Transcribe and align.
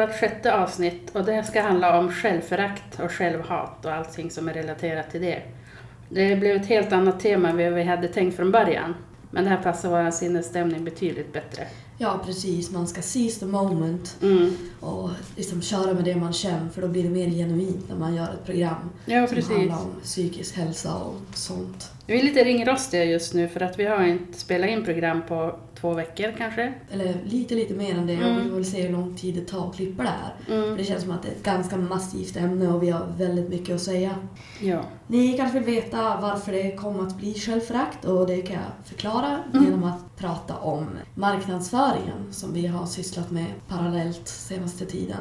vårt 0.00 0.12
sjätte 0.20 0.54
avsnitt 0.54 1.10
och 1.12 1.24
det 1.24 1.42
ska 1.44 1.62
handla 1.62 1.98
om 1.98 2.12
självförakt 2.12 3.00
och 3.00 3.12
självhat 3.12 3.84
och 3.84 3.92
allting 3.92 4.30
som 4.30 4.48
är 4.48 4.52
relaterat 4.54 5.10
till 5.10 5.20
det. 5.22 5.42
Det 6.08 6.36
blev 6.36 6.56
ett 6.56 6.66
helt 6.66 6.92
annat 6.92 7.20
tema 7.20 7.48
än 7.48 7.56
vad 7.56 7.72
vi 7.72 7.82
hade 7.82 8.08
tänkt 8.08 8.36
från 8.36 8.50
början. 8.50 8.94
Men 9.30 9.44
det 9.44 9.50
här 9.50 9.62
passar 9.62 9.88
vår 10.04 10.10
sinnesstämning 10.10 10.84
betydligt 10.84 11.32
bättre. 11.32 11.62
Ja, 12.00 12.20
precis. 12.26 12.70
Man 12.70 12.86
ska 12.88 13.02
seize 13.02 13.40
the 13.40 13.46
moment 13.46 14.16
Mm. 14.22 14.56
och 14.80 15.10
liksom 15.36 15.62
köra 15.62 15.94
med 15.94 16.04
det 16.04 16.16
man 16.16 16.32
känner 16.32 16.68
för 16.68 16.82
då 16.82 16.88
blir 16.88 17.02
det 17.02 17.08
mer 17.08 17.28
genuint 17.30 17.88
när 17.88 17.96
man 17.96 18.14
gör 18.14 18.24
ett 18.24 18.44
program 18.46 18.90
Ja, 19.06 19.26
som 19.26 19.36
precis. 19.36 19.52
handlar 19.56 19.76
om 19.76 20.00
psykisk 20.02 20.56
hälsa 20.56 20.94
och 20.94 21.14
sånt. 21.34 21.90
Vi 22.06 22.18
är 22.20 22.22
lite 22.22 22.44
ringrostiga 22.44 23.04
just 23.04 23.34
nu 23.34 23.48
för 23.48 23.60
att 23.60 23.78
vi 23.78 23.84
har 23.86 24.04
inte 24.04 24.38
spelat 24.38 24.70
in 24.70 24.84
program 24.84 25.22
på 25.28 25.58
två 25.80 25.94
veckor 25.94 26.34
kanske. 26.38 26.74
Eller 26.90 27.14
lite, 27.24 27.54
lite 27.54 27.74
mer 27.74 27.94
än 27.94 28.06
det 28.06 28.16
och 28.16 28.22
Mm. 28.22 28.42
vi 28.42 28.48
får 28.48 28.56
väl 28.56 28.64
se 28.64 28.82
hur 28.82 28.92
lång 28.92 29.16
tid 29.16 29.34
det 29.34 29.40
tar 29.44 29.68
att 29.68 29.76
klippa 29.76 30.02
det 30.02 30.08
här. 30.08 30.34
För 30.46 30.64
Mm. 30.64 30.76
det 30.76 30.84
känns 30.84 31.02
som 31.02 31.10
att 31.12 31.22
det 31.22 31.28
är 31.28 31.32
ett 31.32 31.42
ganska 31.42 31.76
massivt 31.76 32.36
ämne 32.36 32.68
och 32.68 32.82
vi 32.82 32.90
har 32.90 33.06
väldigt 33.18 33.48
mycket 33.48 33.74
att 33.74 33.80
säga. 33.82 34.14
Ja. 34.60 34.80
Ni 35.06 35.36
kanske 35.36 35.58
vill 35.60 35.74
veta 35.74 36.18
varför 36.20 36.52
det 36.52 36.76
kom 36.76 37.00
att 37.06 37.16
bli 37.18 37.34
självförakt 37.34 38.04
och 38.04 38.26
det 38.26 38.42
kan 38.42 38.56
jag 38.56 38.64
förklara 38.84 39.38
Mm. 39.52 39.64
genom 39.64 39.84
att 39.84 40.16
prata 40.16 40.56
om 40.56 40.86
marknadsföringen 41.14 42.32
som 42.32 42.52
vi 42.52 42.66
har 42.66 42.86
sysslat 42.86 43.30
med 43.30 43.46
parallellt 43.68 44.28
senaste 44.28 44.84
tiden. 44.86 45.16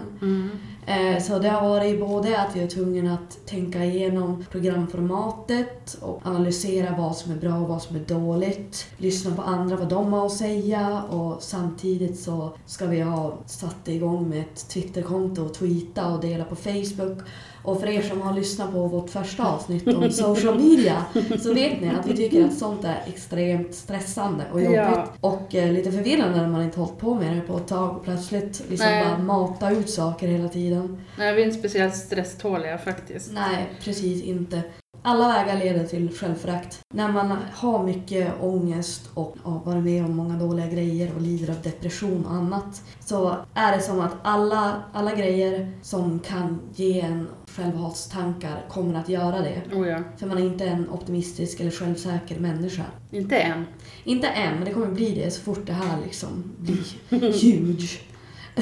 Eh, 0.87 1.21
Så 1.21 1.39
det 1.39 1.49
har 1.49 1.69
varit 1.69 1.99
både 1.99 2.41
att 2.41 2.55
vi 2.55 2.59
är 2.59 2.67
tvungna 2.67 3.13
att 3.13 3.47
tänka 3.47 3.85
igenom 3.85 4.45
programformatet 4.51 5.97
och 6.01 6.21
analysera 6.25 6.95
vad 6.97 7.15
som 7.15 7.31
är 7.31 7.35
bra 7.35 7.55
och 7.55 7.67
vad 7.67 7.81
som 7.81 7.95
är 7.95 7.99
dåligt. 7.99 8.85
Lyssna 8.97 9.35
på 9.35 9.41
andra, 9.41 9.75
vad 9.75 9.89
de 9.89 10.13
har 10.13 10.25
att 10.25 10.31
säga 10.31 11.03
och 11.09 11.43
samtidigt 11.43 12.19
så 12.19 12.49
ska 12.65 12.85
vi 12.85 13.01
ha 13.01 13.33
satt 13.45 13.87
igång 13.87 14.29
med 14.29 14.39
ett 14.41 14.69
Twitterkonto 14.69 15.45
och 15.45 15.53
tweeta 15.53 16.07
och 16.13 16.21
dela 16.21 16.43
på 16.43 16.55
Facebook. 16.55 17.17
Och 17.63 17.79
för 17.79 17.87
er 17.87 18.01
som 18.01 18.21
har 18.21 18.33
lyssnat 18.33 18.71
på 18.73 18.87
vårt 18.87 19.09
första 19.09 19.45
avsnitt 19.45 19.87
om 19.87 20.11
social 20.11 20.57
media 20.59 21.05
så 21.43 21.53
vet 21.53 21.81
ni 21.81 21.89
att 21.89 22.07
vi 22.07 22.17
tycker 22.17 22.45
att 22.45 22.57
sånt 22.57 22.83
är 22.83 23.03
extremt 23.07 23.75
stressande 23.75 24.43
och 24.53 24.61
jobbigt. 24.61 24.77
Ja. 24.77 25.07
Och 25.21 25.55
eh, 25.55 25.71
lite 25.71 25.91
förvirrande 25.91 26.41
när 26.41 26.47
man 26.47 26.63
inte 26.63 26.79
hållit 26.79 26.97
på 26.97 27.15
med 27.15 27.35
det 27.35 27.41
på 27.41 27.57
ett 27.57 27.67
tag 27.67 27.95
och 27.97 28.03
plötsligt 28.03 28.63
liksom 28.69 28.87
Nej. 28.87 29.05
bara 29.05 29.17
mata 29.17 29.71
ut 29.71 29.89
saker 29.89 30.27
hela 30.27 30.49
tiden. 30.49 30.76
Nej, 31.17 31.35
vi 31.35 31.41
är 31.41 31.45
inte 31.45 31.59
speciellt 31.59 31.95
stresståliga 31.95 32.77
faktiskt. 32.77 33.31
Nej, 33.33 33.69
precis 33.83 34.23
inte. 34.23 34.61
Alla 35.01 35.27
vägar 35.27 35.59
leder 35.59 35.87
till 35.87 36.09
självförakt. 36.17 36.79
När 36.93 37.11
man 37.11 37.37
har 37.53 37.83
mycket 37.83 38.33
ångest 38.41 39.09
och 39.13 39.35
har 39.43 39.59
varit 39.59 39.83
med 39.83 40.05
om 40.05 40.15
många 40.15 40.39
dåliga 40.39 40.67
grejer 40.67 41.11
och 41.15 41.21
lider 41.21 41.53
av 41.53 41.61
depression 41.61 42.25
och 42.25 42.31
annat 42.31 42.81
så 42.99 43.35
är 43.53 43.77
det 43.77 43.81
som 43.81 43.99
att 43.99 44.15
alla, 44.23 44.83
alla 44.93 45.15
grejer 45.15 45.71
som 45.81 46.19
kan 46.19 46.59
ge 46.75 46.99
en 46.99 47.27
självhatstankar 47.47 48.65
kommer 48.69 48.99
att 48.99 49.09
göra 49.09 49.39
det. 49.41 49.61
Oh 49.75 49.87
ja. 49.87 49.99
För 50.17 50.27
man 50.27 50.37
är 50.37 50.45
inte 50.45 50.65
en 50.65 50.89
optimistisk 50.89 51.59
eller 51.59 51.71
självsäker 51.71 52.39
människa. 52.39 52.83
Inte 53.11 53.37
än. 53.37 53.65
Inte 54.03 54.27
än, 54.27 54.55
men 54.55 54.65
det 54.65 54.73
kommer 54.73 54.87
bli 54.91 55.15
det 55.15 55.31
så 55.31 55.41
fort 55.41 55.65
det 55.65 55.73
här 55.73 55.97
liksom 56.05 56.43
blir 56.57 56.83
huge. 57.09 57.99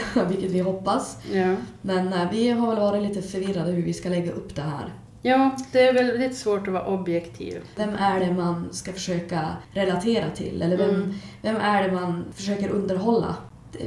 Vilket 0.30 0.52
vi 0.52 0.60
hoppas. 0.60 1.18
Ja. 1.34 1.56
Men 1.82 2.14
eh, 2.14 2.32
vi 2.32 2.50
har 2.50 2.68
väl 2.68 2.80
varit 2.80 3.04
lite 3.04 3.22
förvirrade 3.22 3.72
hur 3.72 3.84
vi 3.84 3.94
ska 3.94 4.10
lägga 4.10 4.32
upp 4.32 4.56
det 4.56 4.62
här. 4.62 4.94
ja, 5.22 5.56
det 5.72 5.88
är 5.88 5.94
väldigt 5.94 6.38
svårt 6.38 6.68
att 6.68 6.74
vara 6.74 6.86
objektiv. 6.86 7.62
Vem 7.76 7.90
är 7.96 8.20
det 8.20 8.34
man 8.34 8.68
ska 8.72 8.92
försöka 8.94 9.42
relatera 9.72 10.30
till? 10.30 10.62
Eller 10.62 10.78
vem, 10.78 10.90
Mm. 10.90 11.14
vem 11.42 11.56
är 11.56 11.84
det 11.84 11.92
man 11.92 12.26
försöker 12.34 12.70
underhålla? 12.70 13.36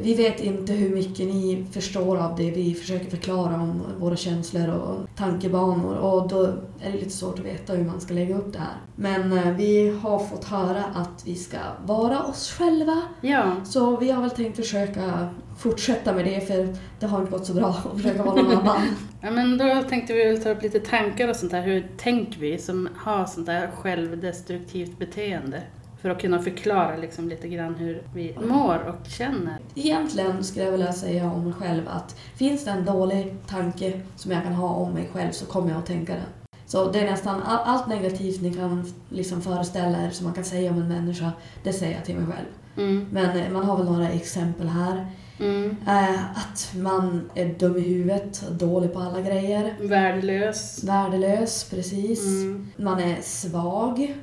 Vi 0.03 0.15
vet 0.15 0.41
inte 0.41 0.73
hur 0.73 0.95
mycket 0.95 1.27
ni 1.27 1.67
förstår 1.73 2.17
av 2.17 2.37
det 2.37 2.51
vi 2.51 2.75
försöker 2.75 3.11
förklara 3.11 3.55
om 3.55 3.83
våra 3.99 4.17
känslor 4.17 4.69
och 4.69 5.17
tankebanor 5.17 5.97
och 5.97 6.29
då 6.29 6.43
är 6.81 6.93
det 6.93 6.99
lite 6.99 7.11
svårt 7.11 7.39
att 7.39 7.45
veta 7.45 7.73
hur 7.73 7.85
man 7.85 8.01
ska 8.01 8.15
lägga 8.15 8.37
upp 8.37 8.53
det 8.53 8.59
här. 8.59 8.77
Men 8.97 9.33
eh, 9.33 9.51
vi 9.57 9.99
har 10.03 10.19
fått 10.19 10.45
höra 10.45 10.85
att 10.85 11.23
vi 11.27 11.35
ska 11.35 11.59
vara 11.87 12.23
oss 12.23 12.53
själva 12.59 13.03
Ja. 13.21 13.53
så 13.65 13.97
vi 13.97 14.11
har 14.11 14.23
väl 14.23 14.31
tänkt 14.31 14.57
försöka 14.57 15.29
fortsätta 15.59 16.13
med 16.13 16.25
det 16.25 16.47
för 16.47 16.77
det 17.01 17.07
har 17.07 17.21
inte 17.21 17.31
gått 17.31 17.47
så 17.47 17.55
bra 17.55 17.69
att 17.69 17.97
försöka 17.97 18.23
vara 18.23 18.43
någon 18.43 18.57
annan. 18.57 18.83
ja, 19.21 19.31
men 19.31 19.59
då 19.59 19.83
tänkte 19.89 20.13
vi 20.13 20.25
väl 20.25 20.43
ta 20.43 20.51
upp 20.51 20.63
lite 20.63 20.81
tankar 20.81 21.29
och 21.29 21.37
sånt 21.37 21.53
där. 21.53 21.63
Hur 21.63 21.89
tänker 21.97 22.41
vi 22.41 22.59
som 22.59 22.89
har 22.97 23.27
sånt 23.27 23.47
där 23.47 23.71
självdestruktivt 23.77 24.99
beteende? 24.99 25.63
För 26.01 26.11
att 26.11 26.21
kunna 26.21 26.39
förklara 26.39 26.97
liksom 26.97 27.29
lite 27.29 27.49
grann 27.49 27.75
hur 27.75 28.03
vi 28.15 28.37
mår 28.49 28.79
och 28.79 29.11
känner. 29.11 29.59
Egentligen 29.75 30.45
skulle 30.45 30.65
jag 30.65 30.73
vilja 30.73 30.93
säga 30.93 31.31
om 31.33 31.45
mig 31.45 31.53
själv 31.53 31.89
att 31.89 32.17
finns 32.37 32.65
det 32.65 32.71
en 32.71 32.85
dålig 32.85 33.35
tanke 33.47 34.01
som 34.17 34.33
jag 34.33 34.43
kan 34.43 34.53
ha 34.53 34.69
om 34.69 34.93
mig 34.93 35.11
själv 35.13 35.33
så 35.33 35.47
kommer 35.47 35.71
jag 35.71 35.79
att 35.79 35.87
tänka 35.87 36.13
den. 36.13 36.51
Så 36.67 36.91
det 36.91 37.01
är 37.01 37.11
nästan 37.11 37.43
all, 37.43 37.59
allt 37.65 37.89
negativt 37.89 38.43
ni 38.43 38.55
kan 38.55 38.93
liksom 39.09 39.43
föreställa 39.43 40.07
er 40.07 40.11
som 40.11 40.25
man 40.25 40.35
kan 40.35 40.45
säga 40.45 40.71
om 40.71 40.79
en 40.79 40.89
människa, 40.89 41.33
det 41.63 41.73
säger 41.73 41.95
jag 41.95 42.05
till 42.05 42.17
mig 42.17 42.27
själv. 42.27 42.47
Mm. 42.77 43.07
Men 43.11 43.39
eh, 43.39 43.51
man 43.51 43.65
har 43.65 43.77
väl 43.77 43.87
några 43.87 44.09
exempel 44.09 44.69
här. 44.69 45.07
Mm. 45.41 45.77
Eh, 45.87 46.25
att 46.31 46.73
man 46.77 47.31
är 47.35 47.47
dum 47.47 47.77
i 47.77 47.81
huvudet, 47.81 48.43
dålig 48.51 48.93
på 48.93 48.99
alla 49.01 49.21
grejer. 49.21 49.75
Värdelös. 49.81 50.85
Värdelös, 50.85 51.71
precis. 51.71 52.25
Mm. 52.25 52.69
Man 52.77 53.01
är 53.01 53.19
svag. 53.23 54.15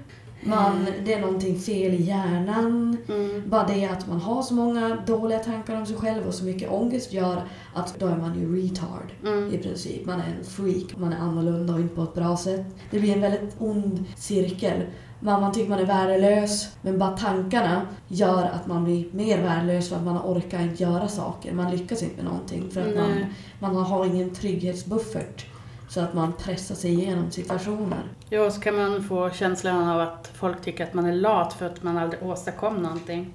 Man, 0.48 0.88
det 1.06 1.14
är 1.14 1.22
någonting 1.22 1.60
fel 1.60 1.94
i 1.94 2.04
hjärnan. 2.04 2.98
Mm. 3.10 3.44
Bara 3.50 3.68
det 3.68 3.86
att 3.86 4.08
man 4.08 4.20
har 4.20 4.42
så 4.42 4.54
många 4.54 4.98
dåliga 5.08 5.40
tankar 5.40 5.78
om 5.78 5.86
sig 5.86 5.96
själv 5.96 6.28
och 6.28 6.34
så 6.34 6.46
mycket 6.46 6.72
ångest 6.72 7.14
gör 7.14 7.42
att 7.74 8.00
då 8.00 8.08
är 8.08 8.18
man 8.18 8.40
ju 8.40 8.64
retard 8.64 9.12
Mm. 9.26 9.54
i 9.54 9.58
princip. 9.58 10.06
Man 10.06 10.20
är 10.20 10.26
en 10.40 10.46
freak, 10.46 10.98
man 10.98 11.14
är 11.14 11.18
annorlunda 11.18 11.74
och 11.74 11.80
inte 11.80 11.96
på 11.96 12.04
ett 12.04 12.14
bra 12.14 12.38
sätt. 12.38 12.66
Det 12.92 13.00
blir 13.00 13.14
en 13.14 13.22
väldigt 13.22 13.56
ond 13.60 14.06
cirkel. 14.16 14.82
Man, 15.20 15.42
man 15.42 15.54
tycker 15.54 15.70
man 15.70 15.80
är 15.80 15.86
värdelös, 15.86 16.68
men 16.82 16.98
bara 17.00 17.18
tankarna 17.18 17.82
gör 18.08 18.44
att 18.44 18.68
man 18.68 18.84
blir 18.84 19.06
mer 19.12 19.42
värdelös 19.42 19.90
för 19.90 19.96
att 19.96 20.04
man 20.04 20.18
orkar 20.18 20.62
inte 20.62 20.84
göra 20.84 21.08
saker. 21.08 21.54
Man 21.54 21.72
lyckas 21.72 22.04
inte 22.04 22.16
med 22.16 22.26
någonting 22.26 22.70
för 22.72 22.82
att 22.82 22.96
man, 22.96 23.26
man 23.60 23.76
har 23.76 24.06
ingen 24.06 24.30
trygghetsbuffert. 24.36 25.46
Så 25.90 26.02
att 26.02 26.14
man 26.14 26.34
pressar 26.34 26.76
sig 26.76 26.92
igenom 26.94 27.32
situationer. 27.32 28.00
Ja, 28.30 28.52
så 28.52 28.62
kan 28.62 28.76
man 28.76 29.04
få 29.04 29.30
känslan 29.30 29.90
av 29.90 30.02
att 30.02 30.32
folk 30.34 30.62
tycker 30.62 30.84
att 30.84 30.94
man 30.94 31.06
är 31.06 31.14
lat 31.14 31.54
för 31.54 31.66
att 31.66 31.84
man 31.84 31.98
aldrig 31.98 32.24
åstadkom 32.24 32.76
någonting. 32.76 33.34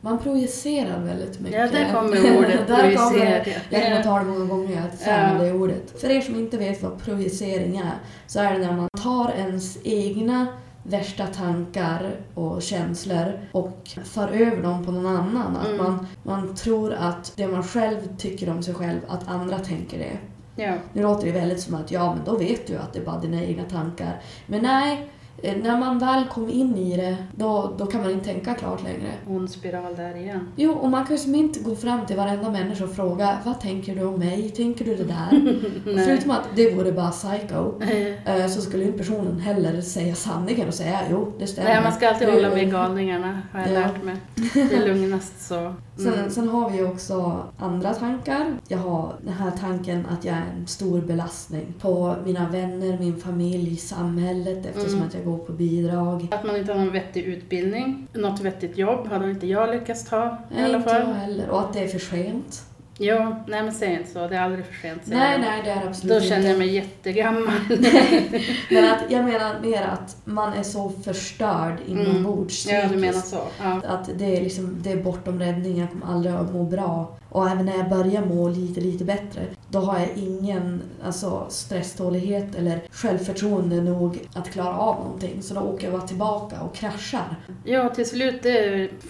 Man 0.00 0.18
projicerar 0.18 1.00
väldigt 1.04 1.40
mycket. 1.40 1.58
Ja, 1.60 1.78
där 1.80 1.92
kommer 1.94 2.16
ordet 2.38 2.66
Där 2.68 2.94
kommer 2.96 3.10
projicera. 3.10 3.60
Jag 3.70 3.82
kommer 3.82 4.02
ta 4.02 4.18
det 4.18 4.24
många 4.24 4.44
gånger, 4.44 4.76
jag 4.82 5.00
fan 5.00 5.36
av 5.36 5.42
det 5.44 5.52
ordet. 5.52 6.00
För 6.00 6.10
er 6.10 6.20
som 6.20 6.34
inte 6.34 6.56
vet 6.56 6.82
vad 6.82 6.98
projicering 7.04 7.76
är, 7.76 7.94
så 8.26 8.40
är 8.40 8.52
det 8.52 8.58
när 8.58 8.72
man 8.76 8.88
tar 9.02 9.30
ens 9.36 9.78
egna 9.84 10.46
värsta 10.82 11.26
tankar 11.26 12.10
och 12.34 12.62
känslor 12.62 13.32
och 13.52 13.88
för 14.04 14.28
över 14.28 14.62
dem 14.62 14.84
på 14.84 14.92
någon 14.92 15.06
annan. 15.16 15.56
Att 15.56 15.66
Mm. 15.68 15.76
man, 15.84 16.06
man 16.22 16.54
tror 16.54 16.92
att 16.92 17.32
det 17.36 17.48
man 17.48 17.62
själv 17.64 17.96
tycker 18.18 18.50
om 18.50 18.62
sig 18.62 18.74
själv, 18.74 18.98
att 19.08 19.28
andra 19.28 19.58
tänker 19.58 19.98
det. 19.98 20.18
Ja. 20.58 20.74
Nu 20.92 21.02
låter 21.02 21.26
det 21.26 21.32
väldigt 21.32 21.60
som 21.60 21.74
att 21.74 21.90
ja, 21.90 22.14
men 22.14 22.24
då 22.24 22.36
vet 22.36 22.66
du 22.66 22.76
att 22.76 22.92
det 22.92 22.98
är 22.98 23.04
bara 23.04 23.20
dina 23.20 23.42
egna 23.42 23.64
tankar. 23.64 24.20
Men 24.46 24.62
nej, 24.62 25.10
när 25.42 25.78
man 25.78 25.98
väl 25.98 26.24
kommer 26.24 26.50
in 26.52 26.76
i 26.76 26.96
det, 26.96 27.16
då, 27.36 27.72
då 27.78 27.86
kan 27.86 28.00
man 28.02 28.10
inte 28.10 28.24
tänka 28.24 28.54
klart 28.54 28.82
längre. 28.82 29.12
Ond 29.28 29.50
spiral 29.50 29.96
där 29.96 30.16
igen. 30.16 30.48
Jo, 30.56 30.72
och 30.72 30.90
man 30.90 31.06
kan 31.06 31.16
ju 31.16 31.22
som 31.22 31.34
inte 31.34 31.60
gå 31.60 31.76
fram 31.76 32.06
till 32.06 32.16
varenda 32.16 32.50
människa 32.50 32.84
och 32.84 32.90
fråga 32.92 33.38
vad 33.44 33.60
tänker 33.60 33.94
du 33.96 34.04
om 34.04 34.18
mig? 34.18 34.50
Tänker 34.50 34.84
du 34.84 34.94
det 34.96 35.04
där? 35.04 35.54
Förutom 36.06 36.30
att 36.30 36.48
det 36.56 36.74
vore 36.74 36.92
bara 36.92 37.10
psycho, 37.10 37.72
Eh, 38.24 38.36
eh, 38.44 38.48
så 38.48 38.60
skulle 38.60 38.84
inte 38.84 38.98
personen 38.98 39.40
heller 39.40 39.80
säga 39.80 40.14
sanningen 40.14 40.68
och 40.68 40.74
säga 40.74 41.00
jo, 41.10 41.32
det 41.38 41.46
stämmer. 41.46 41.68
Nej, 41.70 41.82
man 41.82 41.92
ska 41.92 42.08
alltid 42.08 42.28
hålla 42.28 42.48
med 42.50 42.70
galningarna, 42.70 43.42
har 43.52 43.60
jag 43.60 43.68
Ja. 43.70 43.72
lärt 43.80 44.02
mig. 44.04 44.16
Det 44.54 44.74
är 44.74 44.86
lugnast 44.94 45.46
så. 45.48 45.74
Sen, 45.98 46.14
Mm. 46.14 46.30
sen 46.30 46.48
har 46.48 46.70
vi 46.70 46.76
ju 46.78 46.88
också 46.88 47.42
andra 47.58 47.94
tankar. 47.94 48.46
Jag 48.68 48.78
har 48.78 49.12
den 49.24 49.32
här 49.34 49.50
tanken 49.60 50.06
att 50.06 50.24
jag 50.24 50.34
är 50.36 50.44
en 50.60 50.66
stor 50.66 51.00
belastning 51.00 51.74
på 51.80 52.14
mina 52.24 52.48
vänner, 52.48 52.98
min 52.98 53.16
familj, 53.16 53.76
samhället 53.76 54.66
eftersom 54.66 54.94
Mm. 54.94 55.06
att 55.08 55.14
jag 55.14 55.24
går 55.30 55.38
på 55.38 55.52
bidrag. 55.52 56.28
Att 56.30 56.44
man 56.44 56.56
inte 56.56 56.72
har 56.72 56.78
någon 56.80 56.92
vettig 56.92 57.22
utbildning, 57.24 58.08
något 58.12 58.40
vettigt 58.40 58.78
jobb 58.78 59.06
hade 59.06 59.30
inte 59.30 59.46
jag 59.46 59.70
lyckats 59.70 60.04
ta 60.04 60.26
i 60.26 60.54
Nej, 60.54 60.64
alla 60.64 60.76
inte 60.76 60.90
jag 60.90 61.02
fall. 61.04 61.12
heller. 61.12 61.50
Och 61.50 61.60
att 61.60 61.72
det 61.72 61.80
är 61.80 61.88
för 61.88 61.98
sent. 61.98 62.62
Jo, 63.00 63.34
nej 63.46 63.62
men 63.62 63.72
säg 63.72 63.92
inte 63.92 64.10
så, 64.10 64.28
det 64.28 64.36
är 64.36 64.40
aldrig 64.40 64.64
för 64.66 64.74
sent. 64.74 65.02
Nej, 65.04 65.38
nej, 65.38 65.62
det 65.64 65.70
är 65.70 65.86
absolut 65.86 66.22
Då 66.22 66.28
känner 66.28 66.36
inte. 66.36 66.48
jag 66.48 66.58
mig 66.58 66.74
jättegammal. 66.74 67.52
Men 68.70 68.92
att 68.92 69.10
jag 69.10 69.24
menar 69.24 69.60
mer 69.62 69.82
att 69.82 70.16
man 70.24 70.52
är 70.52 70.62
så 70.62 70.88
förstörd 71.04 71.74
inombords 71.86 72.66
Mm. 72.68 72.82
Ja, 72.82 72.88
du 72.88 72.96
menar 72.96 73.20
så. 73.20 73.40
Ja. 73.62 73.80
Att 73.86 74.10
det 74.18 74.36
är, 74.36 74.42
liksom, 74.42 74.76
det 74.82 74.92
är 74.92 74.96
bortom 74.96 75.38
räddning, 75.38 75.78
jag 75.78 75.90
kommer 75.90 76.06
aldrig 76.06 76.34
att 76.34 76.52
må 76.52 76.64
bra. 76.64 77.16
Och 77.30 77.50
även 77.50 77.66
när 77.66 77.76
jag 77.76 77.88
börjar 77.88 78.24
må 78.24 78.48
lite, 78.48 78.80
lite 78.80 79.04
bättre, 79.04 79.40
då 79.70 79.78
har 79.78 79.98
jag 79.98 80.08
ingen 80.16 80.82
alltså, 81.04 81.46
stresstålighet 81.48 82.54
eller 82.54 82.80
självförtroende 82.90 83.76
nog 83.80 84.18
att 84.34 84.50
klara 84.50 84.78
av 84.78 84.96
någonting. 85.04 85.42
Så 85.42 85.54
då 85.54 85.60
åker 85.60 85.84
jag 85.84 85.98
bara 85.98 86.08
tillbaka 86.08 86.60
och 86.60 86.74
kraschar. 86.74 87.36
ja, 87.64 87.88
till 87.88 88.06
slut 88.08 88.46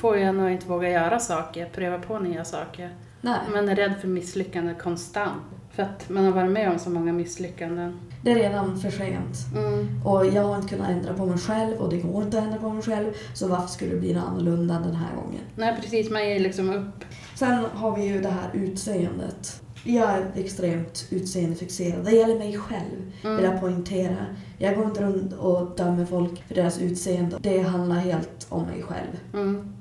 får 0.00 0.16
jag 0.18 0.34
nog 0.34 0.50
inte 0.50 0.68
våga 0.68 0.90
göra 0.90 1.18
saker, 1.18 1.68
pröva 1.74 1.98
på 1.98 2.18
nya 2.18 2.44
saker. 2.44 2.90
Nej, 3.20 3.38
Man 3.52 3.68
är 3.68 3.76
rädd 3.76 3.94
för 4.00 4.08
misslyckande 4.08 4.74
konstant. 4.74 5.42
För 5.72 5.82
att 5.82 6.08
man 6.10 6.24
har 6.24 6.32
varit 6.32 6.50
med 6.50 6.70
om 6.72 6.78
så 6.78 6.90
många 6.90 7.12
misslyckanden. 7.12 8.00
det 8.22 8.30
är 8.30 8.34
redan 8.34 8.80
för 8.80 8.90
sent. 8.90 9.36
Mm. 9.56 10.00
Och 10.04 10.26
jag 10.26 10.42
har 10.44 10.56
inte 10.56 10.68
kunnat 10.68 10.90
ändra 10.90 11.14
på 11.14 11.26
mig 11.26 11.38
själv 11.38 11.76
och 11.76 11.90
det 11.90 11.96
går 11.96 12.22
inte 12.22 12.38
att 12.38 12.44
ändra 12.44 12.58
på 12.58 12.68
mig 12.70 12.82
själv. 12.82 13.12
Så 13.34 13.48
varför 13.48 13.68
skulle 13.68 13.90
det 13.94 14.00
bli 14.00 14.12
något 14.14 14.24
annorlunda 14.28 14.74
den 14.74 14.94
här 14.94 15.14
gången? 15.16 15.40
Nej 15.56 15.76
precis, 15.82 16.10
man 16.10 16.28
ger 16.28 16.40
liksom 16.40 16.70
upp. 16.70 17.04
Sen 17.34 17.64
har 17.74 17.96
vi 17.96 18.04
ju 18.06 18.20
det 18.20 18.28
här 18.28 18.50
utseendet. 18.52 19.62
Jag 19.84 20.10
är 20.10 20.24
extremt 20.34 21.06
utseendefixerad. 21.10 22.04
Det 22.04 22.10
gäller 22.10 22.38
mig 22.38 22.58
själv, 22.58 23.12
vill 23.22 23.30
Mm. 23.32 23.44
jag 23.44 23.60
poängtera. 23.60 24.26
Jag 24.58 24.76
går 24.76 24.84
inte 24.84 25.02
runt 25.02 25.32
och 25.32 25.76
dömer 25.76 26.04
folk 26.04 26.42
för 26.48 26.54
deras 26.54 26.78
utseende. 26.80 27.36
Det 27.40 27.58
handlar 27.62 27.96
helt 27.96 28.46
om 28.48 28.62
mig 28.66 28.82
själv. 28.82 29.20
Mm. 29.34 29.72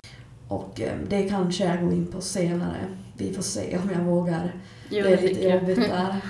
Och 0.48 0.82
eh, 0.82 0.94
det 1.10 1.24
kanske 1.30 1.66
jag 1.66 1.82
går 1.84 1.94
in 1.94 2.08
på 2.08 2.22
senare. 2.22 2.78
Vi 3.18 3.34
får 3.34 3.42
se 3.42 3.78
om 3.78 3.90
jag 3.94 4.02
vågar. 4.02 4.54
Jo, 4.90 5.04
det 5.04 5.14
är 5.14 5.22
lite 5.22 5.48
jobbigt 5.48 5.76
där. 5.76 6.16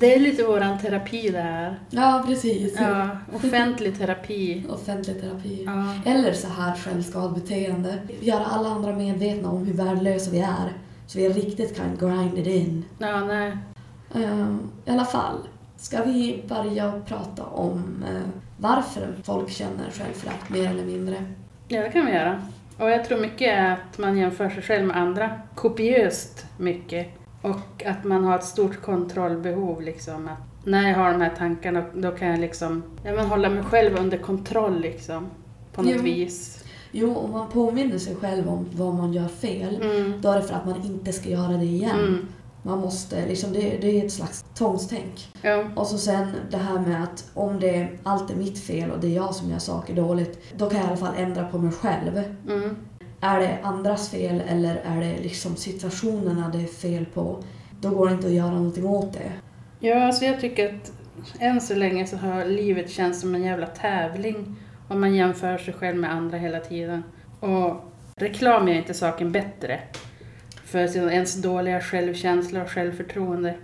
Det 0.00 0.14
är 0.14 0.20
lite 0.20 0.44
våran 0.44 0.78
terapi 0.78 1.30
det 1.30 1.40
här. 1.40 1.78
Ja, 1.90 2.24
precis. 2.26 2.74
Ja, 2.80 3.08
offentlig 3.34 3.98
terapi. 3.98 4.64
Offentlig 4.70 5.20
terapi. 5.20 5.62
Ja. 5.66 6.10
Eller 6.10 6.32
så 6.32 6.48
här 6.48 6.74
självskadebeteende. 6.76 7.98
Göra 8.20 8.44
alla 8.44 8.68
andra 8.68 8.92
medvetna 8.96 9.50
om 9.50 9.66
hur 9.66 9.74
värdelösa 9.74 10.30
vi 10.30 10.40
är. 10.40 10.72
Så 11.06 11.18
vi 11.18 11.28
riktigt 11.28 11.76
kan 11.76 11.96
grind 12.00 12.38
it 12.38 12.46
in. 12.46 12.84
ja, 12.98 13.24
nej. 13.24 13.56
Eh, 14.14 14.56
I 14.84 14.90
alla 14.90 15.04
fall, 15.04 15.36
ska 15.76 16.02
vi 16.04 16.44
börja 16.48 16.92
prata 17.06 17.42
om 17.44 18.04
eh, 18.08 18.22
varför 18.58 19.14
folk 19.24 19.50
känner 19.50 19.90
självförakt 19.90 20.50
mer 20.50 20.70
eller 20.70 20.84
mindre? 20.84 21.16
Ja, 21.68 21.82
det 21.82 21.90
kan 21.90 22.06
vi 22.06 22.12
göra. 22.12 22.42
Och 22.82 22.90
jag 22.90 23.04
tror 23.04 23.18
mycket 23.20 23.48
är 23.58 23.72
att 23.72 23.98
man 23.98 24.18
jämför 24.18 24.48
sig 24.50 24.62
själv 24.62 24.86
med 24.86 24.96
andra. 24.96 25.30
Kopiöst 25.54 26.46
mycket. 26.58 27.06
Och 27.42 27.84
att 27.86 28.04
man 28.04 28.24
har 28.24 28.34
ett 28.38 28.44
stort 28.44 28.82
kontrollbehov. 28.82 29.82
Liksom. 29.82 30.28
Att 30.28 30.66
när 30.66 30.88
jag 30.88 30.96
har 30.96 31.12
de 31.12 31.20
här 31.20 31.32
tankarna 31.38 31.84
då 31.94 32.10
kan 32.10 32.28
jag 32.28 32.38
liksom 32.40 32.82
ja, 33.04 33.12
men 33.12 33.26
hålla 33.26 33.48
mig 33.48 33.62
själv 33.62 33.96
under 33.96 34.18
kontroll. 34.18 34.80
Liksom, 34.80 35.26
på 35.74 35.82
något 35.82 35.92
Jo. 35.96 36.02
vis. 36.02 36.64
Jo, 36.92 37.16
om 37.16 37.30
man 37.30 37.48
påminner 37.48 37.98
sig 37.98 38.16
själv 38.16 38.48
om 38.48 38.66
vad 38.72 38.94
man 38.94 39.12
gör 39.12 39.28
fel, 39.28 39.76
Mm. 39.82 40.20
då 40.20 40.30
är 40.30 40.36
det 40.36 40.42
för 40.42 40.54
att 40.54 40.66
man 40.66 40.82
inte 40.84 41.12
ska 41.12 41.28
göra 41.28 41.52
det 41.52 41.64
igen. 41.64 41.98
Mm. 42.00 42.26
Man 42.62 42.78
måste, 42.78 43.26
liksom, 43.26 43.52
det, 43.52 43.78
det 43.80 44.00
är 44.00 44.04
ett 44.06 44.12
slags 44.12 44.44
tvångstänk. 44.54 45.28
Ja. 45.42 45.64
Och 45.76 45.86
så 45.86 45.98
sen 45.98 46.26
det 46.50 46.56
här 46.56 46.78
med 46.80 47.02
att 47.02 47.30
om 47.34 47.60
det 47.60 47.88
allt 48.02 48.30
är 48.30 48.34
mitt 48.34 48.58
fel 48.58 48.90
och 48.90 49.00
det 49.00 49.06
är 49.06 49.16
jag 49.16 49.34
som 49.34 49.50
gör 49.50 49.58
saker 49.58 49.94
dåligt, 49.94 50.38
då 50.56 50.70
kan 50.70 50.78
jag 50.78 50.86
i 50.86 50.88
alla 50.88 50.96
fall 50.96 51.14
ändra 51.16 51.48
på 51.48 51.58
mig 51.58 51.72
själv. 51.72 52.22
Mm. 52.48 52.76
Är 53.20 53.40
det 53.40 53.58
andras 53.62 54.10
fel 54.10 54.42
eller 54.48 54.76
är 54.76 55.00
det 55.00 55.22
liksom 55.22 55.56
situationerna 55.56 56.48
det 56.48 56.58
är 56.58 56.66
fel 56.66 57.06
på, 57.14 57.42
då 57.80 57.90
går 57.90 58.08
det 58.08 58.14
inte 58.14 58.26
att 58.26 58.32
göra 58.32 58.50
någonting 58.50 58.86
åt 58.86 59.12
det. 59.12 59.32
Ja, 59.80 60.06
alltså 60.06 60.24
jag 60.24 60.40
tycker 60.40 60.74
att 60.74 60.92
än 61.38 61.60
så 61.60 61.74
länge 61.74 62.06
så 62.06 62.16
har 62.16 62.44
livet 62.44 62.90
känts 62.90 63.20
som 63.20 63.34
en 63.34 63.42
jävla 63.42 63.66
tävling. 63.66 64.56
Om 64.88 65.00
man 65.00 65.14
jämför 65.14 65.58
sig 65.58 65.74
själv 65.74 65.96
med 65.96 66.12
andra 66.12 66.38
hela 66.38 66.60
tiden. 66.60 67.02
Och 67.40 67.76
reklam 68.16 68.68
gör 68.68 68.74
inte 68.74 68.94
saken 68.94 69.32
bättre. 69.32 69.80
För 70.72 71.10
ens 71.10 71.34
dåliga 71.42 71.80
självkänsla 71.80 72.62
och 72.62 72.70
självförtroende. 72.70 73.54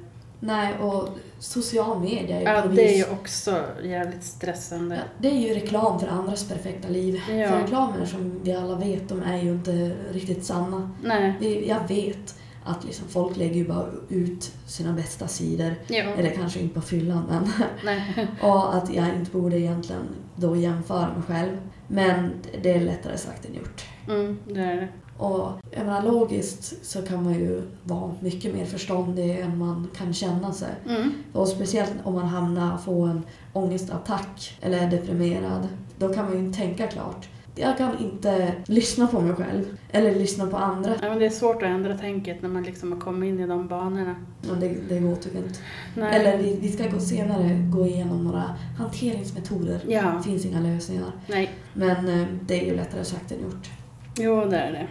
Nej, 0.41 0.75
och 0.79 1.09
social 1.39 2.01
media 2.01 2.37
är 2.37 2.41
ju 2.41 2.47
Ja, 2.47 2.63
på 2.63 2.69
det 2.69 2.95
är 2.95 2.97
ju 2.97 3.13
också 3.13 3.65
jävligt 3.83 4.25
stressande. 4.25 4.95
Ja, 4.97 5.03
det 5.19 5.29
är 5.29 5.49
ju 5.49 5.55
reklam 5.55 6.01
för 6.01 6.09
andras 6.09 6.49
perfekta 6.49 6.89
liv. 6.89 7.21
Ja. 7.31 7.49
För 7.49 7.59
reklamer 7.59 8.07
som 8.07 8.41
vi 8.43 8.53
alla 8.53 8.77
vet, 8.77 9.09
de 9.09 9.23
är 9.23 9.43
ju 9.43 9.51
inte 9.51 9.93
riktigt 10.13 10.45
sanna. 10.45 10.91
Nej, 11.03 11.35
Vi, 11.41 11.69
jag 11.69 11.89
vet 11.89 12.35
att 12.65 12.85
liksom 12.85 13.09
folk 13.09 13.37
lägger 13.37 13.55
ju 13.55 13.69
bara 13.69 13.87
ut 14.09 14.53
sina 14.67 14.93
bästa 14.93 15.29
sidor. 15.29 15.75
jo, 15.87 16.05
Eller 16.19 16.31
kanske 16.31 16.61
inte 16.61 16.75
på 16.75 16.81
fyllan, 16.81 17.25
men... 17.31 17.51
nej. 17.85 18.29
Och 18.43 18.77
att 18.77 18.95
jag 18.95 19.09
inte 19.15 19.31
borde 19.31 19.59
egentligen 19.59 20.03
då 20.37 20.57
jämföra 20.57 21.09
mig 21.13 21.23
själv. 21.27 21.57
Men 21.89 22.31
det 22.63 22.73
är 22.73 22.81
lättare 22.81 23.19
sagt 23.19 23.45
än 23.45 23.55
gjort. 23.55 23.85
Mm, 24.09 24.39
det 24.47 24.61
är 24.61 24.77
det. 24.77 24.89
Och 25.19 25.53
jag 25.71 25.87
menar, 25.87 26.03
logiskt 26.03 26.87
så 26.87 27.03
kan 27.03 27.25
man 27.25 27.35
ju 27.35 27.63
vara 27.85 28.15
mycket 28.21 28.55
mer 28.55 28.65
förståndig 28.65 29.41
än 29.41 29.59
man 29.59 29.89
kan 29.97 30.15
känna 30.15 30.53
sig. 30.53 30.71
Mm. 30.89 31.13
Och 31.33 31.49
speciellt 31.49 31.95
om 32.05 32.15
man 32.15 32.27
hamnar 32.27 32.79
få 32.79 33.03
en 33.03 33.23
ångestattack 33.53 34.59
eller 34.61 34.79
är 34.79 34.91
deprimerad. 34.91 35.69
Då 35.99 36.15
kan 36.15 36.25
man 36.25 36.33
ju 36.35 36.39
inte 36.39 36.59
tänka 36.59 36.87
klart. 36.87 37.29
Jag 37.55 37.79
kan 37.79 37.99
inte 37.99 38.53
lyssna 38.67 39.07
på 39.07 39.21
mig 39.21 39.35
själv. 39.35 39.65
Eller 39.93 40.15
lyssna 40.15 40.47
på 40.47 40.57
andra. 40.57 40.91
Ja, 41.03 41.09
men 41.09 41.19
det 41.19 41.27
är 41.27 41.31
svårt 41.31 41.57
att 41.57 41.69
ändra 41.69 41.99
tänket 41.99 42.43
när 42.43 42.49
man 42.49 42.63
liksom 42.63 42.93
har 42.93 43.01
kommit 43.01 43.29
in 43.29 43.41
i 43.41 43.47
de 43.47 43.69
banorna. 43.69 44.17
Men 44.49 44.61
det, 44.61 44.77
det 44.89 44.99
går 44.99 45.17
typ 45.17 45.35
inte. 45.37 45.59
Nej. 45.97 46.17
Eller 46.17 46.39
vi, 46.39 46.59
vi 46.61 46.69
ska 46.73 46.89
gå 46.89 47.01
senare 47.01 47.69
gå 47.75 47.87
igenom 47.87 48.25
några 48.25 48.45
hanteringsmetoder. 48.79 49.81
Ja, 49.89 50.13
Det 50.17 50.23
finns 50.23 50.45
inga 50.47 50.61
lösningar. 50.61 51.13
nej. 51.27 51.51
Men 51.75 52.09
eh, 52.21 52.27
det 52.47 52.61
är 52.63 52.67
ju 52.67 52.77
lättare 52.77 53.05
sagt 53.05 53.33
än 53.33 53.43
gjort. 53.43 53.71
Jo, 54.19 54.45
det 54.45 54.57
är 54.59 54.73
det. 54.73 54.87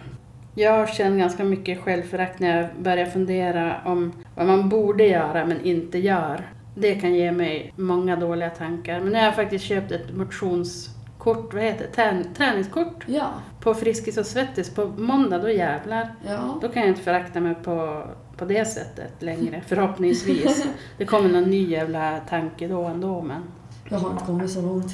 Jag 0.58 0.88
känner 0.88 1.18
ganska 1.18 1.44
mycket 1.44 1.80
självförakt 1.80 2.40
när 2.40 2.56
jag 2.56 2.68
börjar 2.82 3.06
fundera 3.06 3.76
om 3.84 4.12
vad 4.34 4.46
man 4.46 4.68
borde 4.68 5.06
göra 5.06 5.44
men 5.46 5.60
inte 5.60 5.98
gör. 5.98 6.48
Det 6.74 6.94
kan 6.94 7.14
ge 7.14 7.32
mig 7.32 7.72
många 7.76 8.16
dåliga 8.16 8.50
tankar. 8.50 9.00
Men 9.00 9.08
nu 9.12 9.18
har 9.18 9.24
jag 9.24 9.34
faktiskt 9.36 9.64
köpt 9.64 9.92
ett 9.92 10.16
motionskort, 10.16 11.54
vad 11.54 11.62
heter 11.62 11.86
det? 11.86 12.02
Trän- 12.02 12.34
träningskort 12.34 13.04
Ja, 13.06 13.26
på 13.60 13.74
Friskis 13.74 14.18
och 14.18 14.26
Svettis 14.26 14.70
på 14.74 14.86
måndag, 14.86 15.38
då 15.38 15.50
jävlar. 15.50 16.08
ja. 16.26 16.58
Då 16.62 16.68
kan 16.68 16.82
jag 16.82 16.88
inte 16.90 17.02
förakta 17.02 17.40
mig 17.40 17.54
på, 17.54 18.04
på 18.36 18.44
det 18.44 18.64
sättet 18.64 19.12
längre, 19.18 19.62
förhoppningsvis. 19.66 20.66
Det 20.98 21.04
kommer 21.04 21.28
någon 21.28 21.50
ny 21.50 21.70
jävla 21.70 22.20
tanke 22.28 22.68
då 22.68 22.84
ändå, 22.84 23.22
men... 23.22 23.42
Jag 23.90 23.98
har 23.98 24.10
inte 24.10 24.24
kommit 24.24 24.50
så 24.50 24.62
långt. 24.62 24.92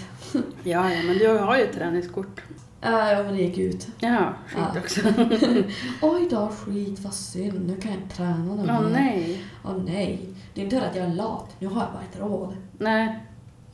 Ja, 0.63 0.91
ja, 0.93 1.03
men 1.07 1.19
du 1.19 1.29
har 1.39 1.57
ju 1.57 1.63
ett 1.63 1.73
träningskort. 1.73 2.43
Ja, 2.85 3.11
ja, 3.13 3.23
men 3.23 3.37
det 3.37 3.43
gick 3.43 3.59
ut. 3.59 3.89
Ja, 4.01 4.33
skit 4.49 4.59
Ja. 4.75 4.81
också. 4.81 5.01
Oj 6.03 6.29
då, 6.31 6.49
skit, 6.49 7.01
vad 7.01 7.15
synd. 7.15 7.67
Nu 7.67 7.77
kan 7.77 7.91
jag 7.93 8.01
inte 8.01 8.17
träna 8.17 8.37
någon 8.39 8.71
Åh 8.71 8.83
mer. 8.83 8.91
nej. 8.93 9.45
Åh 9.65 9.77
nej. 9.87 10.21
Det 10.55 10.61
är 10.61 10.65
inte 10.65 10.83
att 10.87 10.97
jag 10.97 11.05
är 11.07 11.15
lat. 11.15 11.57
Nu 11.59 11.67
har 11.67 11.81
jag 11.83 11.93
bara 11.93 12.03
inte 12.03 12.19
råd. 12.19 12.57
Nej, 12.79 13.19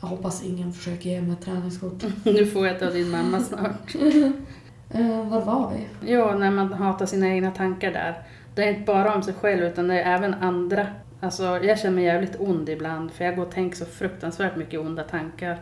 Jag 0.01 0.09
hoppas 0.09 0.43
ingen 0.45 0.73
försöker 0.73 1.11
ge 1.11 1.21
mig 1.21 1.33
ett 1.33 1.41
träningskort. 1.45 2.05
du 2.25 2.47
får 2.47 2.67
ett 2.67 2.83
av 2.83 2.93
din 2.93 3.11
mamma 3.11 3.41
snart. 3.41 3.95
Eh, 4.93 5.29
var 5.29 5.41
var 5.41 5.73
vi? 5.75 6.13
Jo, 6.13 6.39
när 6.39 6.51
man 6.51 6.73
hatar 6.73 7.07
sina 7.07 7.29
egna 7.29 7.51
tankar 7.51 7.93
där. 7.93 8.23
Det 8.55 8.65
är 8.65 8.69
inte 8.69 8.85
bara 8.93 9.15
om 9.15 9.23
sig 9.23 9.35
själv 9.35 9.63
utan 9.65 9.89
det 9.89 10.03
är 10.03 10.17
även 10.17 10.35
andra. 10.35 10.87
Alltså, 11.21 11.43
jag 11.43 11.79
känner 11.79 11.95
mig 11.95 12.05
jävligt 12.05 12.37
ond 12.41 12.69
ibland 12.69 13.11
för 13.13 13.25
jag 13.25 13.37
går 13.37 13.43
och 13.47 13.51
tänker 13.53 13.77
så 13.77 13.85
fruktansvärt 13.85 14.57
mycket 14.57 14.81
onda 14.81 15.03
tankar. 15.03 15.59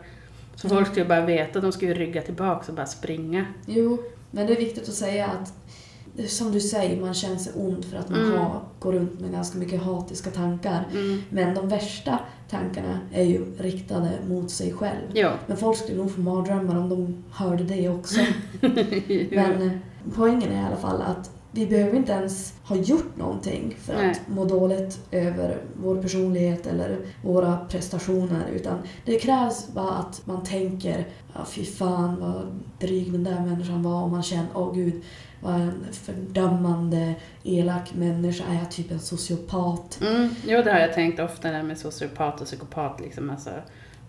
Så 0.61 0.69
folk 0.69 0.87
skulle 0.87 1.05
bara 1.05 1.25
veta, 1.25 1.59
de 1.61 1.71
skulle 1.71 1.91
ju 1.93 1.99
rygga 1.99 2.21
tillbaka 2.21 2.65
och 2.67 2.73
bara 2.75 2.85
springa. 2.85 3.45
Jo, 3.65 3.97
men 4.31 4.47
det 4.47 4.53
är 4.53 4.57
viktigt 4.57 4.89
att 4.89 4.95
säga 4.95 5.27
att 5.27 5.53
som 6.29 6.51
du 6.51 6.59
säger, 6.59 7.01
man 7.01 7.13
känner 7.13 7.37
sig 7.37 7.53
ond 7.55 7.85
för 7.85 7.97
att 7.97 8.09
man 8.09 8.19
Mm. 8.19 8.37
har, 8.39 8.61
går 8.79 8.93
runt 8.93 9.19
med 9.19 9.31
ganska 9.31 9.57
mycket 9.57 9.81
hatiska 9.83 10.29
tankar. 10.29 10.83
Mm. 10.91 11.21
Men 11.29 11.55
de 11.55 11.69
värsta 11.69 12.19
tankarna 12.49 12.99
är 13.13 13.23
ju 13.23 13.45
riktade 13.57 14.09
mot 14.27 14.51
sig 14.51 14.73
själv. 14.73 15.01
Jo. 15.13 15.29
Men 15.47 15.57
folk 15.57 15.77
skulle 15.77 15.97
nog 15.97 16.11
få 16.15 16.21
mardrömmar 16.21 16.77
om 16.77 16.89
de 16.89 17.23
hörde 17.31 17.63
det 17.63 17.89
också. 17.89 18.19
Men 19.31 19.61
eh, 19.61 19.71
poängen 20.15 20.51
är 20.51 20.61
i 20.61 20.65
alla 20.65 20.75
fall 20.77 21.01
att 21.01 21.31
vi 21.51 21.65
behöver 21.65 21.97
inte 21.97 22.11
ens 22.11 22.53
ha 22.63 22.75
gjort 22.75 23.17
någonting 23.17 23.75
för 23.81 23.93
Nej. 23.93 24.11
att 24.11 24.27
må 24.27 24.45
dåligt 24.45 24.99
över 25.11 25.57
vår 25.83 26.01
personlighet 26.01 26.67
eller 26.67 26.97
våra 27.23 27.57
prestationer. 27.57 28.47
Utan 28.55 28.79
det 29.05 29.19
krävs 29.19 29.67
bara 29.73 29.91
att 29.91 30.21
man 30.25 30.43
tänker, 30.43 31.07
ja, 31.33 31.45
fy 31.45 31.65
fan 31.65 32.19
vad 32.19 32.59
dryg 32.79 33.11
den 33.11 33.23
där 33.23 33.39
människan 33.39 33.83
var. 33.83 34.03
Och 34.03 34.09
man 34.09 34.23
känner, 34.23 34.47
åh 34.53 34.73
gud, 34.73 35.03
vad 35.41 35.53
en 35.53 35.85
fördömande, 35.91 37.13
elak 37.43 37.93
människa. 37.93 38.43
Är 38.49 38.55
jag 38.55 38.71
typ 38.71 38.91
en 38.91 38.99
sociopat? 38.99 39.99
Mm. 40.01 40.29
Jo, 40.45 40.61
det 40.61 40.71
har 40.71 40.79
jag 40.79 40.93
tänkt 40.93 41.19
ofta 41.19 41.51
där 41.51 41.63
med 41.63 41.77
sociopat 41.77 42.41
och 42.41 42.47
psykopat. 42.47 42.99
Liksom. 42.99 43.29
Alltså, 43.29 43.49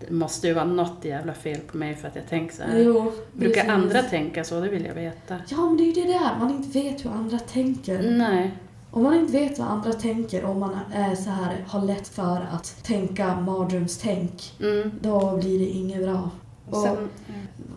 det 0.07 0.13
måste 0.13 0.47
ju 0.47 0.53
vara 0.53 0.65
något 0.65 1.05
jävla 1.05 1.33
fel 1.33 1.59
på 1.71 1.77
mig 1.77 1.95
för 1.95 2.07
att 2.07 2.15
jag 2.15 2.27
tänker 2.29 2.55
så 2.55 2.63
här. 2.63 2.79
Jo, 2.79 3.11
Brukar 3.33 3.69
andra 3.69 4.01
tänka 4.01 4.43
så? 4.43 4.59
Det 4.59 4.69
vill 4.69 4.85
jag 4.85 4.93
veta. 4.93 5.35
Ja, 5.47 5.57
men 5.57 5.77
det 5.77 5.83
är 5.83 5.85
ju 5.85 5.91
det 5.93 6.07
där. 6.07 6.35
Man 6.39 6.49
inte 6.51 6.79
vet 6.79 7.05
hur 7.05 7.09
andra 7.11 7.39
tänker. 7.39 8.11
Nej. 8.11 8.51
Om 8.91 9.03
man 9.03 9.13
inte 9.15 9.33
vet 9.33 9.59
vad 9.59 9.67
andra 9.67 9.93
tänker, 9.93 10.45
om 10.45 10.59
man 10.59 10.79
är 10.93 11.15
så 11.15 11.29
här, 11.29 11.65
har 11.67 11.81
lätt 11.81 12.07
för 12.07 12.47
att 12.51 12.83
tänka 12.83 13.35
mardrömstänk, 13.35 14.53
Mm. 14.61 14.91
då 15.01 15.37
blir 15.37 15.59
det 15.59 15.65
inget 15.65 16.03
bra. 16.03 16.29
Och, 16.69 16.77
Sen, 16.83 17.09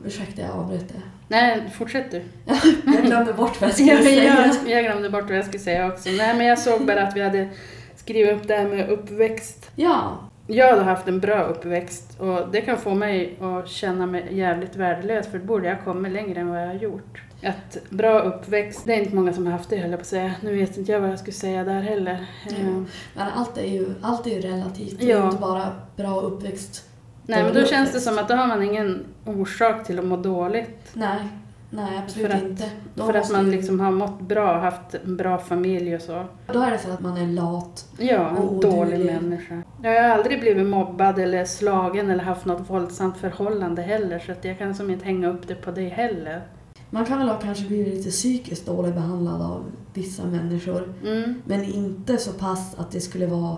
ursäkta, 0.06 0.42
jag 0.42 0.50
avbröt 0.50 0.88
det. 0.88 1.02
nej, 1.28 1.70
fortsätt 1.78 2.10
du. 2.10 2.22
Jag 2.94 3.04
glömde 3.04 3.32
bort 3.32 3.60
vad 3.60 3.70
jag 3.70 3.78
Ja, 3.88 3.94
skulle 3.96 4.02
säga. 4.10 4.52
jag, 4.64 4.70
jag 4.70 4.84
glömde 4.84 5.10
bort 5.10 5.24
vad 5.28 5.38
jag 5.38 5.44
skulle 5.44 5.62
säga 5.62 5.86
också. 5.92 6.08
Nej, 6.10 6.36
men 6.36 6.46
jag 6.46 6.58
såg 6.58 6.86
bara 6.86 7.02
att 7.06 7.16
vi 7.16 7.20
hade 7.22 7.48
skrivit 7.96 8.32
upp 8.36 8.48
det 8.48 8.54
här 8.54 8.68
med 8.68 8.88
uppväxt. 8.90 9.70
Ja, 9.76 10.18
jag 10.46 10.76
har 10.76 10.84
haft 10.84 11.08
en 11.08 11.20
bra 11.20 11.42
uppväxt 11.42 12.20
och 12.20 12.40
det 12.52 12.60
kan 12.60 12.78
få 12.78 12.94
mig 12.94 13.36
att 13.40 13.68
känna 13.68 14.06
mig 14.06 14.26
jävligt 14.30 14.76
värdelös 14.76 15.26
för 15.26 15.38
då 15.38 15.44
borde 15.44 15.68
jag 15.68 15.84
komma 15.84 16.08
längre 16.08 16.40
än 16.40 16.48
vad 16.48 16.62
jag 16.62 16.66
har 16.66 16.74
gjort. 16.74 17.22
Att 17.44 17.78
bra 17.90 18.20
uppväxt, 18.20 18.82
det 18.84 18.94
är 18.94 19.00
inte 19.00 19.14
många 19.14 19.32
som 19.32 19.46
har 19.46 19.52
haft 19.52 19.70
det 19.70 19.76
höll 19.76 19.90
jag 19.90 19.98
på 19.98 20.02
att 20.02 20.06
säga. 20.06 20.34
Nu 20.42 20.56
vet 20.56 20.76
inte 20.76 20.92
jag 20.92 21.00
vad 21.00 21.10
jag 21.10 21.18
skulle 21.18 21.32
säga 21.34 21.64
där 21.64 21.80
heller. 21.82 22.26
Ja. 22.48 22.54
Eh, 22.56 22.64
Men 23.14 23.28
allt 23.34 23.58
är 23.58 23.66
ju, 23.66 23.94
allt 24.02 24.26
är 24.26 24.30
ju 24.30 24.40
relativt. 24.40 24.98
Det 25.00 25.10
är 25.12 25.16
Ja. 25.18 25.24
inte 25.26 25.40
bara 25.40 25.66
bra 25.96 26.20
uppväxt. 26.20 26.88
Nej 27.26 27.42
men 27.44 27.54
då 27.54 27.64
känns 27.64 27.92
det 27.92 28.00
som 28.00 28.18
att 28.18 28.28
då 28.28 28.34
har 28.34 28.46
man 28.46 28.62
ingen 28.62 29.04
orsak 29.24 29.86
till 29.86 29.98
att 29.98 30.04
må 30.04 30.16
dåligt. 30.16 30.90
Nej, 30.92 31.18
nej 31.74 32.00
absolut 32.04 32.30
För 32.30 32.36
att- 32.36 32.42
inte. 32.42 32.70
Då 32.94 33.06
för 33.06 33.14
att 33.14 33.32
man 33.32 33.50
liksom 33.50 33.80
har 33.80 33.90
mått 33.90 34.20
bra, 34.20 34.58
haft 34.58 34.94
en 35.04 35.16
bra 35.16 35.38
familj 35.38 35.94
och 35.94 36.02
så. 36.02 36.24
Då 36.52 36.60
är 36.60 36.70
det 36.70 36.78
för 36.78 36.92
att 36.92 37.00
man 37.00 37.16
är 37.16 37.26
lat. 37.26 37.88
Ja, 37.98 38.28
en 38.28 38.36
Och 38.36 38.62
dålig 38.62 39.06
människa. 39.06 39.62
Jag 39.82 40.02
har 40.02 40.08
aldrig 40.10 40.40
blivit 40.40 40.66
mobbad 40.66 41.18
eller 41.18 41.44
slagen 41.44 42.10
eller 42.10 42.24
haft 42.24 42.44
något 42.44 42.70
våldsamt 42.70 43.16
förhållande 43.16 43.82
heller 43.82 44.18
så 44.18 44.32
att 44.32 44.44
jag 44.44 44.58
kan 44.58 44.74
som 44.74 44.90
inte 44.90 45.04
hänga 45.04 45.28
upp 45.28 45.48
det 45.48 45.54
på 45.54 45.70
det 45.70 45.88
heller. 45.88 46.42
Man 46.90 47.04
kan 47.04 47.18
väl 47.18 47.28
ha 47.28 47.38
kanske 47.38 47.64
blivit 47.64 47.94
lite 47.94 48.10
psykiskt 48.10 48.66
dåligt 48.66 48.94
behandlad 48.94 49.42
av 49.42 49.64
vissa 49.94 50.24
människor. 50.24 50.94
Mm. 51.06 51.42
Men 51.44 51.64
inte 51.64 52.18
så 52.18 52.32
pass 52.32 52.74
att 52.78 52.90
det 52.90 53.00
skulle 53.00 53.26
vara 53.26 53.56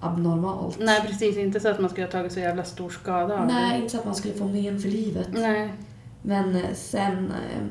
abnormalt. 0.00 0.78
Nej 0.80 1.00
precis, 1.06 1.36
inte 1.36 1.60
så 1.60 1.68
att 1.68 1.80
man 1.80 1.90
skulle 1.90 2.06
ha 2.06 2.12
tagit 2.12 2.32
så 2.32 2.40
jävla 2.40 2.64
stor 2.64 2.90
skada 2.90 3.38
av 3.40 3.46
Nej, 3.46 3.70
det. 3.70 3.76
inte 3.82 3.90
så 3.90 3.98
att 3.98 4.04
man 4.04 4.14
skulle 4.14 4.34
få 4.34 4.44
men 4.44 4.78
för 4.80 4.88
livet. 4.88 5.28
Nej. 5.32 5.72
Men 6.22 6.56
eh, 6.56 6.72
sen... 6.74 7.30
eh, 7.30 7.66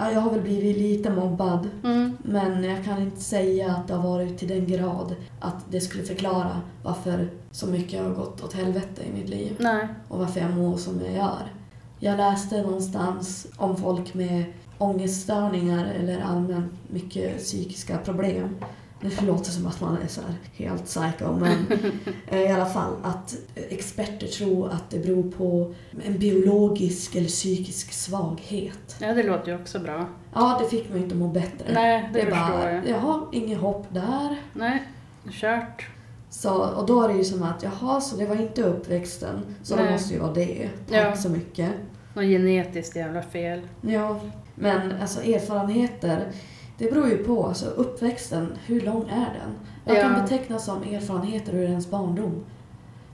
Ja, 0.00 0.12
jag 0.12 0.20
har 0.20 0.30
väl 0.30 0.40
blivit 0.40 0.76
lite 0.76 1.10
mobbad. 1.10 1.68
Mm. 1.84 2.16
Men 2.22 2.64
jag 2.64 2.84
kan 2.84 3.02
inte 3.02 3.20
säga 3.20 3.70
att 3.72 3.88
det 3.88 3.94
har 3.94 4.08
varit 4.10 4.38
till 4.38 4.48
den 4.48 4.66
grad 4.66 5.14
att 5.40 5.56
det 5.70 5.80
skulle 5.80 6.04
förklara 6.04 6.60
varför 6.82 7.30
så 7.50 7.66
mycket 7.66 8.02
har 8.02 8.10
gått 8.10 8.44
åt 8.44 8.52
helvete 8.52 9.02
i 9.10 9.12
mitt 9.12 9.28
liv. 9.28 9.56
Nej. 9.58 9.88
och 10.08 10.18
varför 10.18 10.40
jag 10.40 10.50
mår 10.56 10.76
som 10.76 11.00
jag 11.04 11.14
gör. 11.14 11.52
Jag 12.00 12.16
läste 12.16 12.62
någonstans 12.62 13.46
om 13.56 13.76
folk 13.76 14.14
med 14.14 14.44
ångeststörningar 14.78 15.84
eller 15.86 16.20
allmänt 16.20 16.72
mycket 16.90 17.38
psykiska 17.38 17.98
problem. 17.98 18.56
Det 19.00 19.22
låter 19.22 19.50
som 19.50 19.66
att 19.66 19.80
man 19.80 19.98
är 20.04 20.06
så 20.08 20.20
helt 20.56 20.84
psycho 20.84 21.32
men 21.32 21.66
eh, 22.28 22.40
i 22.40 22.48
alla 22.48 22.66
fall 22.66 22.92
att 23.02 23.36
experter 23.54 24.26
tror 24.26 24.70
att 24.70 24.90
det 24.90 24.98
beror 24.98 25.30
på 25.30 25.74
en 26.04 26.18
biologisk 26.18 27.14
eller 27.14 27.28
psykisk 27.28 27.92
svaghet. 27.92 28.96
Ja, 29.00 29.14
det 29.14 29.22
låter 29.22 29.52
ju 29.52 29.58
också 29.58 29.78
bra. 29.78 30.06
Ja, 30.34 30.60
det 30.62 30.68
fick 30.68 30.90
mig 30.90 31.02
inte 31.02 31.14
att 31.14 31.18
må 31.20 31.28
bättre. 31.28 31.72
Nej, 31.72 32.10
det, 32.12 32.20
är 32.20 32.24
förstår 32.24 32.40
bara, 32.58 32.84
jag. 32.86 32.98
har 32.98 33.26
inget 33.32 33.58
hopp 33.58 33.86
där. 33.90 34.36
Nej, 34.52 34.82
kört. 35.30 35.86
Så, 36.30 36.54
och 36.64 36.86
då 36.86 37.02
är 37.02 37.08
det 37.08 37.14
ju 37.14 37.24
som 37.24 37.42
att, 37.42 37.62
jaha, 37.62 38.00
så 38.00 38.16
det 38.16 38.26
var 38.26 38.36
inte 38.36 38.62
uppväxten, 38.62 39.40
så 39.62 39.76
Nej. 39.76 39.84
det 39.84 39.90
måste 39.90 40.14
ju 40.14 40.20
vara 40.20 40.32
det. 40.32 40.68
Tack 40.88 40.96
Ja. 40.98 41.16
så 41.16 41.28
mycket. 41.28 41.70
Något 42.14 42.24
genetiskt 42.24 42.96
jävla 42.96 43.22
fel. 43.22 43.60
Ja, 43.80 44.20
men 44.54 44.92
alltså 45.00 45.22
erfarenheter, 45.22 46.28
det 46.78 46.90
beror 46.92 47.08
ju 47.08 47.24
på. 47.24 47.46
Alltså 47.46 47.66
uppväxten, 47.66 48.52
hur 48.66 48.80
lång 48.80 49.08
är 49.08 49.34
den? 49.40 49.54
Vad 49.84 49.96
Ja. 49.96 50.02
kan 50.02 50.22
betecknas 50.22 50.64
som 50.64 50.82
erfarenheter 50.82 51.54
ur 51.54 51.62
ens 51.68 51.90
barndom? 51.90 52.44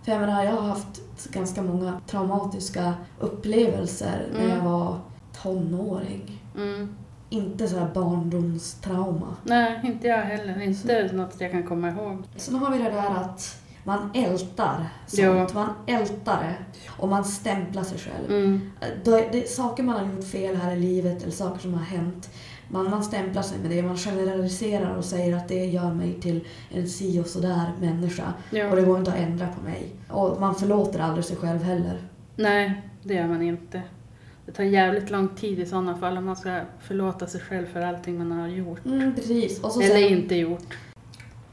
För 0.02 0.12
jag 0.12 0.20
menar, 0.20 0.44
jag 0.44 0.52
har 0.52 0.68
haft 0.68 1.02
ganska 1.30 1.62
många 1.62 2.00
traumatiska 2.06 2.94
upplevelser 3.20 4.26
när 4.32 4.44
Mm. 4.44 4.56
jag 4.56 4.64
var 4.64 4.98
tonåring. 5.42 6.42
Mm. 6.56 6.94
Inte 7.30 7.68
så 7.68 7.78
här 7.78 7.88
barndomstrauma. 7.94 9.36
Nej, 9.44 9.80
inte 9.84 10.06
jag 10.08 10.18
heller. 10.22 10.60
Inte 10.62 11.10
något 11.12 11.34
jag 11.40 11.50
kan 11.50 11.62
komma 11.62 11.88
ihåg. 11.90 12.18
Sen 12.36 12.54
har 12.54 12.70
vi 12.70 12.78
det 12.78 12.90
där 12.90 13.10
att 13.20 13.58
man 13.84 14.10
ältar 14.14 14.86
sånt. 15.06 15.20
Ja. 15.20 15.48
Man 15.54 15.68
ältar 15.86 16.42
det. 16.42 16.80
Och 16.88 17.08
man 17.08 17.24
stämplar 17.24 17.82
sig 17.82 17.98
själv. 17.98 18.30
Mm. 18.44 18.70
Är 19.06 19.32
det 19.32 19.48
saker 19.50 19.82
man 19.82 19.94
har 20.06 20.14
gjort 20.16 20.24
fel 20.28 20.56
här 20.56 20.72
i 20.72 20.80
livet 20.80 21.22
eller 21.22 21.32
saker 21.32 21.60
som 21.60 21.74
har 21.74 21.82
hänt. 21.84 22.30
Man, 22.68 22.90
man 22.90 23.04
stämplar 23.04 23.42
sig 23.42 23.58
med 23.58 23.70
det, 23.70 23.82
man 23.82 23.96
generaliserar 23.96 24.96
och 24.96 25.04
säger 25.04 25.36
att 25.36 25.48
det 25.48 25.64
gör 25.64 25.94
mig 25.94 26.14
till 26.20 26.44
en 26.70 26.88
si 26.88 27.20
och 27.20 27.26
sådär 27.26 27.72
människa. 27.80 28.32
Och 28.50 28.56
Ja. 28.58 28.74
det 28.74 28.82
går 28.82 28.98
inte 28.98 29.10
att 29.12 29.18
ändra 29.18 29.46
på 29.48 29.64
mig. 29.64 29.88
Och 30.08 30.40
man 30.40 30.54
förlåter 30.54 31.00
aldrig 31.00 31.24
sig 31.24 31.36
själv 31.36 31.62
heller. 31.62 31.98
Nej, 32.36 32.82
det 33.02 33.14
gör 33.14 33.26
man 33.26 33.42
inte. 33.42 33.82
Det 34.46 34.52
tar 34.52 34.64
jävligt 34.64 35.10
lång 35.10 35.28
tid 35.28 35.58
i 35.58 35.66
sådana 35.66 35.96
fall 35.96 36.18
om 36.18 36.24
man 36.24 36.36
ska 36.36 36.60
förlåta 36.80 37.26
sig 37.26 37.40
själv 37.40 37.66
för 37.66 37.80
allting 37.80 38.18
man 38.28 38.38
har 38.40 38.48
gjort. 38.48 38.84
Mm, 38.86 39.14
precis. 39.14 39.60
Och 39.60 39.82
Eller 39.82 39.94
sen, 40.08 40.18
inte 40.18 40.34
gjort. 40.34 40.74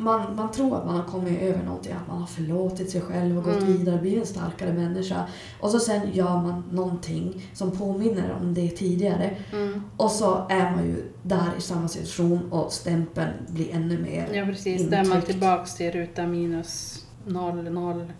Man, 0.03 0.36
man 0.36 0.51
tror 0.51 0.77
att 0.77 0.86
man 0.86 0.96
har 0.96 1.03
kommit 1.03 1.41
över 1.41 1.63
någonting, 1.63 1.93
att 1.93 2.08
man 2.08 2.17
har 2.20 2.27
förlåtit 2.27 2.89
sig 2.89 3.01
själv 3.01 3.38
och 3.38 3.43
gått 3.43 3.62
Mm. 3.63 3.77
vidare, 3.77 3.98
blivit 3.98 4.20
en 4.20 4.25
starkare 4.27 4.74
människa. 4.74 5.24
Och 5.60 5.70
så 5.70 5.79
sen 5.79 6.01
gör 6.13 6.38
man 6.41 6.63
någonting 6.72 7.46
som 7.53 7.72
påminner 7.72 8.38
om 8.41 8.53
det 8.53 8.70
tidigare. 8.70 9.29
Mm. 9.53 9.84
Och 9.98 10.12
så 10.12 10.46
är 10.50 10.72
man 10.72 10.84
ju 10.86 11.03
där 11.24 11.48
i 11.58 11.62
samma 11.62 11.88
situation 11.88 12.51
och 12.51 12.72
stämpeln 12.72 13.29
blir 13.50 13.75
ännu 13.75 13.98
mer 14.00 14.27
Ja, 14.34 14.46
precis. 14.46 14.81
Där 14.89 14.98
är 14.98 15.05
man 15.05 15.17
intryckt. 15.17 15.25
tillbaks 15.27 15.75
till 15.75 15.91
ruta 15.91 16.27
minus 16.27 17.05
noll, 17.25 17.63
noll. 17.72 18.13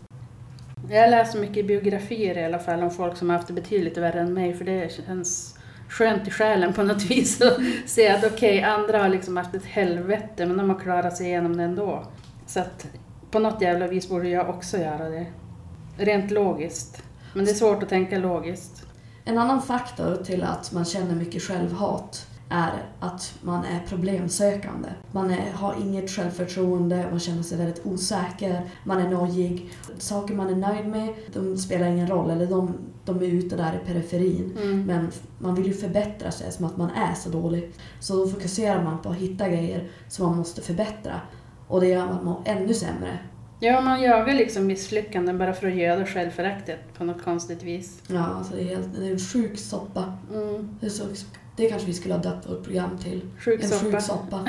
Jag 0.90 1.12
läser 1.12 1.40
mycket 1.40 1.68
biografier 1.68 2.38
i 2.38 2.46
alla 2.46 2.60
fall 2.60 2.84
om 2.84 2.92
folk 2.92 3.18
som 3.18 3.30
har 3.30 3.38
haft 3.38 3.48
det 3.48 3.54
betydligt 3.54 3.98
värre 3.98 4.20
än 4.22 4.34
mig 4.34 4.54
för 4.54 4.66
det 4.66 4.92
känns 5.08 5.51
skönt 5.92 6.28
i 6.28 6.32
själen 6.32 6.74
på 6.74 6.84
något 6.84 7.04
vis 7.12 7.42
att 7.42 7.58
se 7.86 8.10
att 8.10 8.24
okej, 8.24 8.64
andra 8.64 9.02
har 9.02 9.10
liksom 9.10 9.38
haft 9.38 9.56
ett 9.56 9.66
helvete 9.66 10.46
men 10.46 10.58
de 10.58 10.70
har 10.70 10.80
klarat 10.80 11.18
sig 11.18 11.28
igenom 11.28 11.58
det 11.58 11.64
ändå. 11.64 12.04
Så 12.48 12.60
att 12.60 12.88
på 13.32 13.40
något 13.40 13.62
jävla 13.62 13.88
vis 13.88 14.10
borde 14.10 14.30
jag 14.30 14.50
också 14.50 14.78
göra 14.78 15.10
det. 15.10 15.26
Rent 15.98 16.32
logiskt. 16.32 17.04
Men 17.34 17.46
det 17.46 17.52
är 17.52 17.56
svårt 17.56 17.84
att 17.84 17.90
tänka 17.90 18.18
logiskt. 18.18 18.84
En 19.26 19.38
annan 19.38 19.62
faktor 19.62 20.24
till 20.24 20.44
att 20.44 20.72
man 20.72 20.86
känner 20.86 21.16
mycket 21.16 21.44
självhat 21.44 22.28
är 22.52 22.72
att 23.00 23.34
man 23.42 23.66
är 23.66 23.80
problemsökande. 23.88 24.90
Man 25.12 25.32
är, 25.32 25.52
har 25.54 25.76
inget 25.82 26.10
självförtroende, 26.10 27.08
man 27.10 27.20
känner 27.20 27.44
sig 27.44 27.58
väldigt 27.58 27.86
osäker, 27.86 28.62
man 28.84 28.98
är 28.98 29.10
nojig. 29.10 29.72
Saker 29.98 30.36
man 30.36 30.50
är 30.50 30.56
nöjd 30.56 30.88
med, 30.88 31.14
de 31.34 31.58
spelar 31.58 31.88
ingen 31.88 32.08
roll, 32.08 32.30
eller 32.30 32.46
de, 32.46 32.74
de 33.06 33.18
är 33.18 33.28
ute 33.28 33.56
där 33.56 33.80
i 33.84 33.88
periferin. 33.88 34.58
Mm. 34.62 34.86
Men 34.86 35.12
man 35.40 35.56
vill 35.56 35.68
ju 35.68 35.74
förbättra 35.74 36.32
sig 36.32 36.52
som 36.52 36.66
att 36.66 36.78
man 36.78 36.90
är 36.90 37.14
så 37.14 37.30
dålig. 37.30 37.72
Så 38.00 38.16
då 38.16 38.28
fokuserar 38.28 38.84
man 38.84 39.02
på 39.02 39.10
att 39.10 39.16
hitta 39.16 39.50
grejer 39.50 39.90
som 40.10 40.26
man 40.26 40.38
måste 40.38 40.62
förbättra. 40.62 41.22
Och 41.68 41.82
det 41.82 41.88
gör 41.88 42.06
man 42.06 42.26
mår 42.26 42.42
ännu 42.46 42.74
sämre. 42.74 43.20
Ja, 43.64 43.82
man 43.82 44.02
jagar 44.02 44.34
liksom 44.34 44.68
misslyckanden 44.68 45.38
bara 45.38 45.54
för 45.54 45.68
att 45.68 45.76
göda 45.76 46.06
självföraktet 46.06 46.80
på 46.98 47.04
något 47.04 47.24
konstigt 47.24 47.64
vis. 47.64 48.02
Ja, 48.08 48.26
alltså 48.26 48.56
det 48.56 48.62
är, 48.62 48.66
helt, 48.66 48.88
det 49.00 49.08
är 49.08 49.12
en 49.12 49.20
sjuk 49.20 49.60
soppa. 49.60 50.14
Mm. 50.34 50.70
Det, 50.80 50.86
är 50.86 50.90
så, 50.90 51.04
det 51.56 51.70
kanske 51.70 51.88
vi 51.88 51.94
skulle 51.94 52.14
ha 52.14 52.22
döpt 52.22 52.50
vårt 52.50 52.64
program 52.64 52.98
till. 52.98 53.22
Sjuk 53.40 53.64
En 53.64 53.70
soppa. 53.70 53.92
sjuk 53.92 54.02
soppa. 54.02 54.48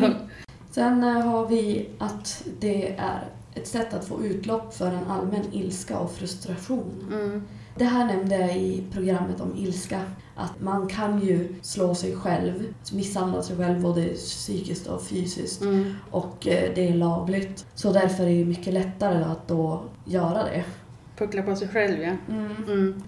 ja. 0.00 0.10
Sen 0.70 1.04
eh, 1.04 1.20
har 1.26 1.46
vi 1.48 1.88
att 1.98 2.44
det 2.60 2.92
är 2.98 3.24
ett 3.54 3.66
sätt 3.68 3.94
att 3.94 4.04
få 4.04 4.24
utlopp 4.24 4.74
för 4.74 4.86
en 4.86 5.04
allmän 5.10 5.44
ilska 5.52 5.98
och 5.98 6.12
frustration. 6.12 7.06
Mm. 7.12 7.42
Det 7.76 7.84
här 7.84 8.06
nämnde 8.06 8.36
jag 8.36 8.56
i 8.56 8.84
programmet 8.92 9.40
om 9.40 9.56
ilska. 9.56 10.02
Att 10.36 10.60
man 10.60 10.88
kan 10.88 11.20
ju 11.20 11.54
slå 11.62 11.94
sig 11.94 12.16
själv, 12.16 12.74
misshandla 12.92 13.42
sig 13.42 13.56
själv 13.56 13.80
både 13.80 14.04
psykiskt 14.08 14.86
och 14.86 15.02
fysiskt. 15.02 15.62
Mm. 15.62 15.94
Och 16.10 16.48
eh, 16.48 16.74
det 16.74 16.88
är 16.88 16.94
lagligt. 16.94 17.66
Så 17.74 17.92
därför 17.92 18.24
är 18.24 18.38
det 18.38 18.44
mycket 18.44 18.74
lättare 18.74 19.24
att 19.24 19.48
då 19.48 19.82
göra 20.04 20.44
det. 20.44 20.64
Puckla 21.16 21.42
på 21.42 21.56
sig 21.56 21.68
själv, 21.68 22.02
ja. 22.02 22.12
Mm. 22.28 23.02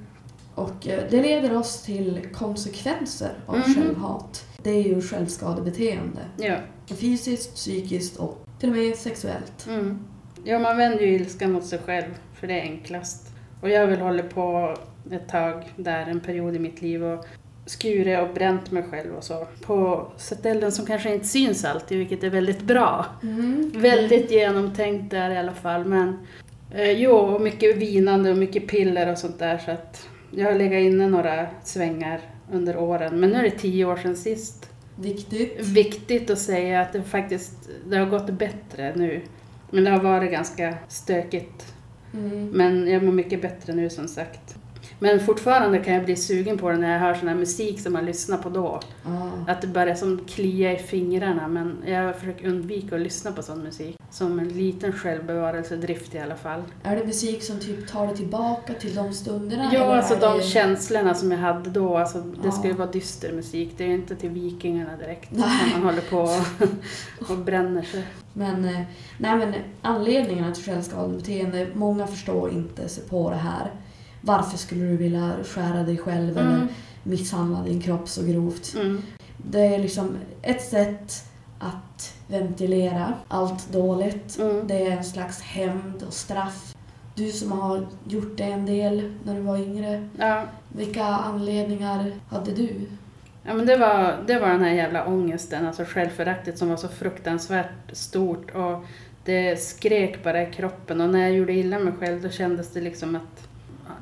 Och 0.60 0.88
eh, 0.88 1.02
det 1.10 1.22
leder 1.22 1.56
oss 1.56 1.82
till 1.82 2.20
konsekvenser 2.34 3.30
av 3.46 3.56
Mhm. 3.56 3.74
självhat. 3.74 4.44
Det 4.62 4.70
är 4.70 4.82
ju 4.82 5.02
självskadebeteende. 5.02 6.20
Ja. 6.36 6.54
Fysiskt, 6.86 7.54
psykiskt 7.54 8.16
och 8.16 8.46
till 8.60 8.68
och 8.70 8.76
med 8.76 8.96
sexuellt. 8.96 9.66
Mm. 9.68 9.98
ja, 10.44 10.58
man 10.58 10.76
vänder 10.76 11.00
ju 11.00 11.14
ilskan 11.14 11.52
mot 11.52 11.64
sig 11.64 11.78
själv, 11.78 12.10
för 12.40 12.46
det 12.46 12.54
är 12.60 12.62
enklast. 12.62 13.26
Och 13.62 13.68
jag 13.70 13.80
har 13.80 13.86
väl 13.86 14.00
hållit 14.00 14.34
på 14.34 14.74
ett 15.10 15.28
tag 15.28 15.72
där, 15.76 16.06
en 16.06 16.20
period 16.20 16.56
i 16.56 16.58
mitt 16.58 16.82
liv, 16.82 17.04
och 17.04 17.24
skurit 17.66 18.18
och 18.20 18.34
bränt 18.34 18.70
mig 18.70 18.82
själv 18.90 19.14
och 19.14 19.24
så. 19.24 19.46
På 19.66 20.06
ställen 20.16 20.72
som 20.72 20.86
kanske 20.86 21.14
inte 21.14 21.26
syns 21.26 21.64
alltid, 21.64 21.98
vilket 21.98 22.24
är 22.24 22.30
väldigt 22.30 22.62
bra. 22.62 23.06
Mm. 23.22 23.70
Väldigt 23.74 24.30
genomtänkt 24.30 25.10
där 25.10 25.30
i 25.30 25.38
alla 25.38 25.52
fall. 25.54 25.84
Men 25.84 26.18
eh, 26.74 26.90
jo, 26.90 27.10
och 27.12 27.40
mycket 27.40 27.76
vinande 27.76 28.30
och 28.30 28.36
mycket 28.36 28.66
piller 28.68 29.12
och 29.12 29.18
sånt 29.18 29.38
där. 29.38 29.58
Så 29.58 29.70
att 29.70 30.06
jag 30.30 30.46
har 30.46 30.58
legat 30.58 30.80
inne 30.80 31.08
några 31.08 31.46
svängar 31.64 32.20
under 32.52 32.76
åren. 32.76 33.20
Men 33.20 33.30
nu 33.30 33.36
är 33.36 33.42
det 33.42 33.50
tio 33.50 33.84
år 33.84 33.96
sedan 33.96 34.16
sist. 34.16 34.70
Viktigt. 34.96 35.66
Viktigt 35.66 36.30
att 36.30 36.38
säga 36.38 36.80
att 36.80 36.92
det 36.92 37.02
faktiskt 37.02 37.70
det 37.88 37.96
har 37.96 38.06
gått 38.06 38.30
bättre 38.30 38.92
nu. 38.96 39.20
Men 39.70 39.84
det 39.84 39.90
har 39.90 40.00
varit 40.00 40.30
ganska 40.30 40.74
stökigt. 40.88 41.74
Mm. 42.14 42.48
Men 42.48 42.86
jag 42.88 43.02
mår 43.02 43.12
mycket 43.12 43.42
bättre 43.42 43.72
nu 43.72 43.90
som 43.90 44.08
sagt. 44.08 44.59
Men 45.02 45.20
fortfarande 45.20 45.78
kan 45.78 45.94
jag 45.94 46.04
bli 46.04 46.16
sugen 46.16 46.58
på 46.58 46.70
det 46.70 46.76
när 46.76 46.92
jag 46.92 46.98
hör 47.00 47.14
sån 47.14 47.28
här 47.28 47.34
musik 47.34 47.80
som 47.80 47.92
man 47.92 48.04
lyssnar 48.06 48.36
på 48.38 48.48
då. 48.48 48.80
Ja. 49.04 49.52
Att 49.52 49.60
det 49.60 49.66
börjar 49.66 49.94
som 49.94 50.20
klia 50.28 50.72
i 50.72 50.76
fingrarna 50.76 51.48
men 51.48 51.76
jag 51.86 52.16
försöker 52.16 52.48
undvika 52.48 52.94
att 52.94 53.00
lyssna 53.00 53.32
på 53.32 53.42
sån 53.42 53.62
musik. 53.62 53.96
Som 54.10 54.38
en 54.38 54.48
liten 54.48 54.92
självbevarelsedrift 54.92 56.14
i 56.14 56.18
alla 56.18 56.36
fall. 56.36 56.62
Är 56.82 56.96
det 56.96 57.04
musik 57.06 57.42
som 57.42 57.58
typ 57.60 57.88
tar 57.88 58.06
dig 58.06 58.16
tillbaka 58.16 58.74
till 58.74 58.94
de 58.94 59.12
stunderna? 59.12 59.70
Ja, 59.72 59.96
alltså 59.96 60.16
de 60.20 60.36
det... 60.38 60.44
känslorna 60.44 61.14
som 61.14 61.30
jag 61.32 61.38
hade 61.38 61.70
då. 61.70 61.96
Alltså, 61.96 62.18
det 62.18 62.38
Ja. 62.44 62.50
ska 62.52 62.68
ju 62.68 62.74
vara 62.74 62.90
dyster 62.90 63.32
musik. 63.32 63.74
Det 63.76 63.84
är 63.84 63.88
ju 63.88 63.94
inte 63.94 64.16
till 64.16 64.30
Vikingarna 64.30 64.96
direkt. 64.96 65.30
Nej. 65.30 65.48
När 65.66 65.78
man 65.80 65.82
håller 65.88 66.02
på 66.10 66.18
och, 66.18 67.30
och 67.30 67.38
bränner 67.38 67.82
sig. 67.82 68.04
Men, 68.32 68.64
eh, 68.64 68.80
nej, 69.18 69.36
men 69.36 69.54
anledningarna 69.82 70.54
till 70.54 70.64
självskadebeteende, 70.64 71.66
många 71.74 72.06
förstår 72.06 72.50
inte 72.52 72.88
sig 72.88 73.04
på 73.08 73.30
det 73.30 73.36
här. 73.36 73.70
Varför 74.20 74.58
skulle 74.58 74.84
du 74.84 74.96
vilja 74.96 75.32
skära 75.44 75.82
dig 75.82 75.98
själv 75.98 76.38
eller 76.38 76.54
Mm. 76.56 76.68
misshandla 77.02 77.62
din 77.62 77.80
kropp 77.80 78.08
så 78.08 78.22
grovt? 78.26 78.74
Mm. 78.74 79.02
Det 79.36 79.60
är 79.74 79.78
liksom 79.78 80.16
ett 80.42 80.62
sätt 80.64 81.24
att 81.58 82.14
ventilera 82.28 83.14
allt 83.28 83.72
dåligt. 83.72 84.38
Mm. 84.38 84.66
Det 84.66 84.86
är 84.86 84.90
en 84.96 85.04
slags 85.04 85.40
hämnd 85.40 86.02
och 86.06 86.12
straff. 86.12 86.74
Du 87.14 87.30
som 87.32 87.52
har 87.52 87.86
gjort 88.08 88.36
det 88.36 88.44
en 88.44 88.66
del 88.66 89.12
när 89.24 89.34
du 89.34 89.40
var 89.40 89.56
yngre, 89.56 90.08
Ja. 90.18 90.44
vilka 90.68 91.04
anledningar 91.04 92.12
hade 92.28 92.50
du? 92.52 92.70
Ja, 93.46 93.54
men 93.54 93.66
det, 93.66 93.76
var, 93.76 94.16
det 94.26 94.38
var 94.40 94.48
den 94.48 94.60
här 94.62 94.70
jävla 94.72 95.06
ångesten, 95.06 95.66
alltså 95.66 95.84
självföraktet 95.84 96.58
som 96.58 96.68
var 96.68 96.76
så 96.76 96.88
fruktansvärt 96.88 97.70
stort. 97.92 98.50
Och 98.50 98.84
det 99.24 99.60
skrek 99.62 100.24
bara 100.24 100.42
i 100.42 100.52
kroppen 100.52 101.00
och 101.00 101.10
när 101.10 101.20
jag 101.20 101.32
gjorde 101.32 101.52
illa 101.52 101.78
mig 101.78 101.92
själv 102.00 102.22
då 102.22 102.28
kändes 102.28 102.72
det 102.72 102.80
liksom 102.80 103.16
att... 103.16 103.48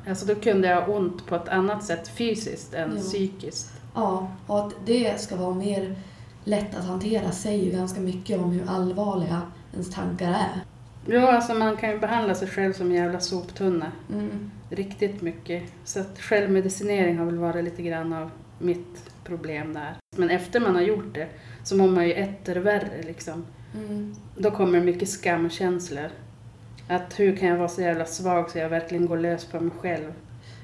Alltså 0.09 0.25
då 0.25 0.35
kunde 0.35 0.67
jag 0.67 0.81
ha 0.81 0.93
ont 0.93 1.25
på 1.27 1.35
ett 1.35 1.49
annat 1.49 1.83
sätt 1.83 2.07
fysiskt 2.07 2.73
än 2.73 2.93
Ja. 2.95 3.01
psykiskt. 3.01 3.73
Ja, 3.95 4.31
och 4.47 4.59
att 4.59 4.73
det 4.85 5.21
ska 5.21 5.35
vara 5.35 5.53
mer 5.53 5.95
lätt 6.43 6.75
att 6.75 6.85
hantera 6.85 7.31
säger 7.31 7.65
ju 7.65 7.71
ganska 7.71 8.01
mycket 8.01 8.39
om 8.39 8.51
hur 8.51 8.69
allvarliga 8.69 9.41
ens 9.73 9.89
tankar 9.89 10.27
är. 10.29 10.61
Ja, 11.05 11.31
alltså 11.31 11.53
man 11.53 11.77
kan 11.77 11.89
ju 11.89 11.99
behandla 11.99 12.35
sig 12.35 12.47
själv 12.47 12.73
som 12.73 12.87
en 12.87 12.95
jävla 12.95 13.19
soptunna. 13.19 13.91
Mm. 14.13 14.51
Riktigt 14.69 15.21
mycket. 15.21 15.63
Så 15.85 15.99
att 15.99 16.19
självmedicinering 16.19 17.17
har 17.17 17.25
väl 17.25 17.37
varit 17.37 17.63
lite 17.63 17.81
grann 17.81 18.13
av 18.13 18.31
mitt 18.59 19.11
problem 19.23 19.73
där. 19.73 19.95
Men 20.17 20.29
efter 20.29 20.59
man 20.59 20.75
har 20.75 20.81
gjort 20.81 21.13
det 21.13 21.27
så 21.63 21.75
mår 21.77 21.87
man 21.87 22.07
ju 22.07 22.13
etter 22.13 22.55
värre 22.55 23.01
liksom. 23.03 23.45
Mm. 23.75 24.15
Då 24.37 24.51
kommer 24.51 24.81
mycket 24.81 25.09
skamkänslor. 25.09 26.09
Att 26.89 27.19
hur 27.19 27.35
kan 27.35 27.49
jag 27.49 27.57
vara 27.57 27.67
så 27.67 27.81
jävla 27.81 28.05
svag 28.05 28.51
så 28.51 28.57
jag 28.57 28.69
verkligen 28.69 29.07
går 29.07 29.17
lös 29.17 29.45
på 29.45 29.59
mig 29.59 29.71
själv. 29.81 30.13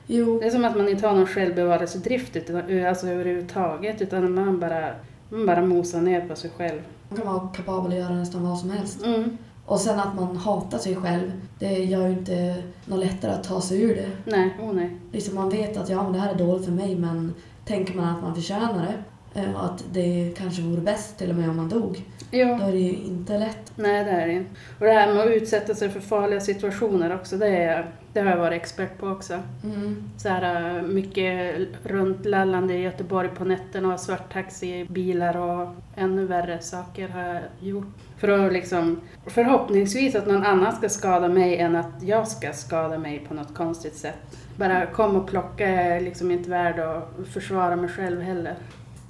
Jo, 0.08 0.40
Det 0.40 0.48
är 0.48 0.52
som 0.52 0.66
att 0.66 0.78
man 0.78 0.90
inte 0.90 1.08
har 1.08 1.16
någon 1.16 1.28
självbevarelsedrift 1.28 2.36
utan, 2.36 2.86
alltså 2.86 3.08
överhuvudtaget 3.08 4.02
utan 4.02 4.34
man 4.34 4.60
bara, 4.60 4.96
man 5.30 5.46
bara 5.46 5.62
mosar 5.62 6.02
ner 6.02 6.28
på 6.28 6.36
sig 6.36 6.50
själv. 6.58 6.82
man 7.10 7.18
kan 7.18 7.28
vara 7.28 7.48
kapabel 7.48 7.92
att 7.92 7.98
göra 7.98 8.16
nästan 8.16 8.44
vad 8.44 8.60
som 8.60 8.70
helst. 8.70 9.06
Mm. 9.06 9.38
Och 9.66 9.80
sen 9.80 10.00
att 10.00 10.16
man 10.16 10.38
hatar 10.38 10.78
sig 10.78 10.96
själv, 10.96 11.32
det 11.60 11.74
gör 11.74 12.08
ju 12.08 12.14
inte 12.14 12.64
något 12.86 13.00
lättare 13.00 13.32
att 13.32 13.44
ta 13.44 13.62
sig 13.62 13.82
ur 13.82 13.96
det. 13.96 14.32
Nej, 14.32 14.58
oh 14.62 14.74
nej. 14.74 14.90
Liksom 15.12 15.36
man 15.36 15.50
vet 15.50 15.78
att 15.78 15.90
ja, 15.90 16.04
men 16.04 16.14
det 16.14 16.20
här 16.20 16.34
är 16.34 16.38
dåligt 16.38 16.66
för 16.66 16.72
mig 16.72 16.96
men 16.96 17.34
tänker 17.66 17.94
man 17.94 18.16
att 18.16 18.22
man 18.22 18.36
förtjänar 18.36 18.74
det 18.74 19.04
och 19.36 19.66
att 19.66 19.84
det 19.94 20.34
kanske 20.38 20.62
vore 20.62 20.82
bäst 20.82 21.18
till 21.18 21.30
och 21.30 21.36
med 21.36 21.50
om 21.50 21.58
man 21.58 21.70
dog, 21.70 22.04
då 22.32 22.38
Ja, 22.38 22.68
är 22.68 22.72
det 22.72 22.78
ju 22.78 22.94
inte 22.94 23.38
lätt. 23.38 23.72
nej 23.76 24.04
det 24.04 24.12
är 24.12 24.28
det 24.28 24.34
inte. 24.34 24.50
Och 24.80 24.86
det 24.86 24.92
här 24.92 25.14
med 25.14 25.24
att 25.24 25.30
utsätta 25.32 25.76
sig 25.76 25.90
för 25.90 26.00
farliga 26.00 26.40
situationer 26.40 27.16
också, 27.16 27.38
det, 27.38 27.48
är, 27.48 27.92
det 28.14 28.20
har 28.20 28.30
jag 28.30 28.38
varit 28.38 28.62
expert 28.62 28.98
på 29.00 29.08
också. 29.08 29.40
Mm. 29.64 30.04
Så 30.18 30.30
här, 30.30 30.76
äh, 30.78 30.82
mycket 30.84 31.56
runtlallande 31.84 32.74
i 32.74 32.82
Göteborg 32.82 33.30
på 33.30 33.46
nätterna 33.46 33.94
och 33.94 34.00
svarttaxibilar 34.00 35.38
och 35.38 35.70
ännu 35.96 36.26
värre 36.26 36.60
saker 36.62 37.08
har 37.10 37.22
jag 37.22 37.42
gjort. 37.60 37.88
För 38.18 38.28
att 38.28 38.54
liksom, 38.54 39.02
förhoppningsvis 39.28 40.16
att 40.16 40.28
någon 40.28 40.44
annan 40.44 40.76
ska 40.76 40.90
skada 40.90 41.28
mig 41.28 41.58
än 41.58 41.76
att 41.76 42.04
jag 42.04 42.28
ska 42.28 42.54
skada 42.54 42.98
mig 42.98 43.26
på 43.28 43.34
något 43.34 43.54
konstigt 43.56 43.96
sätt. 43.96 44.38
Bara 44.58 44.86
kom 44.86 45.16
och 45.16 45.28
plocka 45.28 45.68
är 45.68 46.02
liksom 46.02 46.32
inte 46.32 46.50
värd 46.50 46.80
att 46.80 47.28
försvara 47.34 47.76
mig 47.76 47.90
själv 47.90 48.22
heller. 48.22 48.56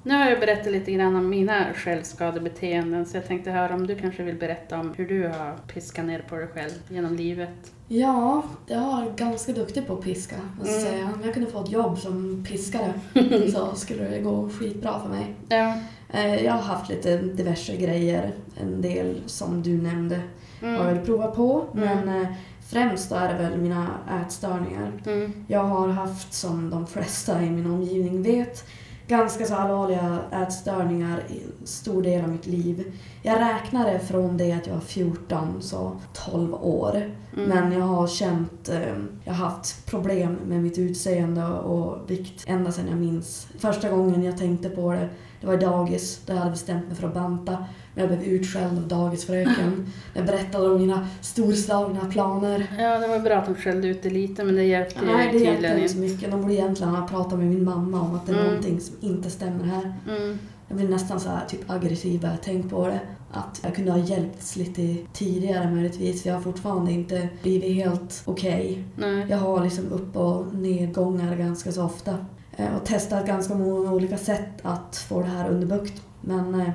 Nu 0.08 0.14
har 0.14 0.30
jag 0.30 0.40
berättat 0.40 0.72
lite 0.72 0.92
grann 0.92 1.16
om 1.16 1.30
mina 1.30 1.66
självskadebeteenden 1.76 3.06
så 3.06 3.18
jag 3.18 3.28
tänkte 3.28 3.52
höra 3.52 3.74
om 3.76 3.88
du 3.88 3.96
kanske 3.96 4.24
vill 4.24 4.36
berätta 4.36 4.80
om 4.80 4.94
hur 4.98 5.08
du 5.08 5.28
har 5.28 5.58
piskat 5.74 6.06
ner 6.06 6.20
på 6.20 6.36
dig 6.36 6.48
själv 6.48 6.72
genom 6.90 7.16
livet. 7.16 7.72
Ja, 7.88 8.44
jag 8.68 8.82
är 9.02 9.12
ganska 9.16 9.52
duktig 9.52 9.88
på 9.88 9.94
att 9.94 10.02
piska. 10.02 10.36
Mm. 10.62 10.82
säga. 10.82 11.06
Om 11.16 11.22
jag 11.26 11.34
kunde 11.34 11.52
få 11.52 11.64
ett 11.64 11.72
jobb 11.72 11.98
som 11.98 12.46
piskare 12.50 12.94
så 13.52 13.76
skulle 13.76 14.04
det 14.04 14.20
gå 14.20 14.50
skitbra 14.50 15.00
för 15.00 15.10
mig. 15.10 15.36
Ja. 15.50 15.74
Eh, 16.14 16.44
Jag 16.46 16.54
har 16.54 16.62
haft 16.62 16.90
lite 16.90 17.18
diverse 17.18 17.76
grejer, 17.78 18.32
en 18.62 18.82
del 18.82 19.22
som 19.26 19.62
du 19.64 19.82
nämnde 19.82 20.16
har 20.62 20.70
jag 20.70 20.82
Mm. 20.82 20.96
väl 20.96 21.06
provat 21.06 21.36
på. 21.36 21.66
Mm. 21.76 21.88
Men 22.06 22.22
eh, 22.22 22.28
främst 22.70 23.10
då 23.10 23.16
är 23.16 23.34
det 23.34 23.40
väl 23.44 23.58
mina 23.58 23.88
ätstörningar. 24.26 24.92
Mm. 25.06 25.34
Jag 25.48 25.64
har 25.64 25.88
haft, 25.88 26.34
som 26.34 26.70
de 26.70 26.88
flesta 26.88 27.44
i 27.44 27.50
min 27.50 27.66
omgivning 27.72 28.24
vet, 28.24 28.66
ganska 29.08 29.46
så 29.46 29.56
allvarliga 29.56 30.20
ätstörningar 30.32 31.24
i 31.30 31.34
en 31.34 31.68
stor 31.68 32.02
del 32.02 32.24
av 32.24 32.30
mitt 32.30 32.46
liv. 32.46 32.94
Jag 33.22 33.40
räknade 33.40 34.00
från 34.00 34.38
det 34.38 34.52
att 34.52 34.68
jag 34.68 34.74
var 34.74 34.82
14, 34.82 35.62
så 35.62 36.00
12 36.14 36.54
år. 36.54 36.96
Mm. 37.38 37.50
Men 37.50 37.72
jag 37.72 37.86
har 37.86 38.08
känt, 38.08 38.70
eh, 38.70 38.96
jag 39.24 39.34
har 39.34 39.50
haft 39.50 39.86
problem 39.86 40.38
med 40.46 40.64
mitt 40.64 40.78
utseende 40.78 41.46
och 41.46 42.12
vikt 42.12 42.44
ända 42.48 42.72
sedan 42.72 42.88
jag 42.90 42.98
minns. 42.98 43.48
Första 43.60 43.90
gången 43.90 44.24
jag 44.24 44.38
tänkte 44.38 44.70
på 44.70 44.92
det, 44.92 45.10
det 45.42 45.48
var 45.48 45.54
i 45.54 45.58
dagis 45.58 46.22
där 46.26 46.34
jag 46.34 46.40
hade 46.40 46.52
bestämt 46.52 46.88
mig 46.88 46.96
för 46.96 47.08
att 47.08 47.14
banta. 47.14 47.66
Men 47.96 48.08
jag 48.10 48.18
blev 48.18 48.30
utskälld 48.34 48.78
av 48.78 48.88
dagisfröken. 48.88 49.92
Jag 50.14 50.26
berättade 50.26 50.70
om 50.70 50.78
mina 50.82 51.08
storslagna 51.22 52.06
planer. 52.12 52.68
Ja, 52.80 53.00
det 53.00 53.08
var 53.08 53.20
bra 53.20 53.36
att 53.36 53.46
de 53.46 53.56
skällde 53.56 53.88
ut 53.88 54.04
det 54.04 54.10
lite, 54.10 54.44
men 54.44 54.56
det 54.56 54.64
hjälpte 54.64 55.06
Nej, 55.06 55.30
det 55.32 55.38
ju 55.38 55.46
hjälpte 55.46 55.68
inte 55.68 55.90
så 55.90 55.98
mycket. 56.00 56.32
De 56.32 56.42
borde 56.42 56.54
egentligen 56.54 56.96
ha 56.96 57.08
pratat 57.08 57.40
med 57.40 57.48
min 57.48 57.64
mamma 57.64 58.02
om 58.02 58.16
att 58.16 58.26
det 58.26 58.32
är 58.32 58.36
Mm. 58.36 58.48
någonting 58.48 58.80
som 58.82 58.96
inte 59.02 59.30
stämmer 59.30 59.64
här. 59.66 59.94
Mm. 60.10 60.38
Jag 60.68 60.78
blir 60.78 60.88
nästan 60.90 61.20
så 61.20 61.30
här 61.30 61.46
typ 61.48 61.70
aggressiv 61.72 62.22
bara 62.22 62.32
jag 62.32 62.42
tänker 62.42 62.70
på 62.70 62.88
det. 62.88 63.00
Att 63.32 63.60
jag 63.64 63.76
kunde 63.76 63.92
ha 63.92 64.00
hjälpts 64.00 64.56
lite 64.56 64.96
tidigare 65.14 65.72
möjligtvis, 65.72 66.22
för 66.24 66.30
jag 66.30 66.36
har 66.36 66.42
fortfarande 66.42 66.92
inte 66.92 67.30
blivit 67.42 67.76
helt 67.76 68.22
okej. 68.26 68.84
Nej. 68.96 69.26
Jag 69.30 69.38
har 69.38 69.64
liksom 69.64 69.92
upp 69.92 70.16
och 70.16 70.56
nedgångar 70.56 71.36
ganska 71.36 71.72
så 71.72 71.84
ofta. 71.84 72.12
Eh, 72.58 72.76
Och 72.76 72.86
testat 72.86 73.26
ganska 73.28 73.56
många 73.56 73.92
olika 73.94 74.18
sätt 74.18 74.50
att 74.62 75.06
få 75.10 75.22
det 75.22 75.28
här 75.28 75.50
underbukt. 75.50 76.02
Men 76.26 76.62
eh, 76.62 76.70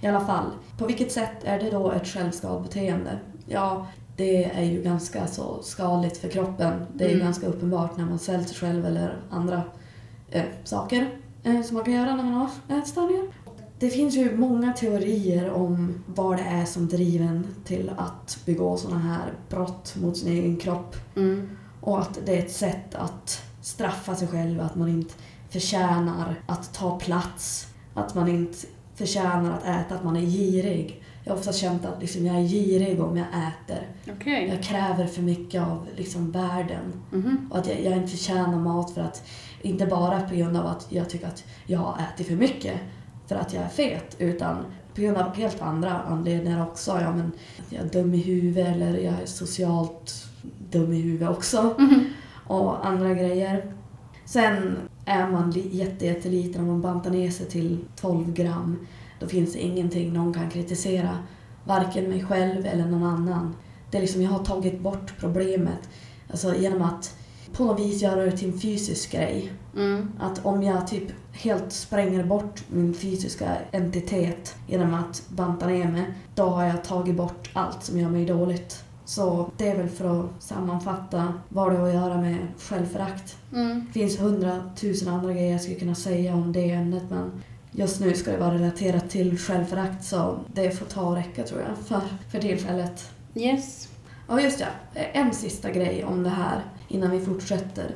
i 0.00 0.06
alla 0.06 0.20
fall, 0.26 0.50
på 0.78 0.86
vilket 0.86 1.12
sätt 1.12 1.44
är 1.44 1.58
det 1.58 1.70
då 1.70 1.90
ett 1.92 2.06
självskadebeteende? 2.06 3.18
Ja, 3.46 3.86
det 4.16 4.44
är 4.44 4.62
ju 4.62 4.82
ganska 4.82 5.26
så 5.26 5.62
skadligt 5.62 6.16
för 6.16 6.28
kroppen. 6.28 6.86
Det 6.94 7.04
är 7.04 7.08
ju 7.08 7.14
Mm. 7.14 7.26
ganska 7.26 7.46
uppenbart 7.46 7.96
när 7.96 8.04
man 8.04 8.18
svälter 8.18 8.54
själv 8.54 8.86
eller 8.86 9.16
andra 9.30 9.62
eh, 10.30 10.44
saker 10.64 11.08
eh, 11.42 11.62
som 11.62 11.74
man 11.76 11.84
kan 11.84 11.94
göra 11.94 12.16
när 12.16 12.24
man 12.24 12.32
har 12.34 12.78
ätstörningar. 12.78 13.24
Det 13.78 13.90
finns 13.90 14.14
ju 14.14 14.36
många 14.36 14.72
teorier 14.72 15.50
om 15.50 16.04
vad 16.06 16.36
det 16.36 16.42
är 16.42 16.64
som 16.64 16.88
driver 16.88 17.24
en 17.26 17.46
till 17.64 17.90
att 17.96 18.38
begå 18.46 18.76
sådana 18.76 19.00
här 19.00 19.32
brott 19.50 19.94
mot 20.00 20.16
sin 20.16 20.28
egen 20.32 20.56
kropp. 20.56 20.96
Mm. 21.16 21.50
Och 21.80 22.00
att 22.00 22.18
det 22.26 22.34
är 22.34 22.38
ett 22.38 22.52
sätt 22.52 22.94
att 22.94 23.42
straffa 23.62 24.14
sig 24.14 24.28
själv, 24.28 24.60
att 24.60 24.74
man 24.74 24.88
inte 24.88 25.14
förtjänar 25.50 26.34
att 26.46 26.74
ta 26.74 26.98
plats, 26.98 27.66
att 27.94 28.14
man 28.14 28.28
inte 28.28 28.66
förtjänar 28.96 29.52
att 29.52 29.64
äta, 29.64 29.94
att 29.94 30.04
man 30.04 30.16
är 30.16 30.20
girig. 30.20 31.02
Jag 31.24 31.32
har 31.32 31.38
ofta 31.38 31.52
känt 31.52 31.84
att 31.84 32.00
liksom, 32.00 32.26
jag 32.26 32.36
är 32.36 32.48
girig 32.48 33.00
om 33.00 33.16
jag 33.16 33.26
äter. 33.26 33.88
Okej. 34.16 34.48
Jag 34.48 34.62
kräver 34.62 35.06
för 35.06 35.22
mycket 35.22 35.62
av 35.62 35.86
liksom, 35.96 36.30
världen. 36.30 37.02
Mhm. 37.12 37.50
Och 37.50 37.58
att 37.58 37.66
jag, 37.66 37.84
jag 37.84 37.96
inte 37.96 38.08
förtjänar 38.08 38.58
mat 38.58 38.90
för 38.90 39.00
att, 39.00 39.22
inte 39.62 39.86
bara 39.86 40.20
på 40.20 40.34
grund 40.34 40.56
av 40.56 40.66
att 40.66 40.86
jag 40.88 41.10
tycker 41.10 41.26
att 41.26 41.44
jag 41.66 41.78
har 41.78 41.98
ätit 41.98 42.26
för 42.26 42.34
mycket 42.34 42.80
för 43.26 43.36
att 43.36 43.54
jag 43.54 43.62
är 43.62 43.68
fet, 43.68 44.16
utan 44.18 44.56
på 44.94 45.00
grund 45.00 45.16
av 45.16 45.34
helt 45.34 45.62
andra 45.62 46.00
anledningar 46.00 46.62
också. 46.62 46.98
Ja, 47.00 47.12
men 47.12 47.32
jag 47.70 47.84
är 47.84 47.88
dum 47.88 48.14
i 48.14 48.18
huvudet 48.18 48.68
eller 48.68 48.98
jag 48.98 49.14
är 49.22 49.26
socialt 49.26 50.26
dum 50.70 50.92
i 50.92 51.00
huvudet 51.00 51.28
också. 51.28 51.74
Mhm. 51.78 52.04
Och 52.46 52.86
andra 52.86 53.14
grejer. 53.14 53.72
Sen 54.24 54.78
är 55.06 55.30
man 55.30 55.50
jätte, 55.50 56.06
jätteliten 56.06 56.60
och 56.60 56.66
man 56.66 56.80
bantar 56.80 57.10
ner 57.10 57.30
sig 57.30 57.46
till 57.46 57.78
12 57.96 58.32
gram. 58.32 58.86
Då 59.20 59.26
finns 59.26 59.52
det 59.52 59.60
ingenting 59.60 60.12
någon 60.12 60.34
kan 60.34 60.50
kritisera. 60.50 61.18
Varken 61.64 62.08
mig 62.08 62.24
själv 62.24 62.66
eller 62.66 62.86
någon 62.86 63.02
annan. 63.02 63.54
Det 63.90 63.96
är 63.96 64.02
liksom, 64.02 64.22
jag 64.22 64.30
har 64.30 64.44
tagit 64.44 64.80
bort 64.80 65.14
problemet. 65.18 65.88
Alltså 66.30 66.54
genom 66.56 66.82
att 66.82 67.16
på 67.52 67.64
något 67.64 67.80
vis 67.80 68.02
göra 68.02 68.24
det 68.24 68.36
till 68.36 68.52
en 68.52 68.60
fysisk 68.60 69.12
grej. 69.12 69.52
Mm. 69.76 70.10
Att 70.20 70.46
om 70.46 70.62
jag 70.62 70.86
typ 70.86 71.12
helt 71.32 71.72
spränger 71.72 72.24
bort 72.24 72.62
min 72.68 72.94
fysiska 72.94 73.56
entitet 73.70 74.54
genom 74.66 74.94
att 74.94 75.22
banta 75.28 75.66
ner 75.66 75.88
mig, 75.88 76.04
då 76.34 76.42
har 76.42 76.64
jag 76.64 76.84
tagit 76.84 77.16
bort 77.16 77.50
allt 77.52 77.84
som 77.84 77.98
gör 77.98 78.08
mig 78.08 78.24
dåligt. 78.24 78.84
Så 79.06 79.50
det 79.56 79.68
är 79.68 79.76
väl 79.76 79.88
för 79.88 80.20
att 80.20 80.42
sammanfatta 80.42 81.34
vad 81.48 81.72
det 81.72 81.78
har 81.78 81.88
att 81.88 81.94
göra 81.94 82.20
med 82.20 82.46
självförakt. 82.58 83.36
Mm. 83.52 83.86
Det 83.86 83.92
finns 83.92 84.20
hundratusen 84.20 85.08
andra 85.08 85.32
grejer 85.32 85.52
jag 85.52 85.60
skulle 85.60 85.78
kunna 85.78 85.94
säga 85.94 86.34
om 86.34 86.52
det 86.52 86.70
ämnet 86.70 87.02
men 87.10 87.42
just 87.70 88.00
nu 88.00 88.14
ska 88.14 88.30
det 88.30 88.38
vara 88.38 88.54
relaterat 88.54 89.10
till 89.10 89.38
självförakt 89.38 90.04
så 90.04 90.38
det 90.54 90.70
får 90.70 90.86
ta 90.86 91.02
och 91.02 91.14
räcka 91.14 91.42
tror 91.42 91.60
jag 91.60 91.86
för, 91.86 92.08
för 92.30 92.38
tillfället. 92.38 93.10
Yes. 93.34 93.88
Ja 94.28 94.40
just 94.40 94.60
ja, 94.60 94.66
en 94.94 95.34
sista 95.34 95.70
grej 95.70 96.04
om 96.04 96.22
det 96.22 96.30
här 96.30 96.60
innan 96.88 97.10
vi 97.10 97.20
fortsätter. 97.20 97.90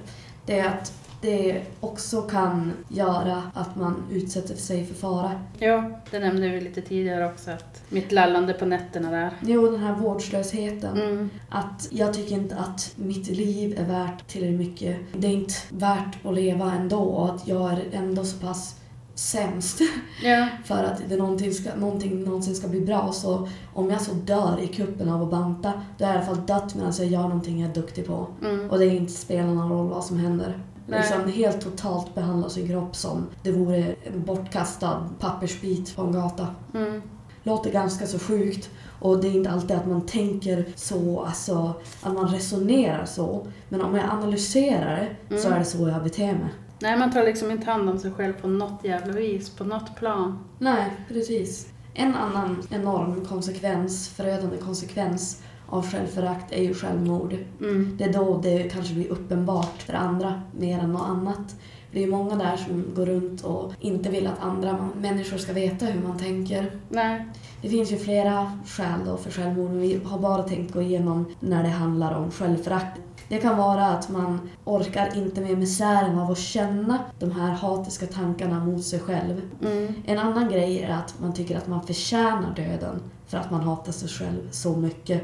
Det 0.46 0.58
är 0.58 0.68
att 0.68 0.99
det 1.20 1.62
också 1.80 2.22
kan 2.22 2.72
göra 2.88 3.42
att 3.54 3.76
man 3.76 4.02
utsätter 4.10 4.54
sig 4.56 4.86
för 4.86 4.94
fara. 4.94 5.40
Ja, 5.58 5.90
det 6.10 6.18
nämnde 6.18 6.48
vi 6.48 6.60
lite 6.60 6.80
tidigare 6.80 7.26
också. 7.26 7.50
Att 7.50 7.82
mitt 7.88 8.12
lallande 8.12 8.52
på 8.52 8.66
nätterna 8.66 9.10
där. 9.10 9.30
Jo, 9.40 9.70
den 9.70 9.80
här 9.80 9.94
vårdslösheten. 9.94 11.00
Mm. 11.00 11.30
Att 11.48 11.88
jag 11.90 12.14
tycker 12.14 12.34
inte 12.34 12.56
att 12.56 12.92
mitt 12.96 13.28
liv 13.28 13.78
är 13.78 13.84
värt 13.84 14.28
tillräckligt 14.28 14.58
mycket. 14.58 14.96
Det 15.12 15.26
är 15.26 15.32
inte 15.32 15.54
värt 15.70 16.24
att 16.24 16.34
leva 16.34 16.72
ändå 16.72 16.98
och 16.98 17.34
att 17.34 17.48
jag 17.48 17.72
är 17.72 17.84
ändå 17.92 18.24
så 18.24 18.38
pass 18.38 18.76
sämst 19.14 19.80
Ja. 20.22 20.48
för 20.64 20.84
att 20.84 21.02
det 21.08 21.16
någonting, 21.16 21.52
ska, 21.52 21.74
någonting 21.74 22.24
någonsin 22.24 22.54
ska 22.54 22.68
bli 22.68 22.80
bra. 22.80 23.12
Så 23.12 23.48
om 23.74 23.90
jag 23.90 24.02
så 24.02 24.12
dör 24.12 24.60
i 24.62 24.66
kuppen 24.66 25.08
av 25.08 25.22
att 25.22 25.30
banta, 25.30 25.72
då 25.98 26.04
är 26.04 26.08
jag 26.08 26.14
i 26.14 26.18
alla 26.18 26.26
fall 26.26 26.46
dött 26.46 26.74
medan 26.74 26.92
jag 26.98 27.06
gör 27.06 27.22
någonting 27.22 27.60
jag 27.60 27.70
är 27.70 27.74
duktig 27.74 28.06
på. 28.06 28.26
Mm. 28.42 28.70
Och 28.70 28.78
det 28.78 28.86
inte 28.86 29.12
spelar 29.12 29.54
någon 29.54 29.72
roll 29.72 29.88
vad 29.88 30.04
som 30.04 30.18
händer. 30.18 30.58
Nej. 30.90 31.00
Liksom 31.00 31.32
helt 31.32 31.60
totalt 31.60 32.14
behandla 32.14 32.48
sin 32.48 32.68
kropp 32.68 32.96
som 32.96 33.26
det 33.42 33.52
vore 33.52 33.94
en 34.04 34.24
bortkastad 34.24 35.08
pappersbit 35.20 35.96
på 35.96 36.02
en 36.02 36.12
gata. 36.12 36.46
Mm. 36.74 37.02
Låter 37.42 37.70
ganska 37.72 38.06
så 38.06 38.18
sjukt 38.18 38.70
och 39.00 39.20
det 39.20 39.28
är 39.28 39.32
inte 39.32 39.50
alltid 39.50 39.76
att 39.76 39.86
man 39.86 40.06
tänker 40.06 40.64
så, 40.76 41.20
alltså 41.20 41.74
att 42.02 42.12
man 42.14 42.28
resonerar 42.28 43.04
så. 43.04 43.46
Men 43.68 43.80
om 43.82 43.94
jag 43.94 44.04
analyserar 44.10 45.16
det 45.28 45.38
så 45.38 45.46
Mm. 45.46 45.52
är 45.56 45.58
det 45.58 45.64
så 45.64 45.88
jag 45.88 46.02
beter 46.02 46.26
mig. 46.32 46.48
Nej, 46.82 46.98
man 46.98 47.12
tar 47.12 47.22
liksom 47.24 47.50
inte 47.50 47.70
hand 47.70 47.90
om 47.90 47.98
sig 47.98 48.10
själv 48.12 48.32
på 48.32 48.48
något 48.48 48.84
jävla 48.84 49.12
vis, 49.12 49.50
på 49.50 49.64
något 49.64 49.96
plan. 49.96 50.38
Nej, 50.58 50.90
precis. 51.08 51.68
En 51.94 52.14
annan 52.14 52.62
enorm 52.70 53.24
konsekvens, 53.26 54.08
förödande 54.08 54.56
konsekvens 54.56 55.42
av 55.70 55.90
självförakt 55.90 56.52
är 56.52 56.62
ju 56.62 56.74
självmord. 56.74 57.36
Mm. 57.60 57.94
Det 57.98 58.04
är 58.04 58.12
då 58.12 58.40
det 58.42 58.62
kanske 58.72 58.94
blir 58.94 59.08
uppenbart 59.08 59.82
för 59.82 59.94
andra 59.94 60.42
mer 60.58 60.78
än 60.78 60.92
något 60.92 61.08
annat. 61.08 61.56
Det 61.92 62.02
är 62.02 62.06
många 62.06 62.36
där 62.36 62.56
som 62.56 62.84
går 62.94 63.06
runt 63.06 63.44
och 63.44 63.72
inte 63.80 64.10
vill 64.10 64.26
att 64.26 64.40
andra 64.40 64.88
människor 64.96 65.38
ska 65.38 65.52
veta 65.52 65.86
hur 65.86 66.08
man 66.08 66.18
tänker. 66.18 66.72
Nej. 66.88 67.26
Det 67.62 67.68
finns 67.68 67.92
ju 67.92 67.96
flera 67.96 68.58
skäl 68.66 69.00
då 69.06 69.16
för 69.16 69.30
självmord, 69.30 69.70
men 69.70 69.80
vi 69.80 70.00
har 70.04 70.18
bara 70.18 70.42
tänkt 70.42 70.72
gå 70.72 70.82
igenom 70.82 71.34
när 71.40 71.62
det 71.62 71.68
handlar 71.68 72.14
om 72.14 72.30
självförakt. 72.30 73.00
Det 73.28 73.38
kan 73.38 73.56
vara 73.56 73.86
att 73.86 74.08
man 74.08 74.50
orkar 74.64 75.16
inte 75.16 75.40
med 75.40 75.58
misären 75.58 76.18
av 76.18 76.30
att 76.30 76.38
känna 76.38 76.98
de 77.18 77.30
här 77.30 77.50
hatiska 77.50 78.06
tankarna 78.06 78.64
mot 78.64 78.84
sig 78.84 79.00
själv. 79.00 79.40
Mm. 79.62 79.94
En 80.04 80.18
annan 80.18 80.48
grej 80.48 80.82
är 80.82 80.90
att 80.90 81.14
man 81.20 81.34
tycker 81.34 81.56
att 81.56 81.68
man 81.68 81.86
förtjänar 81.86 82.54
döden 82.56 83.02
för 83.26 83.38
att 83.38 83.50
man 83.50 83.60
hatar 83.60 83.92
sig 83.92 84.08
själv 84.08 84.50
så 84.50 84.76
mycket. 84.76 85.22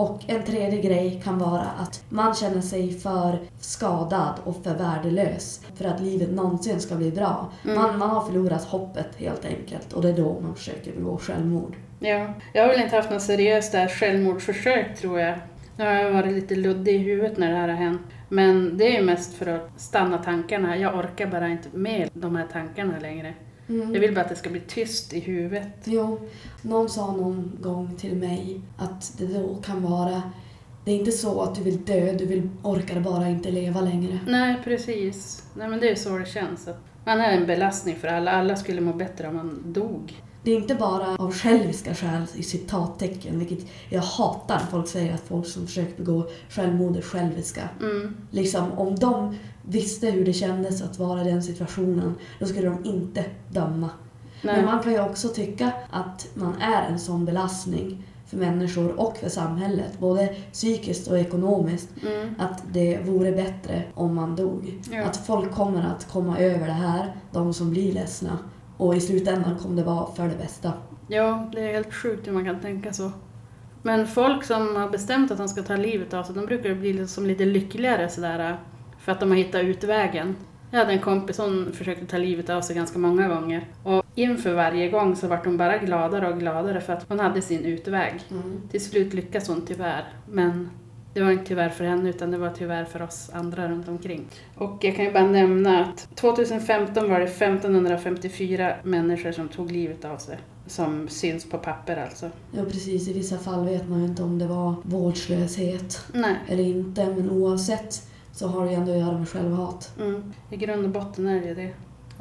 Och 0.00 0.24
en 0.26 0.42
tredje 0.42 0.80
grej 0.80 1.20
kan 1.24 1.38
vara 1.38 1.66
att 1.78 2.04
man 2.08 2.34
känner 2.34 2.60
sig 2.60 2.98
för 2.98 3.38
skadad 3.60 4.34
och 4.44 4.64
för 4.64 4.74
värdelös 4.74 5.60
för 5.74 5.84
att 5.84 6.00
livet 6.00 6.30
någonsin 6.30 6.80
ska 6.80 6.94
bli 6.94 7.10
bra. 7.10 7.52
Mm. 7.64 7.76
Man, 7.76 7.98
man 7.98 8.10
har 8.10 8.24
förlorat 8.24 8.64
hoppet 8.64 9.08
helt 9.16 9.44
enkelt 9.44 9.92
och 9.92 10.02
det 10.02 10.08
är 10.08 10.16
då 10.16 10.40
man 10.40 10.54
försöker 10.54 10.92
begå 10.92 11.18
självmord. 11.18 11.76
Ja. 11.98 12.34
Jag 12.52 12.62
har 12.62 12.68
väl 12.68 12.82
inte 12.82 12.96
haft 12.96 13.10
något 13.10 13.22
seriöst 13.22 13.72
där 13.72 13.88
självmordsförsök, 13.88 14.96
tror 14.98 15.20
jag. 15.20 15.38
Nu 15.76 15.84
har 15.84 15.92
jag 15.92 16.12
varit 16.12 16.32
lite 16.32 16.54
luddig 16.54 16.94
i 16.94 16.98
huvudet 16.98 17.38
när 17.38 17.50
det 17.50 17.56
här 17.56 17.68
har 17.68 17.76
hänt. 17.76 18.02
Men 18.28 18.78
det 18.78 18.84
är 18.84 19.00
ju 19.00 19.04
mest 19.04 19.34
för 19.34 19.46
att 19.46 19.70
stanna 19.76 20.18
tankarna. 20.18 20.76
Jag 20.76 20.98
orkar 20.98 21.26
bara 21.26 21.48
inte 21.48 21.68
med 21.72 22.08
de 22.12 22.36
här 22.36 22.46
tankarna 22.52 22.94
längre. 23.00 23.34
Mm. 23.70 23.94
Jag 23.94 24.00
vill 24.00 24.14
bara 24.14 24.20
att 24.20 24.28
det 24.28 24.36
ska 24.36 24.50
bli 24.50 24.60
tyst 24.60 25.12
i 25.12 25.20
huvudet. 25.20 25.68
Jo, 25.84 26.20
någon 26.62 26.88
sa 26.88 27.16
någon 27.16 27.58
gång 27.60 27.96
till 27.96 28.16
mig 28.16 28.60
att 28.76 29.18
det 29.18 29.26
då 29.26 29.54
kan 29.54 29.82
vara 29.82 30.22
det 30.84 30.90
är 30.90 30.96
inte 30.96 31.12
så 31.12 31.42
att 31.42 31.54
du 31.54 31.62
vill 31.62 31.84
dö, 31.84 32.12
du 32.12 32.26
vill, 32.26 32.48
orkar 32.62 33.00
bara 33.00 33.28
inte 33.28 33.50
leva 33.50 33.80
längre. 33.80 34.18
Nej, 34.26 34.56
precis. 34.64 35.44
Nej, 35.54 35.68
men 35.68 35.80
det 35.80 35.90
är 35.90 35.94
så 35.94 36.18
det 36.18 36.26
känns. 36.26 36.68
Att 36.68 36.84
man 37.04 37.20
är 37.20 37.36
en 37.36 37.46
belastning 37.46 37.96
för 37.96 38.08
alla. 38.08 38.32
Alla 38.32 38.56
skulle 38.56 38.80
må 38.80 38.92
bättre 38.92 39.28
om 39.28 39.36
man 39.36 39.72
dog. 39.72 40.22
Det 40.42 40.50
är 40.50 40.56
inte 40.56 40.74
bara 40.74 41.16
av 41.16 41.32
själviska 41.32 41.94
skäl 41.94 42.22
i 42.34 42.42
citattecken, 42.42 43.38
vilket 43.38 43.66
jag 43.88 44.02
hatar 44.02 44.60
folk 44.70 44.88
säger 44.88 45.14
att 45.14 45.28
folk 45.28 45.46
som 45.46 45.66
försöker 45.66 45.96
begå 45.96 46.26
självmord 46.48 46.96
är 46.96 47.02
själviska. 47.02 47.68
Mm. 47.80 48.16
Liksom, 48.30 48.72
om 48.72 48.96
de 48.96 49.36
visste 49.62 50.10
hur 50.10 50.24
det 50.24 50.32
kändes 50.32 50.82
att 50.82 50.98
vara 50.98 51.20
i 51.20 51.24
den 51.30 51.42
situationen, 51.42 52.14
då 52.38 52.46
skulle 52.46 52.68
de 52.68 52.84
inte 52.84 53.24
döma. 53.48 53.90
Nej. 54.42 54.56
Men 54.56 54.64
man 54.64 54.82
kan 54.82 54.92
ju 54.92 55.00
också 55.00 55.28
tycka 55.28 55.72
att 55.90 56.28
man 56.34 56.54
är 56.60 56.88
en 56.88 56.98
sån 56.98 57.24
belastning 57.24 58.06
för 58.26 58.36
människor 58.36 59.00
och 59.00 59.16
för 59.16 59.28
samhället, 59.28 59.98
både 59.98 60.26
psykiskt 60.52 61.08
och 61.08 61.18
ekonomiskt, 61.18 61.88
Mm. 62.02 62.34
att 62.38 62.62
det 62.72 62.98
vore 63.04 63.32
bättre 63.32 63.82
om 63.94 64.14
man 64.14 64.36
dog. 64.36 64.80
Ja. 64.92 65.04
Att 65.04 65.16
folk 65.16 65.52
kommer 65.52 65.82
att 65.82 66.08
komma 66.12 66.38
över 66.38 66.66
det 66.66 66.72
här, 66.72 67.16
de 67.32 67.54
som 67.54 67.70
blir 67.70 67.92
ledsna. 67.92 68.38
Och 68.76 68.94
i 68.96 69.00
slutändan 69.00 69.58
kommer 69.58 69.76
det 69.76 69.82
vara 69.82 70.06
för 70.12 70.28
det 70.28 70.36
bästa. 70.36 70.72
Ja, 71.08 71.48
det 71.52 71.60
är 71.60 71.72
helt 71.72 71.94
sjukt 71.94 72.26
hur 72.28 72.32
man 72.32 72.44
kan 72.44 72.60
tänka 72.60 72.92
så. 72.92 73.10
Men 73.82 74.06
folk 74.06 74.44
som 74.44 74.76
har 74.76 74.88
bestämt 74.88 75.30
att 75.30 75.38
de 75.38 75.48
ska 75.48 75.62
ta 75.62 75.76
livet 75.76 76.14
av 76.14 76.24
sig, 76.24 76.34
de 76.34 76.46
brukar 76.46 76.74
bli 76.74 77.06
som 77.08 77.26
lite 77.26 77.44
lyckligare 77.44 78.08
sådär, 78.08 78.58
för 79.00 79.12
att 79.12 79.20
de 79.20 79.30
har 79.30 79.36
hittat 79.36 79.64
utvägen. 79.64 80.36
Jag 80.70 80.78
hade 80.78 80.92
en 80.92 80.98
kompis, 80.98 81.38
hon 81.38 81.72
försökte 81.72 82.06
ta 82.06 82.18
livet 82.18 82.50
av 82.50 82.60
sig 82.60 82.76
ganska 82.76 82.98
många 82.98 83.28
gånger. 83.28 83.68
Och 83.82 84.04
inför 84.14 84.54
varje 84.54 84.88
gång 84.88 85.16
så 85.16 85.28
vart 85.28 85.44
hon 85.44 85.56
bara 85.56 85.78
gladare 85.78 86.28
och 86.32 86.38
gladare 86.38 86.80
för 86.80 86.92
att 86.92 87.08
hon 87.08 87.20
hade 87.20 87.42
sin 87.42 87.64
utväg. 87.64 88.20
Till 88.70 88.84
slut 88.84 89.14
lyckas 89.14 89.48
hon 89.48 89.66
tyvärr, 89.66 90.04
men 90.28 90.70
det 91.14 91.22
var 91.22 91.30
inte 91.30 91.44
tyvärr 91.44 91.68
för 91.68 91.84
henne 91.84 92.10
utan 92.10 92.30
det 92.30 92.38
var 92.38 92.50
tyvärr 92.50 92.84
för 92.84 93.02
oss 93.02 93.30
andra 93.32 93.68
runt 93.68 93.88
omkring. 93.88 94.26
Och 94.54 94.84
jag 94.84 94.96
kan 94.96 95.04
ju 95.04 95.12
bara 95.12 95.26
nämna 95.26 95.84
att 95.84 96.16
2015 96.16 97.10
var 97.10 97.20
det 97.20 97.24
1554 97.24 98.74
människor 98.82 99.32
som 99.32 99.48
tog 99.48 99.70
livet 99.72 100.04
av 100.04 100.16
sig. 100.16 100.38
Som 100.66 101.08
syns 101.08 101.50
på 101.50 101.58
papper 101.58 101.96
alltså. 101.96 102.30
Ja 102.52 102.64
precis, 102.64 103.08
i 103.08 103.12
vissa 103.12 103.38
fall 103.38 103.64
vet 103.64 103.88
man 103.88 103.98
ju 103.98 104.04
inte 104.04 104.22
om 104.22 104.38
det 104.38 104.46
var 104.46 104.74
vårdslöshet 104.82 106.06
Nej. 106.12 106.36
eller 106.48 106.64
inte, 106.64 107.06
men 107.06 107.30
oavsett 107.30 108.09
så 108.32 108.46
har 108.46 108.64
det 108.64 108.70
ju 108.70 108.76
ändå 108.76 108.92
att 108.92 108.98
göra 108.98 109.18
med 109.18 109.28
självhat. 109.28 109.92
Mm. 110.00 110.32
I 110.50 110.56
grund 110.56 110.84
och 110.84 110.90
botten 110.90 111.28
är 111.28 111.40
det 111.40 111.46
ju 111.48 111.54
det. 111.54 111.72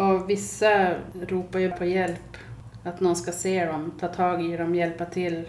Och 0.04 0.30
vissa 0.30 0.94
ropar 1.28 1.60
ju 1.60 1.72
på 1.72 1.86
hjälp. 1.86 2.38
Att 2.84 3.00
någon 3.00 3.16
ska 3.16 3.32
se 3.32 3.66
dem, 3.66 3.92
ta 4.00 4.08
tag 4.08 4.46
i 4.46 4.58
dem, 4.58 4.76
hjälpa 4.76 5.06
till. 5.06 5.44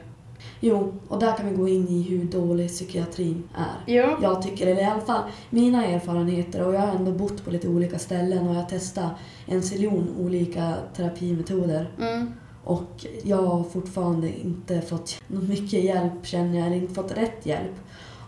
Jo, 0.61 0.95
och 1.09 1.19
där 1.19 1.37
kan 1.37 1.49
vi 1.49 1.57
gå 1.57 1.69
in 1.69 1.89
i 1.89 2.03
hur 2.03 2.25
dålig 2.25 2.69
psykiatrin 2.69 3.49
är. 3.57 3.95
Ja. 3.95 4.19
Jag 4.23 4.43
tycker, 4.43 4.67
eller 4.67 4.83
i 4.83 4.85
alla 4.85 5.01
fall 5.01 5.23
mina 5.51 5.87
erfarenheter, 5.87 6.67
och 6.67 6.75
jag 6.75 6.81
har 6.81 6.95
ändå 6.95 7.13
bott 7.13 7.45
på 7.45 7.51
lite 7.51 7.69
olika 7.69 7.99
ställen 7.99 8.49
och 8.49 8.55
jag 8.55 8.61
har 8.61 8.69
testat 8.69 9.11
en 9.47 9.63
ziljon 9.63 10.17
olika 10.19 10.75
terapimetoder. 10.97 11.91
Mm. 12.01 12.33
Och 12.65 13.07
jag 13.23 13.43
har 13.43 13.65
fortfarande 13.65 14.41
inte 14.41 14.81
fått 14.81 15.23
mycket 15.27 15.85
hjälp 15.85 16.27
känner 16.27 16.59
jag, 16.59 16.67
eller 16.67 16.77
inte 16.77 16.95
fått 16.95 17.17
rätt 17.17 17.47
hjälp. 17.47 17.75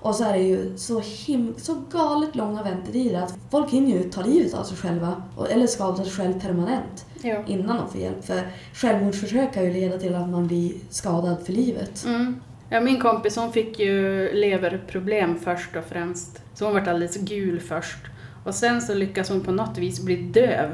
Och 0.02 0.14
så 0.14 0.24
är 0.24 0.32
det 0.32 0.42
ju 0.42 0.76
så, 0.76 1.00
him- 1.00 1.54
så 1.56 1.74
galet 1.92 2.36
långa 2.36 2.62
väntetider 2.62 3.22
att 3.22 3.34
folk 3.50 3.70
hinner 3.70 3.88
ju 3.98 4.10
ta 4.10 4.22
livet 4.22 4.54
av 4.54 4.64
sig 4.64 4.76
själva, 4.76 5.22
och- 5.36 5.50
eller 5.50 5.66
skada 5.66 6.04
sig 6.04 6.12
själv 6.12 6.40
permanent, 6.40 7.06
Ja. 7.22 7.44
innan 7.46 7.76
de 7.76 7.88
får 7.90 8.00
hjälp. 8.00 8.24
För 8.24 8.42
självmordsförsök 8.74 9.54
kan 9.54 9.64
ju 9.64 9.72
leda 9.72 9.98
till 9.98 10.14
att 10.14 10.28
man 10.28 10.46
blir 10.46 10.72
skadad 10.90 11.36
för 11.46 11.52
livet. 11.52 12.04
Mm. 12.06 12.40
Ja, 12.70 12.80
min 12.80 13.00
kompis 13.00 13.36
hon 13.36 13.52
fick 13.52 13.78
ju 13.78 14.28
leverproblem 14.32 15.38
först 15.38 15.76
och 15.76 15.84
främst. 15.84 16.42
Så 16.54 16.64
hon 16.64 16.74
vart 16.74 16.88
alldeles 16.88 17.16
gul 17.16 17.60
först. 17.60 17.98
Och 18.44 18.54
sen 18.54 18.82
så 18.82 18.94
lyckas 18.94 19.28
hon 19.28 19.40
på 19.40 19.52
något 19.52 19.78
vis 19.78 20.00
bli 20.00 20.16
döv 20.16 20.68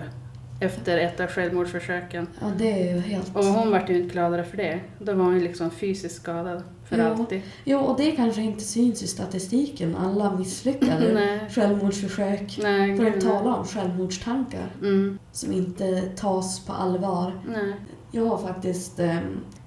efter 0.60 0.98
ett 0.98 1.20
av 1.20 1.26
självmordsförsöken. 1.26 2.26
Ja, 2.40 2.46
det 2.58 2.82
är 2.88 2.94
ju 2.94 3.00
helt... 3.00 3.36
Och 3.36 3.44
hon 3.44 3.70
vart 3.70 3.90
ju 3.90 3.96
inte 4.02 4.14
gladare 4.14 4.44
för 4.44 4.56
det. 4.56 4.80
Då 4.98 5.12
var 5.14 5.24
hon 5.24 5.34
ju 5.34 5.40
liksom 5.40 5.70
fysiskt 5.70 6.16
skadad 6.16 6.62
för 6.88 6.98
Ja. 6.98 7.04
alltid. 7.14 7.42
Jo, 7.64 7.78
och 7.78 7.96
det 7.98 8.10
kanske 8.10 8.42
inte 8.42 8.64
syns 8.64 9.02
i 9.02 9.06
statistiken, 9.06 9.96
alla 9.96 10.36
misslyckade 10.36 11.12
Nej. 11.14 11.40
självmordsförsök. 11.50 12.58
Nej, 12.62 12.96
För 12.96 13.06
att 13.06 13.20
tala 13.20 13.54
om 13.56 13.64
självmordstankar 13.66 14.66
Mm. 14.82 15.18
som 15.32 15.52
inte 15.52 16.02
tas 16.16 16.60
på 16.66 16.72
allvar. 16.72 17.40
Nej. 17.48 17.74
Jag 18.10 18.26
har 18.26 18.38
faktiskt 18.38 18.98
eh, 19.00 19.16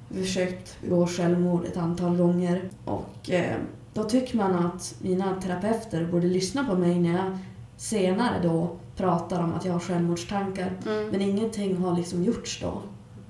försökt 0.09 0.81
begå 0.81 1.07
självmord 1.07 1.65
ett 1.65 1.77
antal 1.77 2.17
gånger 2.17 2.69
och 2.85 3.29
eh, 3.31 3.55
då 3.93 4.03
tycker 4.03 4.37
man 4.37 4.65
att 4.65 4.95
mina 5.01 5.41
terapeuter 5.41 6.05
borde 6.05 6.27
lyssna 6.27 6.63
på 6.63 6.75
mig 6.75 6.99
när 6.99 7.11
jag 7.13 7.37
senare 7.77 8.35
då 8.43 8.69
pratar 8.97 9.43
om 9.43 9.53
att 9.53 9.65
jag 9.65 9.73
har 9.73 9.79
självmordstankar. 9.79 10.71
Mm. 10.85 11.07
Men 11.09 11.21
ingenting 11.21 11.77
har 11.77 11.97
liksom 11.97 12.23
gjorts 12.23 12.59
då. 12.61 12.81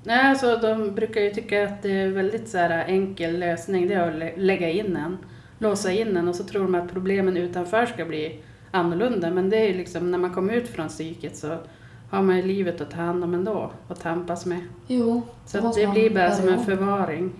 Nej, 0.03 0.29
alltså 0.29 0.57
de 0.61 0.95
brukar 0.95 1.21
ju 1.21 1.29
tycka 1.29 1.63
att 1.63 1.81
det 1.81 1.91
är 1.91 2.07
väldigt 2.07 2.49
så 2.49 2.57
här 2.57 2.85
enkel 2.87 3.39
lösning, 3.39 3.87
det 3.87 3.93
är 3.93 4.09
att 4.09 4.15
lä- 4.15 4.33
lägga 4.37 4.69
in 4.69 4.95
en, 4.95 5.17
låsa 5.59 5.91
in 5.91 6.17
en 6.17 6.27
och 6.27 6.35
så 6.35 6.43
tror 6.43 6.63
de 6.63 6.75
att 6.75 6.91
problemen 6.93 7.37
utanför 7.37 7.85
ska 7.85 8.05
bli 8.05 8.39
annorlunda. 8.71 9.29
Men 9.31 9.49
det 9.49 9.57
är 9.57 9.67
ju 9.67 9.73
liksom 9.73 10.11
när 10.11 10.17
man 10.17 10.33
kommer 10.33 10.53
ut 10.53 10.67
från 10.67 10.87
psyket 10.87 11.35
så 11.35 11.57
har 12.09 12.21
man 12.21 12.35
ju 12.37 12.41
livet 12.43 12.81
att 12.81 12.91
ta 12.91 12.97
hand 13.01 13.23
om 13.23 13.33
ändå 13.33 13.71
och 13.87 13.99
tampas 13.99 14.45
med. 14.45 14.59
Jo, 14.87 15.21
Så 15.45 15.57
det 15.75 15.87
blir 15.87 16.09
bara 16.09 16.31
som 16.31 16.47
en 16.49 16.65
förvaring. 16.65 17.31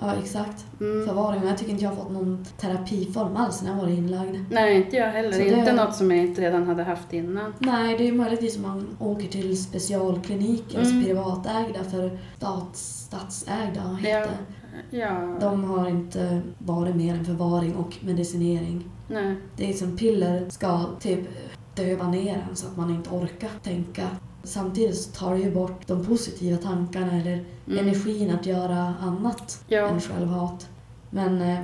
Ja, 0.00 0.14
exakt. 0.22 0.66
Mm. 0.80 1.06
Förvaring. 1.06 1.42
Jag 1.46 1.58
tycker 1.58 1.72
inte 1.72 1.84
jag 1.84 1.90
har 1.90 1.96
fått 1.96 2.12
någon 2.12 2.44
terapiform 2.60 3.36
alls 3.36 3.62
när 3.62 3.70
jag 3.70 3.76
varit 3.76 3.98
inlagd. 3.98 4.36
Nej, 4.50 4.76
inte 4.76 4.96
jag 4.96 5.08
heller. 5.10 5.32
Så 5.32 5.38
det- 5.38 5.58
Inte 5.58 5.72
något 5.72 5.94
som 5.96 6.10
jag 6.10 6.20
inte 6.26 6.40
redan 6.40 6.66
hade 6.66 6.82
haft 6.82 7.12
innan. 7.12 7.54
Nej, 7.58 7.98
det 7.98 8.08
är 8.08 8.12
möjligtvis 8.12 8.56
om 8.56 8.62
man 8.62 8.96
åker 8.98 9.28
till 9.28 9.62
specialkliniker, 9.64 10.78
Mm. 10.78 10.80
alltså 10.80 11.06
privatägda 11.08 11.84
för 11.84 12.18
stats, 12.36 13.04
statsägda 13.06 13.80
Ja. 13.84 13.94
heter. 14.08 14.32
Ja, 14.90 15.36
De 15.40 15.64
har 15.64 15.88
inte 15.88 16.40
varit 16.58 16.96
mer 16.96 17.14
än 17.14 17.24
förvaring 17.24 17.74
och 17.76 17.96
medicinering. 18.00 18.84
nej. 19.08 19.36
Det 19.56 19.70
är 19.70 19.72
som 19.74 19.96
piller 19.96 20.50
ska 20.50 20.80
typ 21.00 21.20
döva 21.74 22.08
ner 22.08 22.46
en 22.50 22.56
så 22.56 22.66
att 22.66 22.76
man 22.76 22.90
inte 22.90 23.10
orkar 23.10 23.50
tänka. 23.62 24.02
Samtidigt 24.44 24.96
så 24.98 25.10
tar 25.10 25.34
det 25.34 25.40
ju 25.40 25.50
bort 25.54 25.86
de 25.86 26.04
positiva 26.06 26.56
tankarna 26.56 27.20
eller 27.20 27.44
Mm. 27.66 27.78
energin 27.78 28.30
att 28.30 28.46
göra 28.46 28.94
annat 29.00 29.64
Ja, 29.68 29.88
än 29.88 30.00
självhat. 30.00 30.68
Men 31.10 31.42
eh, 31.42 31.58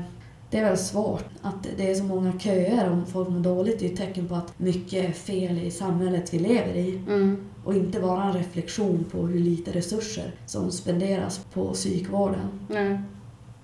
det 0.51 0.59
är 0.59 0.65
väl 0.65 0.79
svårt 0.79 1.25
att 1.43 1.67
det 1.77 1.91
är 1.91 1.95
så 1.95 2.05
många 2.05 2.39
köer 2.39 2.91
om 2.91 3.07
folk 3.07 3.29
mår 3.29 3.41
dåligt. 3.41 3.79
Det 3.79 3.87
är 3.87 3.91
ett 3.93 3.97
tecken 3.99 4.29
på 4.29 4.35
att 4.35 4.59
mycket 4.59 5.05
är 5.09 5.13
fel 5.13 5.59
i 5.59 5.71
samhället 5.71 6.35
vi 6.35 6.39
lever 6.39 6.75
i. 6.75 6.97
mm. 7.09 7.37
Och 7.65 7.75
inte 7.75 8.01
bara 8.01 8.25
en 8.25 8.33
reflektion 8.33 9.05
på 9.13 9.27
hur 9.27 9.41
lite 9.41 9.71
resurser 9.73 10.35
som 10.47 10.71
spenderas 10.71 11.41
på 11.53 11.73
psykvården. 11.73 12.49
nej. 12.69 13.01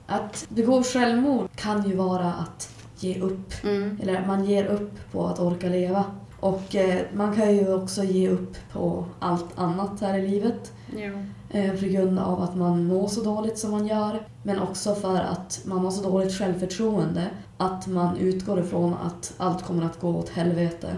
Att 0.06 0.46
begå 0.48 0.82
självmord 0.82 1.48
kan 1.56 1.88
ju 1.88 1.96
vara 1.96 2.32
att 2.32 2.70
ge 2.98 3.20
upp. 3.20 3.52
Mm. 3.64 3.98
Eller 4.02 4.26
man 4.26 4.44
ger 4.44 4.64
upp 4.66 5.12
på 5.12 5.26
att 5.26 5.40
orka 5.40 5.68
leva. 5.68 6.04
Och 6.42 6.74
eh, 6.74 7.00
man 7.14 7.36
kan 7.36 7.56
ju 7.56 7.74
också 7.74 8.04
ge 8.04 8.28
upp 8.28 8.56
på 8.72 9.04
allt 9.18 9.58
annat 9.58 10.00
här 10.00 10.18
i 10.18 10.28
livet. 10.28 10.72
Jo. 10.96 11.12
Eh, 11.50 11.72
på 11.80 11.86
grund 11.86 12.18
av 12.18 12.42
att 12.42 12.56
man 12.56 12.84
mår 12.84 13.08
så 13.08 13.22
dåligt 13.22 13.58
som 13.58 13.70
man 13.70 13.86
gör. 13.86 14.26
Men 14.42 14.60
också 14.60 14.94
för 14.94 15.20
att 15.20 15.60
man 15.64 15.78
har 15.78 15.90
så 15.90 16.10
dåligt 16.10 16.38
självförtroende 16.38 17.30
att 17.56 17.86
man 17.86 18.16
utgår 18.16 18.60
ifrån 18.60 18.94
att 18.94 19.34
allt 19.36 19.62
kommer 19.62 19.86
att 19.86 20.00
gå 20.00 20.08
åt 20.08 20.28
helvete. 20.28 20.96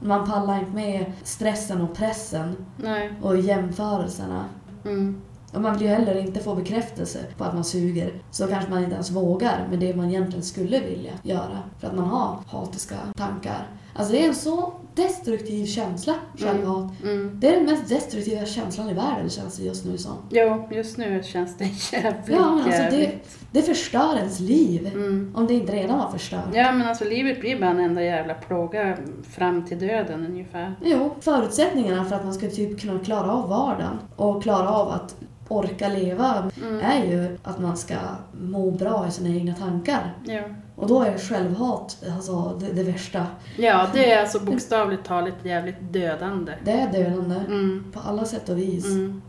Man 0.00 0.30
pallar 0.30 0.58
inte 0.58 0.72
med 0.72 1.12
stressen 1.22 1.80
och 1.80 1.94
pressen 1.94 2.56
Nej. 2.76 3.12
och 3.22 3.36
jämförelserna. 3.36 4.44
Mm. 4.84 5.22
Och 5.52 5.60
man 5.60 5.72
vill 5.72 5.82
ju 5.82 5.88
heller 5.88 6.14
inte 6.14 6.40
få 6.40 6.54
bekräftelse 6.54 7.18
på 7.36 7.44
att 7.44 7.54
man 7.54 7.64
suger. 7.64 8.22
Så 8.30 8.46
kanske 8.46 8.70
man 8.70 8.82
inte 8.82 8.94
ens 8.94 9.10
vågar 9.10 9.66
med 9.70 9.78
det 9.78 9.96
man 9.96 10.08
egentligen 10.08 10.44
skulle 10.44 10.80
vilja 10.80 11.12
göra. 11.22 11.58
För 11.78 11.86
att 11.86 11.96
man 11.96 12.04
har 12.04 12.38
hatiska 12.46 12.96
tankar. 13.16 13.66
Alltså 13.96 14.12
det 14.12 14.24
är 14.24 14.28
en 14.28 14.34
så 14.34 14.72
destruktiv 14.94 15.66
känsla, 15.66 16.14
självhat. 16.38 16.92
Mm. 17.02 17.40
Det 17.40 17.48
är 17.48 17.52
den 17.56 17.64
mest 17.64 17.88
destruktiva 17.88 18.46
känslan 18.46 18.90
i 18.90 18.94
världen 18.94 19.30
känns 19.30 19.56
det 19.56 19.64
just 19.64 19.84
nu 19.84 19.98
som. 19.98 20.12
Jo, 20.30 20.68
just 20.72 20.96
nu 20.98 21.22
känns 21.24 21.56
det 21.58 21.64
jävligt, 21.92 22.28
Ja, 22.28 22.50
men 22.54 22.64
alltså 22.64 22.96
det, 22.96 23.10
det 23.52 23.62
förstör 23.62 24.16
ens 24.16 24.40
liv. 24.40 24.86
Mm. 24.86 25.32
Om 25.36 25.46
det 25.46 25.54
inte 25.54 25.72
redan 25.72 25.98
var 25.98 26.10
förstört. 26.10 26.44
Ja, 26.54 26.72
men 26.72 26.88
alltså 26.88 27.04
livet 27.04 27.40
blir 27.40 27.60
bara 27.60 27.70
en 27.70 27.80
enda 27.80 28.02
jävla 28.02 28.34
plåga 28.34 28.96
fram 29.30 29.64
till 29.64 29.78
döden 29.78 30.26
ungefär. 30.26 30.74
Jo, 30.84 31.14
förutsättningarna 31.20 32.04
för 32.04 32.16
att 32.16 32.24
man 32.24 32.34
ska 32.34 32.48
typ 32.50 32.80
kunna 32.80 32.98
klara 32.98 33.32
av 33.32 33.48
vardagen 33.48 33.98
och 34.16 34.42
klara 34.42 34.68
av 34.70 34.88
att 34.88 35.16
orka 35.48 35.88
leva 35.88 36.50
Mm. 36.62 36.80
är 36.80 37.04
ju 37.04 37.38
att 37.42 37.60
man 37.60 37.76
ska 37.76 37.94
må 38.40 38.70
bra 38.70 39.06
i 39.08 39.10
sina 39.10 39.28
egna 39.36 39.54
tankar. 39.54 40.14
Ja. 40.24 40.42
Och 40.76 40.88
då 40.88 41.02
är 41.02 41.18
självhat 41.18 41.96
alltså 42.16 42.58
det, 42.60 42.72
det 42.72 42.82
värsta. 42.82 43.26
ja, 43.56 43.86
det 43.94 44.12
är 44.12 44.20
alltså 44.20 44.40
bokstavligt 44.40 45.04
talat 45.04 45.34
jävligt 45.42 45.76
dödande. 45.80 46.52
Det 46.64 46.72
är 46.72 46.92
dödande 46.92 47.34
Mm. 47.36 47.84
på 47.92 48.00
alla 48.00 48.24
sätt 48.24 48.48
och 48.48 48.58
vis. 48.58 48.84
Mm. 48.86 49.22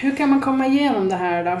Hur 0.00 0.16
kan 0.16 0.30
man 0.30 0.40
komma 0.40 0.66
igenom 0.66 1.08
det 1.08 1.16
här 1.16 1.44
då? 1.44 1.60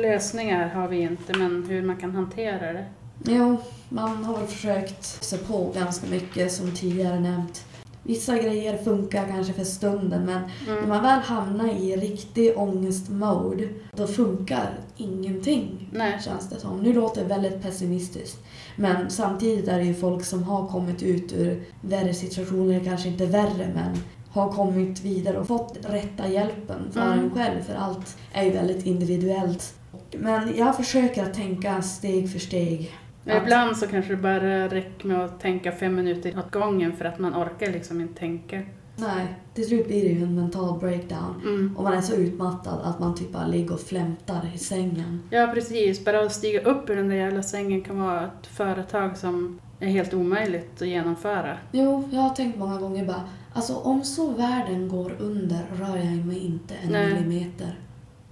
Lösningar 0.00 0.68
har 0.68 0.88
vi 0.88 0.96
inte, 1.00 1.38
men 1.38 1.66
hur 1.68 1.82
man 1.82 1.96
kan 1.96 2.14
hantera 2.14 2.72
det. 2.72 2.84
Jo, 3.24 3.56
man 3.88 4.24
har 4.24 4.38
väl 4.38 4.46
försökt 4.46 5.04
se 5.04 5.36
på 5.36 5.72
ganska 5.76 6.06
mycket 6.06 6.52
som 6.52 6.70
tidigare 6.70 7.20
nämnt. 7.20 7.64
Vissa 8.06 8.38
grejer 8.38 8.76
funkar 8.78 9.26
kanske 9.28 9.52
för 9.52 9.64
stunden 9.64 10.24
men 10.26 10.42
när 10.66 10.76
Mm. 10.76 10.88
man 10.88 11.02
väl 11.02 11.20
hamnar 11.20 11.68
i 11.68 11.96
riktig 11.96 12.52
ångestmode 12.58 13.68
då 13.96 14.06
funkar 14.06 14.70
ingenting. 14.96 15.88
Nej. 15.92 16.18
Känns 16.24 16.48
det 16.50 16.60
som. 16.60 16.80
Nu 16.80 16.92
låter 16.92 17.22
det 17.22 17.28
väldigt 17.28 17.62
pessimistiskt. 17.62 18.38
Men 18.76 19.10
samtidigt 19.10 19.68
är 19.68 19.78
det 19.78 19.84
ju 19.84 19.94
folk 19.94 20.24
som 20.24 20.42
har 20.42 20.66
kommit 20.66 21.02
ut 21.02 21.32
ur 21.32 21.62
värre 21.80 22.14
situationer, 22.14 22.80
kanske 22.84 23.08
inte 23.08 23.26
värre 23.26 23.70
men 23.74 23.96
har 24.30 24.52
kommit 24.52 25.00
vidare 25.04 25.38
och 25.38 25.46
fått 25.46 25.78
rätta 25.88 26.28
hjälpen 26.28 26.78
för 26.92 27.00
Mm. 27.12 27.18
en 27.18 27.30
själv. 27.30 27.62
För 27.62 27.74
allt 27.74 28.16
är 28.32 28.44
ju 28.44 28.50
väldigt 28.50 28.86
individuellt. 28.86 29.74
Men 30.12 30.56
jag 30.56 30.76
försöker 30.76 31.22
att 31.22 31.34
tänka 31.34 31.82
steg 31.82 32.32
för 32.32 32.38
steg. 32.38 32.92
Att- 33.26 33.42
Ibland 33.42 33.76
så 33.76 33.86
kanske 33.86 34.10
det 34.12 34.22
bara 34.22 34.68
räcker 34.68 35.08
med 35.08 35.24
att 35.24 35.40
tänka 35.40 35.72
fem 35.72 35.94
minuter 35.94 36.38
åt 36.38 36.50
gången 36.50 36.92
för 36.92 37.04
att 37.04 37.18
man 37.18 37.34
orkar 37.34 37.72
liksom 37.72 38.00
inte 38.00 38.18
tänka. 38.20 38.62
Nej, 38.98 39.26
till 39.54 39.66
slut 39.66 39.86
blir 39.86 40.02
det 40.04 40.08
ju 40.14 40.22
en 40.22 40.34
mental 40.34 40.78
breakdown. 40.78 41.42
Mm. 41.44 41.76
Och 41.76 41.84
man 41.84 41.92
är 41.92 42.00
så 42.00 42.14
utmattad 42.16 42.80
att 42.84 42.98
man 42.98 43.14
typ 43.14 43.32
bara 43.32 43.46
ligger 43.46 43.74
och 43.74 43.80
flämtar 43.80 44.50
i 44.54 44.58
sängen. 44.58 45.22
Ja, 45.30 45.50
precis. 45.54 46.04
Bara 46.04 46.20
att 46.20 46.32
stiga 46.32 46.60
upp 46.60 46.90
ur 46.90 46.96
den 46.96 47.08
där 47.08 47.16
jävla 47.16 47.42
sängen 47.42 47.80
kan 47.82 47.98
vara 48.00 48.24
ett 48.24 48.46
företag 48.46 49.16
som 49.16 49.60
är 49.80 49.86
helt 49.88 50.14
omöjligt 50.14 50.82
att 50.82 50.88
genomföra. 50.88 51.56
Jo, 51.72 52.08
jag 52.12 52.20
har 52.20 52.30
tänkt 52.34 52.58
många 52.58 52.80
gånger 52.80 53.04
bara, 53.06 53.22
alltså 53.52 53.74
om 53.76 54.04
så 54.04 54.30
världen 54.30 54.88
går 54.88 55.12
under 55.18 55.58
rör 55.72 55.96
jag 55.96 56.26
mig 56.26 56.38
inte 56.46 56.74
en 56.74 56.92
Nej. 56.92 57.14
millimeter. 57.14 57.78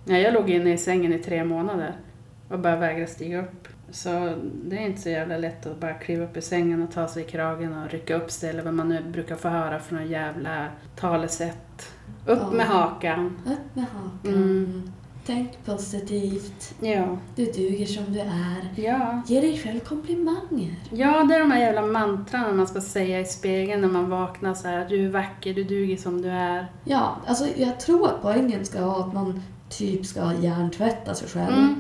Ja, 0.04 0.16
jag 0.16 0.34
låg 0.34 0.50
inne 0.50 0.72
i 0.72 0.78
sängen 0.78 1.12
i 1.12 1.18
tre 1.18 1.44
månader 1.44 1.92
och 2.48 2.58
bara 2.58 2.76
vägrade 2.76 3.06
stiga 3.06 3.40
upp. 3.42 3.68
Så 3.94 4.34
det 4.64 4.76
är 4.76 4.80
inte 4.80 5.00
så 5.00 5.08
jävla 5.08 5.36
lätt 5.36 5.66
att 5.66 5.80
bara 5.80 5.94
kliva 5.94 6.24
upp 6.24 6.36
i 6.36 6.42
sängen 6.42 6.82
och 6.82 6.92
ta 6.92 7.08
sig 7.08 7.22
i 7.22 7.26
kragen 7.26 7.82
och 7.82 7.90
rycka 7.90 8.16
upp 8.16 8.30
sig 8.30 8.50
eller 8.50 8.62
vad 8.62 8.74
man 8.74 8.88
nu 8.88 9.02
brukar 9.12 9.36
få 9.36 9.48
höra 9.48 9.80
från 9.80 9.98
några 9.98 10.10
jävla 10.10 10.66
talesätt. 10.96 11.92
Upp 12.26 12.38
Ja. 12.42 12.50
med 12.50 12.66
hakan. 12.66 13.36
Upp 13.46 13.76
med 13.76 13.84
hakan. 13.84 14.34
Mm. 14.34 14.92
Tänk 15.26 15.64
positivt. 15.64 16.74
Ja. 16.80 17.18
Du 17.36 17.44
duger 17.44 17.86
som 17.86 18.12
du 18.12 18.20
är. 18.20 18.68
Ja. 18.76 19.22
Ge 19.26 19.40
dig 19.40 19.58
själv 19.58 19.80
komplimanger. 19.80 20.74
Ja, 20.90 21.24
det 21.24 21.34
är 21.34 21.40
de 21.40 21.50
här 21.50 21.60
jävla 21.60 21.82
mantran 21.82 22.56
man 22.56 22.66
ska 22.66 22.80
säga 22.80 23.20
i 23.20 23.24
spegeln 23.24 23.80
när 23.80 23.88
man 23.88 24.10
vaknar 24.10 24.54
så 24.54 24.68
här. 24.68 24.86
Du 24.88 25.04
är 25.06 25.10
vacker, 25.10 25.54
du 25.54 25.64
duger 25.64 25.96
som 25.96 26.22
du 26.22 26.28
är. 26.28 26.66
Ja, 26.84 27.16
alltså 27.26 27.46
jag 27.56 27.80
tror 27.80 28.06
att 28.06 28.22
poängen 28.22 28.64
ska 28.64 28.86
vara 28.86 29.04
att 29.04 29.14
man 29.14 29.42
typ 29.68 30.06
ska 30.06 30.32
hjärntvätta 30.40 31.14
sig 31.14 31.28
själv. 31.28 31.54
Mm. 31.58 31.74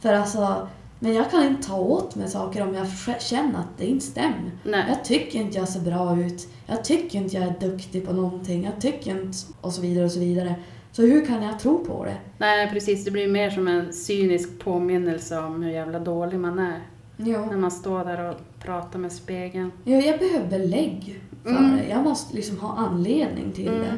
För 0.00 0.12
alltså, 0.12 0.68
men 1.00 1.14
jag 1.14 1.30
kan 1.30 1.46
inte 1.46 1.68
ta 1.68 1.76
åt 1.80 2.14
mig 2.16 2.28
saker 2.28 2.62
om 2.62 2.74
jag 2.74 2.86
känner 3.22 3.58
att 3.58 3.78
det 3.78 3.86
inte 3.86 4.04
stämmer. 4.06 4.50
Nej. 4.64 4.84
Jag 4.88 5.04
tycker 5.04 5.38
inte 5.38 5.58
jag 5.58 5.68
ser 5.68 5.80
bra 5.80 6.20
ut. 6.20 6.48
Jag 6.66 6.84
tycker 6.84 7.18
inte 7.18 7.36
jag 7.36 7.44
är 7.44 7.54
duktig 7.60 8.06
på 8.06 8.12
någonting. 8.12 8.64
Jag 8.64 8.80
tycker 8.80 9.10
inte... 9.10 9.36
Och 9.60 9.72
så 9.72 9.80
vidare 9.80 10.04
och 10.04 10.10
så 10.12 10.20
vidare. 10.20 10.54
Så 10.92 11.02
hur 11.02 11.26
kan 11.26 11.42
jag 11.42 11.58
tro 11.60 11.84
på 11.84 12.04
det? 12.04 12.16
Nej, 12.38 12.70
precis. 12.70 13.04
Det 13.04 13.10
blir 13.10 13.28
mer 13.28 13.50
som 13.50 13.68
en 13.68 13.92
cynisk 13.92 14.58
påminnelse 14.58 15.38
om 15.38 15.62
hur 15.62 15.70
jävla 15.72 15.98
dålig 15.98 16.40
man 16.40 16.58
är. 16.58 16.80
Jo. 17.16 17.46
När 17.50 17.56
man 17.56 17.70
står 17.70 18.04
där 18.04 18.30
och 18.30 18.36
pratar 18.62 18.98
med 18.98 19.12
spegeln. 19.12 19.72
Ja, 19.84 19.96
jag 19.96 20.18
behöver 20.18 20.48
belägg 20.48 21.20
för 21.42 21.50
Mm. 21.50 21.76
det. 21.76 21.84
Jag 21.88 22.02
måste 22.04 22.36
liksom 22.36 22.58
ha 22.58 22.76
anledning 22.76 23.52
till 23.52 23.68
Mm. 23.68 23.80
det. 23.80 23.92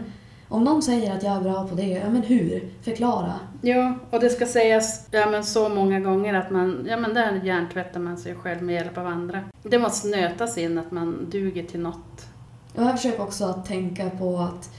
Om 0.48 0.64
någon 0.64 0.82
säger 0.82 1.14
att 1.16 1.22
jag 1.22 1.36
är 1.36 1.40
bra 1.40 1.68
på 1.68 1.74
det, 1.74 1.86
ja 1.88 2.10
men 2.10 2.22
hur? 2.22 2.68
Förklara. 2.82 3.32
Ja, 3.62 3.94
och 4.10 4.20
det 4.20 4.30
ska 4.30 4.46
sägas 4.46 5.06
ja, 5.10 5.30
men 5.30 5.44
så 5.44 5.68
många 5.68 6.00
gånger 6.00 6.34
att 6.34 6.50
man, 6.50 6.86
ja 6.90 6.96
men 6.96 7.14
där 7.14 7.40
hjärntvättar 7.44 8.00
man 8.00 8.16
sig 8.18 8.34
själv 8.34 8.62
med 8.62 8.74
hjälp 8.74 8.98
av 8.98 9.06
andra. 9.06 9.40
Det 9.62 9.78
måste 9.78 10.08
nötas 10.08 10.58
in 10.58 10.78
att 10.78 10.90
man 10.90 11.30
duger 11.30 11.64
till 11.64 11.80
något. 11.80 12.26
Och 12.74 12.82
jag 12.82 12.96
försöker 12.96 13.22
också 13.22 13.44
att 13.44 13.66
tänka 13.66 14.10
på 14.10 14.38
att 14.38 14.70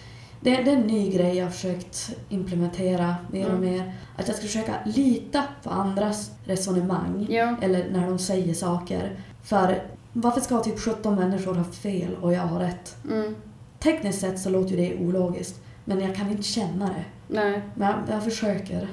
det, 0.41 0.49
det 0.55 0.71
är 0.71 0.75
en 0.75 0.81
ny 0.81 1.11
grej 1.11 1.37
jag 1.37 1.45
har 1.45 1.51
försökt 1.51 2.15
implementera 2.29 3.15
mer 3.31 3.45
och 3.45 3.57
Mm. 3.57 3.71
mer. 3.71 3.93
Att 4.17 4.27
jag 4.27 4.37
ska 4.37 4.45
försöka 4.47 4.73
lita 4.85 5.43
på 5.63 5.69
andras 5.69 6.31
resonemang. 6.45 7.27
Ja, 7.29 7.55
Eller 7.61 7.89
när 7.91 8.07
de 8.07 8.19
säger 8.19 8.53
saker. 8.53 9.19
För 9.43 9.83
varför 10.13 10.41
ska 10.41 10.59
typ 10.59 10.79
17 10.79 11.15
människor 11.15 11.53
ha 11.55 11.63
fel 11.63 12.15
och 12.21 12.33
jag 12.33 12.41
har 12.41 12.59
rätt? 12.59 12.95
mm, 13.11 13.35
Tekniskt 13.79 14.19
sett 14.21 14.39
så 14.39 14.49
låter 14.49 14.77
det 14.77 14.95
ologiskt. 14.97 15.61
Men 15.85 15.99
jag 16.01 16.15
kan 16.15 16.31
inte 16.31 16.43
känna 16.43 16.85
det 16.85 17.05
nej. 17.31 17.61
Nej, 17.75 17.93
jag 18.09 18.23
försöker. 18.23 18.87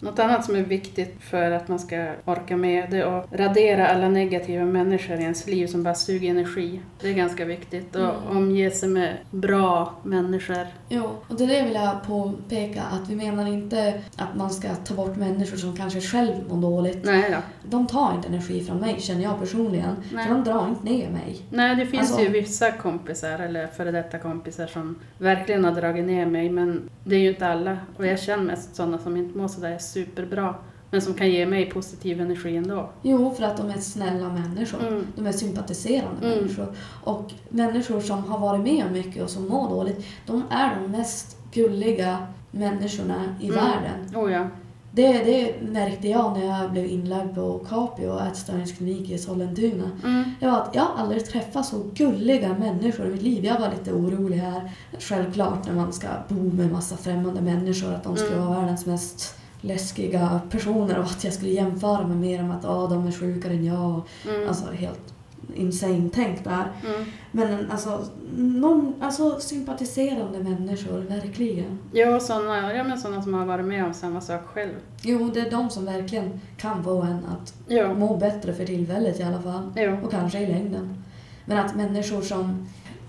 Något 0.00 0.18
annat 0.18 0.44
som 0.44 0.56
är 0.56 0.62
viktigt 0.62 1.16
för 1.20 1.50
att 1.50 1.68
man 1.68 1.78
ska 1.78 2.06
orka 2.24 2.56
med 2.56 2.90
det 2.90 2.96
är 2.98 3.18
att 3.18 3.26
radera 3.32 3.88
alla 3.88 4.08
negativa 4.08 4.64
människor 4.64 5.16
i 5.16 5.22
ens 5.22 5.46
liv 5.46 5.66
som 5.66 5.82
bara 5.82 5.94
suger 5.94 6.30
energi. 6.30 6.80
Det 7.00 7.08
är 7.08 7.12
ganska 7.14 7.44
viktigt. 7.44 7.96
Och 7.96 8.02
Mm. 8.02 8.36
omge 8.36 8.70
sig 8.70 8.88
med 8.88 9.16
bra 9.30 9.92
människor. 10.02 10.66
Jo, 10.88 11.02
och 11.28 11.36
det 11.36 11.44
är 11.44 11.48
det 11.48 11.62
vill 11.62 11.74
jag 11.74 12.02
påpeka 12.06 12.82
att 12.82 13.08
vi 13.10 13.16
menar 13.16 13.46
inte 13.46 14.02
att 14.16 14.36
man 14.36 14.50
ska 14.50 14.68
ta 14.74 14.94
bort 14.94 15.16
människor 15.16 15.56
som 15.56 15.76
kanske 15.76 16.00
själv 16.00 16.32
mår 16.48 16.62
dåligt. 16.62 17.04
Nej 17.04 17.24
då. 17.30 17.36
De 17.70 17.86
tar 17.86 18.14
inte 18.14 18.28
energi 18.28 18.64
från 18.64 18.80
mig 18.80 18.96
känner 19.00 19.22
jag 19.22 19.40
personligen. 19.40 19.96
Nej. 20.12 20.26
För 20.28 20.34
de 20.34 20.44
drar 20.44 20.68
inte 20.68 20.84
ner 20.84 21.10
mig. 21.10 21.36
Nej, 21.50 21.76
det 21.76 21.86
finns 21.86 22.02
Alltså- 22.02 22.20
ju 22.22 22.28
vissa 22.28 22.70
kompisar, 22.72 23.38
eller 23.38 23.66
före 23.66 23.90
detta 23.90 24.18
kompisar, 24.18 24.66
som 24.66 24.98
verkligen 25.18 25.64
har 25.64 25.72
dragit 25.72 26.04
ner 26.06 26.26
mig. 26.26 26.50
Men 26.50 26.90
det 27.04 27.14
är 27.16 27.20
ju 27.20 27.28
inte 27.28 27.46
alla. 27.48 27.78
Och 27.96 28.06
jag 28.06 28.20
känner 28.20 28.44
mest 28.44 28.76
sådana 28.76 28.98
som 28.98 29.16
inte 29.16 29.38
mår 29.38 29.48
sådär 29.48 29.78
superbra. 29.92 30.54
Men 30.90 31.02
som 31.02 31.14
kan 31.14 31.30
ge 31.30 31.46
mig 31.46 31.70
positiv 31.70 32.20
energi 32.20 32.56
ändå. 32.56 32.90
Jo, 33.02 33.34
för 33.34 33.44
att 33.44 33.56
de 33.56 33.70
är 33.70 33.78
snälla 33.80 34.28
människor. 34.28 34.86
Mm. 34.88 35.06
De 35.16 35.26
är 35.26 35.32
sympatiserande 35.32 36.26
Mm. 36.26 36.38
människor. 36.38 36.72
Och 37.04 37.32
människor 37.48 38.00
som 38.00 38.24
har 38.24 38.38
varit 38.38 38.60
med 38.60 38.86
om 38.86 38.92
mycket 38.92 39.22
och 39.22 39.30
som 39.30 39.48
mår 39.48 39.68
dåligt, 39.70 40.06
de 40.26 40.42
är 40.50 40.80
de 40.80 40.90
mest 40.90 41.36
gulliga 41.52 42.26
människorna 42.50 43.36
i 43.40 43.48
Mm. 43.48 43.56
världen. 43.56 44.16
Oh 44.24 44.32
ja. 44.32 44.48
Det, 44.92 45.12
det 45.12 45.54
märkte 45.72 46.08
jag 46.08 46.38
när 46.38 46.46
jag 46.62 46.70
blev 46.72 46.86
inlagd 46.86 47.34
på 47.34 47.58
Capio, 47.68 48.18
ätstörningsklinik 48.20 49.10
i 49.10 49.18
Sollentuna. 49.18 49.90
Mm. 50.04 50.24
Det 50.40 50.46
var 50.46 50.60
att 50.60 50.74
jag 50.74 50.86
aldrig 50.96 51.26
träffat 51.26 51.66
så 51.66 51.82
gulliga 51.94 52.48
människor 52.58 53.06
i 53.06 53.10
mitt 53.10 53.22
liv. 53.22 53.44
Jag 53.44 53.60
var 53.60 53.70
lite 53.70 53.92
orolig 53.92 54.36
här. 54.36 54.70
Självklart 54.98 55.66
när 55.66 55.74
man 55.74 55.92
ska 55.92 56.08
bo 56.28 56.42
med 56.52 56.72
massa 56.72 56.96
främmande 56.96 57.40
människor, 57.40 57.94
att 57.94 58.04
de 58.04 58.16
skulle 58.16 58.36
Mm. 58.36 58.46
vara 58.48 58.60
världens 58.60 58.86
mest 58.86 59.34
läskiga 59.60 60.40
personer 60.50 60.98
och 60.98 61.04
att 61.04 61.24
jag 61.24 61.32
skulle 61.32 61.50
jämföra 61.50 62.06
mig 62.06 62.16
med 62.16 62.40
dem, 62.40 62.50
att 62.50 62.64
ah, 62.64 62.86
de 62.86 63.06
är 63.06 63.12
sjukare 63.12 63.52
än 63.52 63.64
jag. 63.64 64.00
Mm. 64.28 64.48
Alltså 64.48 64.64
helt 64.72 65.14
insane 65.54 66.10
tänk 66.14 66.44
där. 66.44 66.72
Mm. 66.86 67.04
Men 67.32 67.70
alltså, 67.70 68.04
någon, 68.36 68.94
alltså 69.00 69.40
sympatiserande 69.40 70.38
människor, 70.38 70.98
verkligen. 70.98 71.78
Ja, 71.92 72.20
sådana 72.20 72.74
ja, 72.74 72.84
men 72.84 72.98
såna 72.98 73.22
som 73.22 73.34
har 73.34 73.46
varit 73.46 73.64
med 73.64 73.84
om 73.84 73.94
samma 73.94 74.20
sak 74.20 74.42
själv. 74.46 74.72
Jo, 75.02 75.30
det 75.34 75.40
är 75.40 75.50
de 75.50 75.70
som 75.70 75.84
verkligen 75.84 76.40
kan 76.56 76.84
få 76.84 77.02
en 77.02 77.24
att 77.26 77.54
Ja. 77.68 77.94
må 77.94 78.16
bättre 78.16 78.54
för 78.54 78.64
tillfället 78.64 79.20
i 79.20 79.22
alla 79.22 79.42
fall. 79.42 79.72
Ja. 79.74 79.96
Och 80.04 80.10
kanske 80.10 80.38
i 80.38 80.46
längden. 80.46 81.02
Men 81.44 81.58
att 81.58 81.76
människor 81.76 82.20
som 82.20 82.66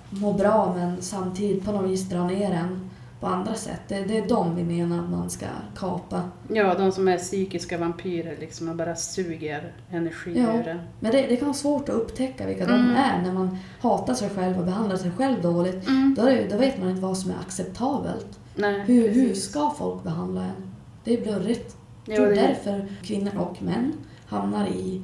mår 0.09 0.33
bra 0.33 0.73
men 0.77 1.01
samtidigt 1.01 1.65
på 1.65 1.71
något 1.71 1.91
vis 1.91 2.09
drar 2.09 2.25
ner 2.25 2.51
en 2.51 2.86
på 3.19 3.27
andra 3.27 3.53
sätt. 3.53 3.81
Det, 3.87 3.99
det 4.03 4.17
är 4.17 4.27
de 4.27 4.55
vi 4.55 4.63
menar 4.63 5.03
att 5.03 5.09
man 5.09 5.29
ska 5.29 5.45
kapa. 5.77 6.21
ja, 6.49 6.73
de 6.75 6.91
som 6.91 7.07
är 7.07 7.17
psykiska 7.17 7.77
vampyrer 7.77 8.37
liksom 8.39 8.69
och 8.69 8.75
bara 8.75 8.95
suger 8.95 9.73
energi 9.91 10.39
Ja. 10.39 10.53
ur 10.59 10.67
en. 10.67 10.79
Men 10.99 11.11
det, 11.11 11.21
det 11.27 11.35
kan 11.37 11.47
vara 11.47 11.53
svårt 11.57 11.89
att 11.89 11.95
upptäcka 11.95 12.45
vilka 12.47 12.63
Mm. 12.63 12.87
de 12.87 12.95
är 12.95 13.21
när 13.21 13.33
man 13.33 13.57
hatar 13.81 14.13
sig 14.13 14.29
själv 14.29 14.59
och 14.59 14.65
behandlar 14.65 14.97
sig 14.97 15.11
själv 15.11 15.41
dåligt. 15.41 15.87
Mm. 15.87 16.15
Då, 16.17 16.21
är 16.21 16.35
det, 16.35 16.47
då 16.49 16.57
vet 16.57 16.79
man 16.79 16.89
inte 16.89 17.01
vad 17.01 17.17
som 17.17 17.31
är 17.31 17.35
acceptabelt. 17.35 18.39
Nej, 18.55 18.81
Hur, 18.85 19.09
hur 19.09 19.33
ska 19.33 19.69
folk 19.77 20.03
behandla 20.03 20.43
en? 20.43 20.71
Det 21.03 21.13
är 21.13 21.21
blurrigt. 21.21 21.75
Jag 22.05 22.15
tror 22.15 22.27
det, 22.27 22.35
därför 22.35 22.87
kvinnor 23.03 23.31
och 23.37 23.61
män 23.63 23.93
hamnar 24.27 24.67
i 24.67 25.01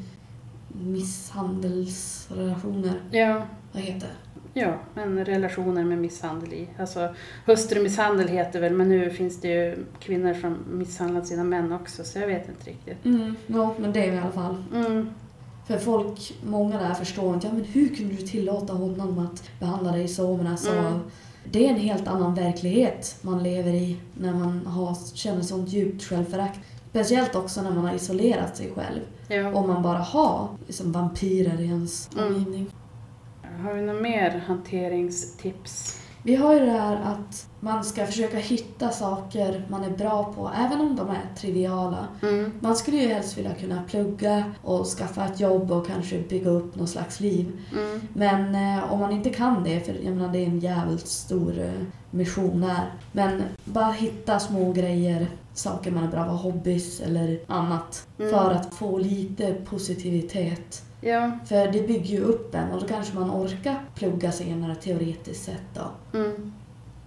misshandelsrelationer. 0.67 2.93
ja, 3.12 3.41
Vad 3.71 3.84
heter 3.84 4.08
det? 4.08 4.13
Ja, 4.54 4.74
men 4.94 5.26
relationer 5.26 5.84
med 5.84 5.98
misshandel 5.98 6.54
i. 6.54 6.68
Alltså, 6.80 7.10
hustrumisshandel 7.46 8.28
heter 8.28 8.60
väl, 8.62 8.74
men 8.74 8.89
nu 8.89 9.10
finns 9.10 9.42
det 9.42 9.48
ju 9.48 9.86
kvinnor 10.00 10.34
som 10.34 10.58
misshandlar 10.72 11.22
sina 11.22 11.44
män 11.44 11.72
också, 11.72 12.04
så 12.04 12.20
jag 12.20 12.28
vet 12.28 12.50
inte 12.50 12.70
riktigt. 12.70 13.06
Mm, 13.06 13.36
ja, 13.48 13.74
men 13.78 13.94
det 13.94 14.08
är 14.10 14.13
i 14.13 14.18
alla 14.18 14.32
fall. 14.32 14.63
Mm. 14.76 15.10
För 15.68 15.78
folk, 15.78 16.34
många 16.46 16.80
där 16.80 16.94
förstår 16.94 17.34
inte, 17.34 17.48
ja 17.48 17.54
men 17.54 17.63
hur 17.63 17.96
kunde 17.96 18.16
du 18.16 18.22
tillåta 18.22 18.74
honom 18.74 19.20
att 19.20 19.60
behandla 19.60 19.92
dig 19.92 20.08
så? 20.08 20.38
Men 20.38 20.48
alltså, 20.48 20.72
Mm. 20.72 21.00
det 21.52 21.66
är 21.66 21.70
en 21.70 21.80
helt 21.80 22.08
annan 22.08 22.36
verklighet 22.36 23.18
man 23.22 23.44
lever 23.44 23.72
i 23.74 23.98
när 24.13 24.34
man 24.34 24.66
har, 24.66 24.98
känner 25.16 25.42
sånt 25.42 25.70
djupt 25.70 26.04
självförakt. 26.04 26.60
Speciellt 26.89 27.36
också 27.36 27.62
när 27.62 27.72
man 27.72 27.86
har 27.86 27.94
isolerat 27.96 28.58
sig 28.58 28.72
själv. 28.76 29.00
Ja. 29.28 29.54
Om 29.54 29.68
man 29.68 29.84
bara 29.84 29.98
har 29.98 30.48
liksom, 30.68 30.92
vampyrer 30.92 31.62
i 31.62 31.66
ens 31.66 32.10
Mm. 32.18 32.66
Har 33.62 33.74
vi 33.74 33.82
några 33.82 34.00
mer 34.00 34.44
hanteringstips? 34.48 36.00
Vi 36.26 36.36
har 36.36 36.54
ju 36.54 36.60
det 36.60 36.72
här 36.72 36.96
att 36.96 37.48
man 37.60 37.84
ska 37.84 38.06
försöka 38.06 38.38
hitta 38.38 38.89
saker 38.89 39.66
man 39.70 39.84
är 39.84 39.89
bra 39.89 40.34
på, 40.34 40.52
även 40.66 40.82
om 40.82 40.96
de 40.96 41.10
är 41.10 41.36
triviala. 41.38 42.08
Mm. 42.22 42.52
Man 42.60 42.76
skulle 42.76 42.98
ju 42.98 43.08
helst 43.08 43.38
vilja 43.38 43.54
kunna 43.54 43.84
plugga 43.89 44.44
och 44.62 44.86
skaffa 44.86 45.26
ett 45.26 45.39
jobb 45.39 45.72
och 45.72 45.88
kanske 45.88 46.20
bygga 46.20 46.50
upp 46.50 46.76
något 46.76 46.89
slags 46.89 47.20
liv. 47.20 47.52
Mm. 47.72 48.02
Men 48.13 48.56
eh, 48.56 48.94
om 48.94 49.00
man 49.00 49.12
inte 49.12 49.30
kan 49.30 49.63
det, 49.63 49.80
för 49.80 49.94
jag 49.94 50.13
menar 50.16 50.34
det 50.34 50.39
är 50.39 50.48
en 50.48 50.60
jävligt 50.60 51.08
stor 51.08 51.60
eh, 51.60 51.72
mission 52.12 52.62
där. 52.62 52.94
Men 53.12 53.44
bara 53.66 53.92
hitta 53.92 54.39
små 54.39 54.72
grejer, 54.72 55.28
saker 55.54 55.92
man 55.92 56.04
är 56.04 56.12
bra 56.12 56.26
på, 56.26 56.32
hobbys 56.32 57.02
eller 57.02 57.39
annat. 57.48 58.08
Mm. 58.20 58.32
För 58.32 58.52
att 58.52 58.74
få 58.74 58.98
lite 58.98 59.54
positivitet. 59.54 60.84
Ja. 61.04 61.32
För 61.46 61.72
det 61.72 61.88
bygger 61.88 62.18
ju 62.18 62.20
upp 62.20 62.56
en 62.56 62.72
och 62.72 62.82
då 62.82 62.88
kanske 62.88 63.16
man 63.16 63.32
orkar 63.32 63.76
plugga 63.96 64.32
senare 64.32 64.76
teoretiskt 64.76 65.44
sett 65.46 65.63
då. 65.74 66.18
Mm. 66.20 66.54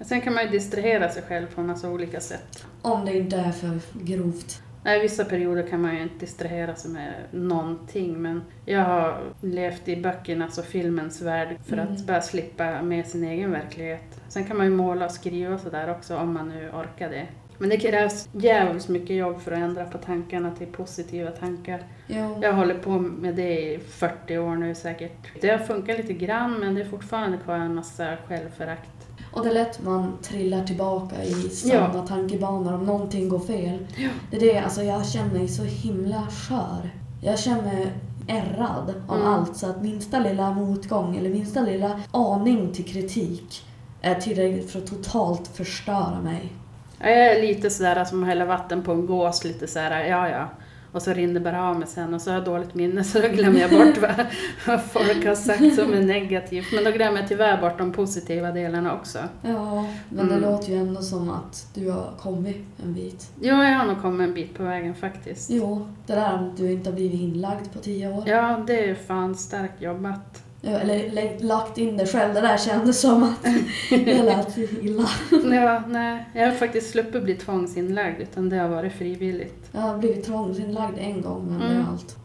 Sen 0.00 0.20
kan 0.20 0.35
man 0.35 0.44
ju 0.44 0.50
distrahera 0.50 1.09
sig 1.09 1.22
själv 1.22 1.46
på 1.54 1.61
en 1.61 1.66
massa 1.66 1.90
olika 1.90 2.20
sätt. 2.20 2.66
Om 2.82 3.04
det 3.04 3.16
inte 3.16 3.37
är 3.37 3.52
för 3.52 3.78
grovt. 3.92 4.62
Nej, 4.85 5.00
vissa 5.00 5.24
perioder 5.24 5.62
kan 5.66 5.80
man 5.82 5.94
ju 5.96 6.02
inte 6.02 6.18
distrahera 6.18 6.74
sig 6.74 6.90
med 6.90 7.12
någonting 7.30 8.22
men 8.22 8.42
jag 8.64 8.80
har 8.85 9.20
levt 9.40 9.88
i 9.88 9.96
böckernas 9.96 10.59
och 10.59 10.64
filmens 10.64 11.22
värld 11.22 11.56
för 11.64 11.76
Mm. 11.76 11.92
att 11.92 12.06
bara 12.06 12.20
slippa 12.22 12.82
med 12.82 13.06
sin 13.06 13.24
egen 13.24 13.50
verklighet. 13.50 14.20
Sen 14.28 14.44
kan 14.44 14.56
man 14.56 14.66
ju 14.66 14.72
måla 14.72 15.04
och 15.04 15.11
skriva 15.11 15.54
och 15.54 15.61
sådär 15.61 15.90
också 15.90 16.16
om 16.16 16.35
man 16.35 16.48
nu 16.48 16.70
orkar 16.70 17.11
det. 17.11 17.26
Men 17.58 17.68
det 17.68 17.76
krävs 17.76 18.28
jävligt 18.32 18.88
mycket 18.88 19.16
jobb 19.16 19.40
för 19.40 19.52
att 19.52 19.58
ändra 19.58 19.84
på 19.84 19.98
tankarna 19.98 20.50
till 20.50 20.66
positiva 20.66 21.30
tankar. 21.30 21.82
Jo. 22.06 22.38
Jag 22.42 22.52
håller 22.52 22.74
på 22.74 22.90
med 22.90 23.34
det 23.34 23.74
i 23.74 23.78
40 23.88 24.38
år 24.38 24.56
nu 24.56 24.74
säkert. 24.74 25.12
Det 25.40 25.48
har 25.48 25.58
funkat 25.58 25.96
lite 25.96 26.12
grann 26.12 26.52
men 26.60 26.74
det 26.74 26.80
är 26.80 26.84
fortfarande 26.84 27.38
kvar 27.38 27.54
en 27.54 27.74
massa 27.74 28.16
självförakt. 28.28 28.90
Och 29.32 29.42
det 29.44 29.50
är 29.50 29.54
lätt 29.54 29.82
man 29.82 30.18
trillar 30.22 30.64
tillbaka 30.64 31.24
i 31.24 31.32
samma 31.32 32.06
tankebanor 32.06 32.74
om 32.74 32.86
någonting 32.86 33.28
går 33.28 33.38
fel. 33.38 33.86
Ja. 33.96 34.08
Det 34.30 34.36
är 34.36 34.40
det, 34.40 34.58
alltså 34.58 34.82
jag 34.82 35.06
känner 35.06 35.32
mig 35.32 35.48
så 35.48 35.62
himla 35.62 36.26
skör. 36.26 36.90
Jag 37.22 37.38
känner 37.38 37.62
mig 37.62 37.86
ärrad 38.28 38.94
av 39.08 39.16
Mm. 39.16 39.28
allt 39.32 39.56
så 39.56 39.70
att 39.70 39.82
minsta 39.82 40.18
lilla 40.18 40.50
motgång 40.50 41.16
eller 41.16 41.30
minsta 41.30 41.60
lilla 41.60 42.00
aning 42.10 42.72
till 42.72 42.84
kritik 42.84 43.62
är 44.00 44.14
tillräckligt 44.14 44.70
för 44.70 44.78
att 44.78 44.86
totalt 44.86 45.48
förstöra 45.48 46.20
mig. 46.24 46.52
Ja, 47.00 47.09
Jag 47.09 47.37
är 47.37 47.42
lite 47.42 47.70
sådär 47.70 48.04
som 48.04 48.22
att 48.22 48.28
hälla 48.28 48.44
vatten 48.44 48.82
på 48.82 48.92
en 48.92 49.06
gås, 49.06 49.44
lite 49.44 49.66
sådär, 49.66 50.04
ja 50.04 50.28
ja. 50.28 50.48
Och 50.92 51.02
så 51.02 51.12
rinner 51.12 51.40
bara 51.40 51.62
av 51.68 51.78
mig 51.78 51.88
sen 51.88 52.14
och 52.14 52.20
så 52.22 52.30
har 52.30 52.35
jag 52.37 52.44
dåligt 52.44 52.74
minne 52.74 53.04
så 53.04 53.20
då 53.20 53.28
glömmer 53.28 53.61
jag 53.61 53.70
bort 53.70 53.98
vad, 54.00 54.26
vad 54.66 54.82
folk 54.85 55.26
har 55.26 55.35
sagt 55.35 55.74
som 55.74 55.92
är 55.92 56.00
negativt. 56.00 56.66
Men 56.74 56.85
då 56.85 56.90
glömmer 56.90 57.20
jag 57.20 57.28
tyvärr 57.28 57.61
bort 57.61 57.78
de 57.78 57.92
positiva 57.92 58.50
delarna 58.52 58.94
också. 58.94 59.18
Ja, 59.42 59.87
men 60.09 60.28
det 60.28 60.35
Mm. 60.35 60.50
låter 60.50 60.68
ju 60.72 60.78
ändå 60.78 61.02
som 61.02 61.30
att 61.30 61.66
du 61.74 61.90
har 61.90 62.12
kommit 62.20 62.56
en 62.85 62.94
bit. 62.94 63.30
Jo, 63.40 63.54
jag 63.62 63.78
har 63.78 63.87
nog 63.87 64.02
kommit 64.02 64.28
en 64.28 64.35
bit 64.35 64.54
på 64.56 64.62
vägen 64.62 64.94
faktiskt. 64.94 65.50
Jo, 65.50 65.88
det 66.06 66.12
där 66.14 66.35
att 66.35 66.56
du 66.56 66.72
inte 66.72 66.90
har 66.90 66.94
blivit 66.94 67.20
inlagd 67.20 67.72
på 67.72 67.78
tio 67.78 68.09
år. 68.12 68.24
Ja, 68.26 68.64
det 68.66 68.90
är 68.90 68.94
fan 68.94 69.35
starkt 69.35 69.82
jobbat. 69.82 70.42
Eller 70.66 71.40
lagt 71.44 71.79
in 71.79 71.96
det 71.96 72.07
själv, 72.07 72.35
det 72.35 72.40
där 72.40 72.57
kändes 72.59 73.00
som 73.00 73.22
att 73.22 73.44
det 73.90 74.22
lät 74.22 74.59
illa. 74.59 75.09
Ja, 75.55 75.83
nej, 75.88 76.24
jag 76.35 76.46
har 76.46 76.52
faktiskt 76.52 76.90
sluppit 76.90 77.22
bli 77.22 77.35
tvångsinlagd 77.35 78.20
utan 78.20 78.48
det 78.48 78.57
har 78.57 78.68
varit 78.68 78.92
frivilligt. 78.92 79.68
Jag 79.72 79.81
har 79.81 79.98
blivit 79.98 80.24
tvångsinlagd 80.24 80.98
en 80.98 81.22
gång, 81.22 81.46
men 81.48 81.59
det 81.61 81.66
Mm. 81.66 81.81
är 81.81 81.87
allt. 81.90 82.16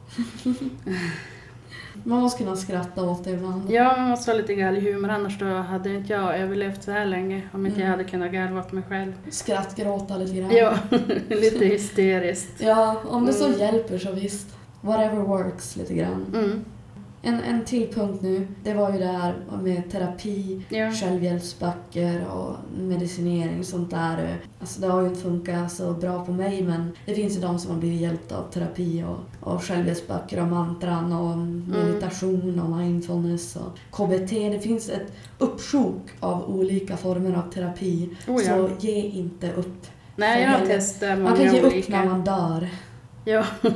Man 2.04 2.20
måste 2.22 2.44
kunna 2.44 2.56
skratta 2.56 3.04
åt 3.04 3.24
det 3.24 3.30
ibland. 3.32 3.72
Ja, 3.72 3.94
man 3.98 4.10
måste 4.10 4.32
ha 4.32 4.38
lite 4.38 4.54
galghumor 4.54 5.10
annars 5.10 5.40
då 5.40 5.46
hade 5.46 5.94
inte 5.94 6.14
jag 6.14 6.38
överlevt 6.38 6.84
så 6.84 6.92
här 6.92 7.06
länge 7.06 7.42
om 7.54 7.66
inte 7.66 7.80
jag 7.80 7.88
Mm. 7.88 7.98
hade 8.00 8.10
kunnat 8.10 8.32
garva 8.32 8.60
åt 8.60 8.72
mig 8.72 8.84
själv. 8.90 9.14
Skrattgråta 9.30 10.18
lite 10.18 10.34
grann. 10.40 10.52
Ja, 10.56 10.74
lite 11.30 11.66
hysteriskt. 11.66 12.52
Ja, 12.62 13.02
om 13.10 13.26
det 13.26 13.34
så 13.34 13.46
Mm. 13.48 13.60
hjälper 13.60 13.98
så 13.98 14.12
visst. 14.12 14.48
Whatever 14.82 15.22
works 15.22 15.76
lite 15.76 15.94
grann. 15.94 16.26
Mm. 16.34 16.66
En, 17.24 17.42
en 17.42 17.66
till 17.66 17.94
punkt 17.94 18.20
nu, 18.22 18.48
det 18.64 18.74
var 18.74 18.92
ju 18.94 19.00
det 19.00 19.06
här 19.06 19.36
med 19.62 19.92
terapi, 19.92 20.62
Ja. 20.70 20.92
självhjälpsböcker 20.92 22.26
och 22.28 22.56
medicinering 22.80 23.64
sånt 23.64 23.90
där. 23.92 24.38
Alltså 24.60 24.82
det 24.82 24.88
har 24.88 25.02
ju 25.02 25.08
inte 25.08 25.22
funkat 25.22 25.72
så 25.72 25.94
bra 25.94 26.26
på 26.26 26.32
mig 26.32 26.62
men 26.64 26.92
det 27.06 27.16
finns 27.16 27.38
ju 27.38 27.42
de 27.42 27.60
som 27.60 27.72
har 27.72 27.78
blivit 27.80 28.02
hjälpta 28.02 28.38
av 28.38 28.44
terapi 28.52 29.04
och, 29.04 29.50
och 29.54 29.64
självhjälpsböcker 29.64 30.42
och 30.42 30.48
mantran 30.48 31.14
och 31.14 31.38
meditation 31.78 32.60
och 32.60 32.78
mindfulness 32.78 33.56
och 33.56 33.78
KBT. 33.92 34.30
Det 34.32 34.60
finns 34.60 34.90
ett 34.90 35.14
uppsjok 35.38 36.02
av 36.20 36.56
olika 36.56 36.98
former 36.98 37.38
av 37.38 37.52
terapi. 37.52 38.10
Oh, 38.28 38.42
ja. 38.44 38.48
Så 38.48 38.70
ge 38.80 39.02
inte 39.02 39.52
upp. 39.54 39.88
Nej, 40.16 40.44
jag 40.44 40.50
har 40.50 40.66
testat 40.66 41.10
Man 41.10 41.22
många 41.22 41.36
kan 41.36 41.54
ge 41.56 41.62
upp 41.62 41.74
olika. 41.74 41.92
när 41.98 42.06
man 42.06 42.24
dör. 42.24 42.70
Ja. 43.26 43.46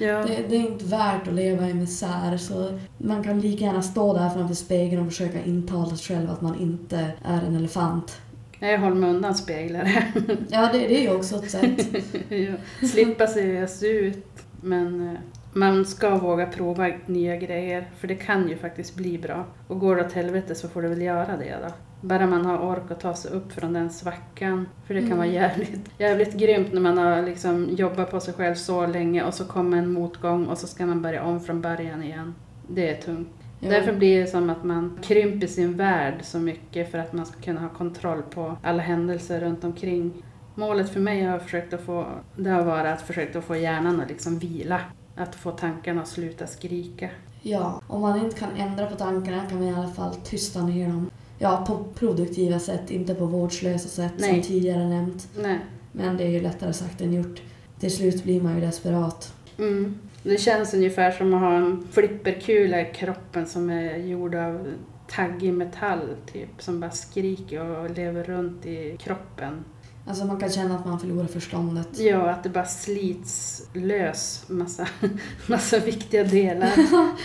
ja. 0.00 0.24
Det, 0.26 0.44
det 0.48 0.56
är 0.56 0.60
inte 0.60 0.84
värt 0.84 1.28
att 1.28 1.34
leva 1.34 1.68
i 1.68 1.74
misär 1.74 2.36
så 2.36 2.78
man 2.98 3.24
kan 3.24 3.40
lika 3.40 3.64
gärna 3.64 3.82
stå 3.82 4.14
där 4.14 4.30
framför 4.30 4.54
spegeln 4.54 5.02
och 5.02 5.08
försöka 5.08 5.44
intala 5.44 5.96
sig 5.96 6.16
själv 6.16 6.30
att 6.30 6.40
man 6.40 6.60
inte 6.60 7.12
är 7.24 7.42
en 7.42 7.56
elefant. 7.56 8.20
Jag 8.58 8.78
håller 8.78 8.96
mig 8.96 9.10
undan 9.10 9.34
speglar. 9.34 10.12
Ja, 10.48 10.68
det, 10.72 10.78
det 10.78 10.98
är 10.98 11.02
ju 11.02 11.16
också 11.16 11.36
ett 11.36 11.50
sätt. 11.50 11.86
ja. 12.28 12.86
Slippa 12.86 13.26
se 13.26 13.88
ut. 13.88 14.26
Men 14.60 15.08
eh, 15.08 15.18
man 15.52 15.84
ska 15.84 16.16
våga 16.18 16.46
prova 16.46 16.90
nya 17.06 17.36
grejer, 17.36 17.90
för 17.98 18.08
det 18.08 18.14
kan 18.14 18.48
ju 18.48 18.56
faktiskt 18.56 18.94
bli 18.94 19.18
bra. 19.18 19.46
Och 19.66 19.80
går 19.80 19.96
det 19.96 20.06
åt 20.06 20.12
helvete 20.12 20.54
så 20.54 20.68
får 20.68 20.82
det 20.82 20.88
väl 20.88 21.02
göra 21.02 21.36
det 21.36 21.56
då. 21.62 21.72
Bara 22.00 22.26
man 22.26 22.44
har 22.46 22.58
ork 22.58 22.90
att 22.90 23.00
ta 23.00 23.14
sig 23.14 23.30
upp 23.30 23.52
från 23.52 23.72
den 23.72 23.90
svackan. 23.90 24.68
För 24.86 24.94
det 24.94 25.00
kan 25.00 25.06
Mm. 25.06 25.18
vara 25.18 25.28
jävligt, 25.28 25.90
jävligt 25.98 26.34
grymt 26.34 26.72
när 26.72 26.80
man 26.80 26.98
har 26.98 27.22
liksom 27.22 27.68
jobbat 27.70 28.10
på 28.10 28.20
sig 28.20 28.34
själv 28.34 28.54
så 28.54 28.86
länge 28.86 29.24
och 29.24 29.34
så 29.34 29.44
kommer 29.44 29.78
en 29.78 29.92
motgång 29.92 30.46
och 30.46 30.58
så 30.58 30.66
ska 30.66 30.86
man 30.86 31.02
börja 31.02 31.22
om 31.24 31.40
från 31.40 31.60
början 31.60 32.02
igen. 32.02 32.34
Det 32.68 32.90
är 32.90 33.02
tungt. 33.02 33.28
Ja. 33.60 33.70
Därför 33.70 33.92
blir 33.92 34.20
det 34.20 34.26
som 34.26 34.50
att 34.50 34.64
man 34.64 34.98
krymper 35.02 35.46
sin 35.46 35.76
värld 35.76 36.14
så 36.22 36.38
mycket 36.38 36.90
för 36.90 36.98
att 36.98 37.12
man 37.12 37.26
ska 37.26 37.40
kunna 37.40 37.60
ha 37.60 37.68
kontroll 37.68 38.22
på 38.22 38.56
alla 38.62 38.82
händelser 38.82 39.40
runt 39.40 39.64
omkring. 39.64 40.12
Målet 40.54 40.90
för 40.90 41.00
mig 41.00 41.22
har 41.22 41.38
försökt 41.38 41.72
att 41.72 41.80
få, 41.80 42.06
det 42.36 42.50
har 42.50 42.62
varit 42.64 42.86
att 42.92 43.02
försöka 43.02 43.42
få 43.42 43.56
hjärnan 43.56 44.00
att 44.00 44.08
liksom 44.08 44.38
vila. 44.38 44.80
Att 45.16 45.34
få 45.34 45.50
tankarna 45.50 46.02
att 46.02 46.08
sluta 46.08 46.46
skrika. 46.46 47.08
Ja, 47.42 47.80
om 47.86 48.00
man 48.00 48.24
inte 48.24 48.38
kan 48.38 48.48
ändra 48.56 48.86
på 48.86 48.96
tankarna 48.96 49.42
kan 49.48 49.58
man 49.58 49.68
i 49.68 49.74
alla 49.74 49.88
fall 49.88 50.14
tysta 50.14 50.62
ner 50.62 50.86
dem. 50.88 51.10
Ja, 51.42 51.64
på 51.66 51.84
produktiva 51.94 52.58
sätt, 52.58 52.90
inte 52.90 53.14
på 53.14 53.26
vårdslösa 53.26 53.88
sätt 53.88 54.12
Nej. 54.16 54.30
som 54.30 54.42
tidigare 54.42 54.88
nämnt. 54.88 55.28
Nej. 55.42 55.58
Men 55.92 56.16
det 56.16 56.24
är 56.24 56.28
ju 56.28 56.40
lättare 56.40 56.72
sagt 56.72 57.00
än 57.00 57.12
gjort. 57.12 57.42
Till 57.78 57.96
slut 57.96 58.24
blir 58.24 58.40
man 58.40 58.54
ju 58.54 58.60
desperat. 58.60 59.34
Mm. 59.58 59.98
Det 60.22 60.40
känns 60.40 60.74
ungefär 60.74 61.10
som 61.10 61.34
att 61.34 61.40
ha 61.40 61.52
en 61.52 61.88
flipperkula 61.90 62.80
i 62.80 62.92
kroppen 62.94 63.46
som 63.46 63.70
är 63.70 63.96
gjord 63.96 64.34
av 64.34 64.66
taggig 65.08 65.52
metall 65.52 66.00
typ. 66.32 66.48
Som 66.58 66.80
bara 66.80 66.90
skriker 66.90 67.60
och 67.60 67.90
lever 67.90 68.24
runt 68.24 68.66
i 68.66 68.96
kroppen. 69.00 69.64
Alltså 70.06 70.24
man 70.24 70.40
kan 70.40 70.50
känna 70.50 70.78
att 70.78 70.86
man 70.86 71.00
förlorar 71.00 71.26
förståndet. 71.26 71.98
Ja, 71.98 72.30
att 72.30 72.42
det 72.42 72.48
bara 72.48 72.64
slits 72.64 73.62
lös 73.72 74.44
massa, 74.48 74.88
massa 75.46 75.78
viktiga 75.78 76.24
delar. 76.24 76.72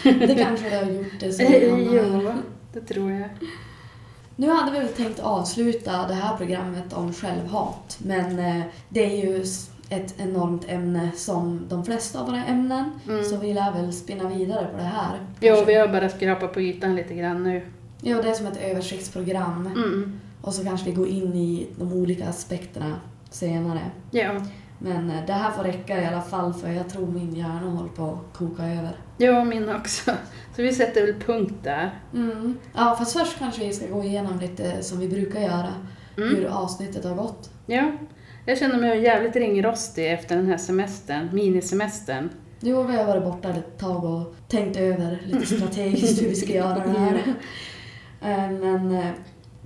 Det 0.27 0.35
kanske 0.35 0.69
det 0.69 0.75
har 0.75 0.91
gjort 0.91 1.19
det 1.19 1.33
så 1.33 1.43
ja, 2.23 2.33
det 2.73 2.81
tror 2.81 3.11
jag. 3.11 3.29
Nu 4.35 4.49
hade 4.49 4.71
vi 4.71 4.79
väl 4.79 4.87
tänkt 4.87 5.19
avsluta 5.19 6.07
det 6.07 6.13
här 6.13 6.37
programmet 6.37 6.93
om 6.93 7.13
självhat. 7.13 7.97
Men 7.99 8.39
eh, 8.39 8.63
det 8.89 9.05
är 9.05 9.25
ju 9.25 9.45
ett 9.89 10.15
enormt 10.17 10.65
ämne 10.69 11.11
som 11.15 11.65
de 11.69 11.85
flesta 11.85 12.19
av 12.19 12.25
våra 12.25 12.45
ämnen. 12.45 12.91
Mm. 13.07 13.23
Så 13.23 13.37
vi 13.37 13.53
lär 13.53 13.71
väl 13.71 13.93
spinna 13.93 14.29
vidare 14.29 14.67
på 14.71 14.77
det 14.77 14.83
här. 14.83 15.19
Jo, 15.39 15.63
vi 15.67 15.73
har 15.73 15.87
bara 15.87 16.09
skrapat 16.09 16.53
på 16.53 16.61
ytan 16.61 16.95
lite 16.95 17.13
grann 17.13 17.43
nu. 17.43 17.61
Jo, 18.01 18.21
det 18.21 18.29
är 18.29 18.33
som 18.33 18.47
ett 18.47 18.61
översiktsprogram. 18.61 19.67
Mm. 19.67 20.19
Och 20.41 20.53
så 20.53 20.63
kanske 20.63 20.85
vi 20.85 20.95
går 20.95 21.07
in 21.07 21.35
i 21.35 21.67
de 21.79 21.93
olika 21.93 22.29
aspekterna 22.29 22.95
senare. 23.29 23.79
Ja. 24.11 24.31
Men 24.79 25.09
eh, 25.09 25.25
det 25.27 25.33
här 25.33 25.51
får 25.51 25.63
räcka 25.63 26.01
i 26.01 26.05
alla 26.05 26.21
fall 26.21 26.53
för 26.53 26.69
jag 26.69 26.89
tror 26.89 27.07
min 27.07 27.35
hjärna 27.35 27.69
håller 27.69 27.89
på 27.89 28.03
att 28.05 28.37
koka 28.37 28.63
över. 28.63 28.91
ja, 29.17 29.43
min 29.43 29.69
också. 29.69 30.11
Så 30.55 30.61
vi 30.61 30.73
sätter 30.73 31.05
väl 31.05 31.15
punkt 31.21 31.53
där. 31.63 31.99
Mm. 32.13 32.57
Ja, 32.75 32.95
fast 32.99 33.13
först 33.19 33.39
kanske 33.39 33.65
vi 33.67 33.73
ska 33.73 33.87
gå 33.87 34.03
igenom 34.03 34.39
lite 34.39 34.83
som 34.83 34.99
vi 34.99 35.07
brukar 35.07 35.39
göra. 35.39 35.73
Mm. 36.17 36.35
Hur 36.35 36.45
avsnittet 36.45 37.03
har 37.05 37.15
gått. 37.15 37.49
Ja, 37.65 37.91
jag 38.45 38.57
känner 38.57 38.77
mig 38.79 39.03
jävligt 39.03 39.35
ringrostig 39.35 40.13
efter 40.13 40.35
den 40.35 40.47
här 40.47 40.57
semestern, 40.57 41.29
minisemestern. 41.33 42.29
Jo, 42.59 42.83
vi 42.83 42.95
har 42.95 43.05
varit 43.05 43.23
borta 43.23 43.49
ett 43.49 43.77
tag 43.79 44.03
och 44.03 44.35
tänkt 44.47 44.77
över 44.77 45.21
lite 45.25 45.45
strategiskt 45.55 46.21
hur 46.21 46.27
vi 46.29 46.35
ska 46.35 46.53
göra 46.53 46.73
det 46.85 46.99
här. 46.99 47.15
Eh, 48.21 48.51
Men 48.51 48.95
eh, 48.95 49.07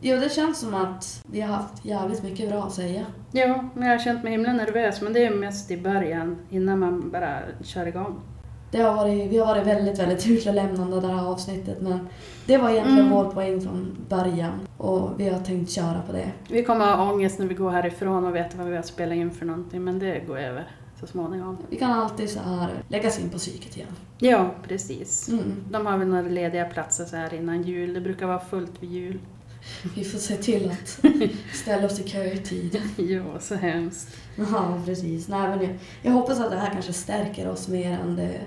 jo, 0.02 0.18
det 0.18 0.30
känns 0.34 0.60
som 0.60 0.74
att 0.74 1.24
vi 1.32 1.42
har 1.42 1.56
haft 1.56 1.86
jävligt 1.86 2.24
mycket 2.24 2.50
bra 2.50 2.64
att 2.64 2.74
säga. 2.74 3.06
Ja, 3.32 3.64
men 3.74 3.88
jag 3.88 3.94
har 3.98 4.04
känt 4.04 4.24
mig 4.24 4.32
himla 4.32 4.54
nervös, 4.54 5.02
men 5.02 5.14
det 5.14 5.26
är 5.26 5.36
mest 5.36 5.72
i 5.72 5.78
början, 5.78 6.38
innan 6.50 6.80
man 6.80 7.10
bara 7.12 7.40
kör 7.64 7.86
igång. 7.88 8.22
Det 8.72 8.82
har 8.82 8.96
varit, 8.96 9.32
vi 9.32 9.38
har 9.38 9.46
varit 9.46 9.68
väldigt, 9.68 10.00
väldigt 10.00 10.28
utelämnande 10.28 11.00
det 11.02 11.08
här 11.08 11.28
avsnittet 11.28 11.82
men 11.82 12.08
det 12.46 12.58
var 12.58 12.70
egentligen 12.70 13.00
Mm. 13.00 13.12
vår 13.14 13.32
poäng 13.32 13.62
från 13.62 13.98
början 14.10 14.52
och 14.78 15.10
vi 15.20 15.30
har 15.30 15.40
tänkt 15.40 15.72
köra 15.72 16.02
på 16.08 16.12
det. 16.14 16.32
Vi 16.50 16.64
kommer 16.64 16.96
ha 16.96 17.14
ångest 17.14 17.40
när 17.40 17.46
vi 17.46 17.54
går 17.54 17.70
härifrån 17.72 18.26
och 18.26 18.36
vet 18.36 18.56
vad 18.56 18.68
vi 18.68 18.76
har 18.76 18.84
spelat 18.84 19.16
in 19.16 19.32
för 19.32 19.46
någonting, 19.46 19.84
men 19.84 20.00
det 20.00 20.20
går 20.28 20.38
över 20.40 20.68
så 21.00 21.08
småningom. 21.08 21.58
Vi 21.70 21.76
kan 21.78 21.92
alltid 21.92 22.30
så 22.30 22.40
här 22.40 22.70
läggas 22.88 23.20
in 23.20 23.30
på 23.30 23.38
psyket 23.38 23.78
igen. 23.78 23.90
Ja, 24.18 24.50
precis. 24.68 25.30
Mm. 25.30 25.54
De 25.72 25.86
har 25.86 25.98
väl 25.98 26.08
några 26.08 26.22
lediga 26.30 26.66
platser 26.66 27.06
så 27.06 27.16
här 27.16 27.34
innan 27.34 27.62
jul. 27.64 27.94
Det 27.94 28.02
brukar 28.02 28.28
vara 28.28 28.40
fullt 28.40 28.84
vid 28.84 28.92
jul. 28.92 29.20
Vi 29.96 30.04
får 30.04 30.20
se 30.20 30.36
till 30.36 30.72
att 30.72 31.00
ställa 31.54 31.86
oss 31.86 32.00
i 32.00 32.04
kö 32.04 32.24
i 32.24 32.38
tid. 32.38 32.82
Ja, 32.98 33.40
så 33.40 33.56
hemskt. 33.56 34.16
Ja, 34.36 34.82
precis. 34.86 35.28
Nej, 35.28 35.50
men 35.50 35.62
jag, 35.62 35.78
jag 36.02 36.12
hoppas 36.12 36.40
att 36.40 36.52
det 36.52 36.58
här 36.58 36.72
kanske 36.74 36.94
stärker 36.94 37.50
oss 37.50 37.68
mer 37.68 37.92
än 38.00 38.16
det 38.16 38.40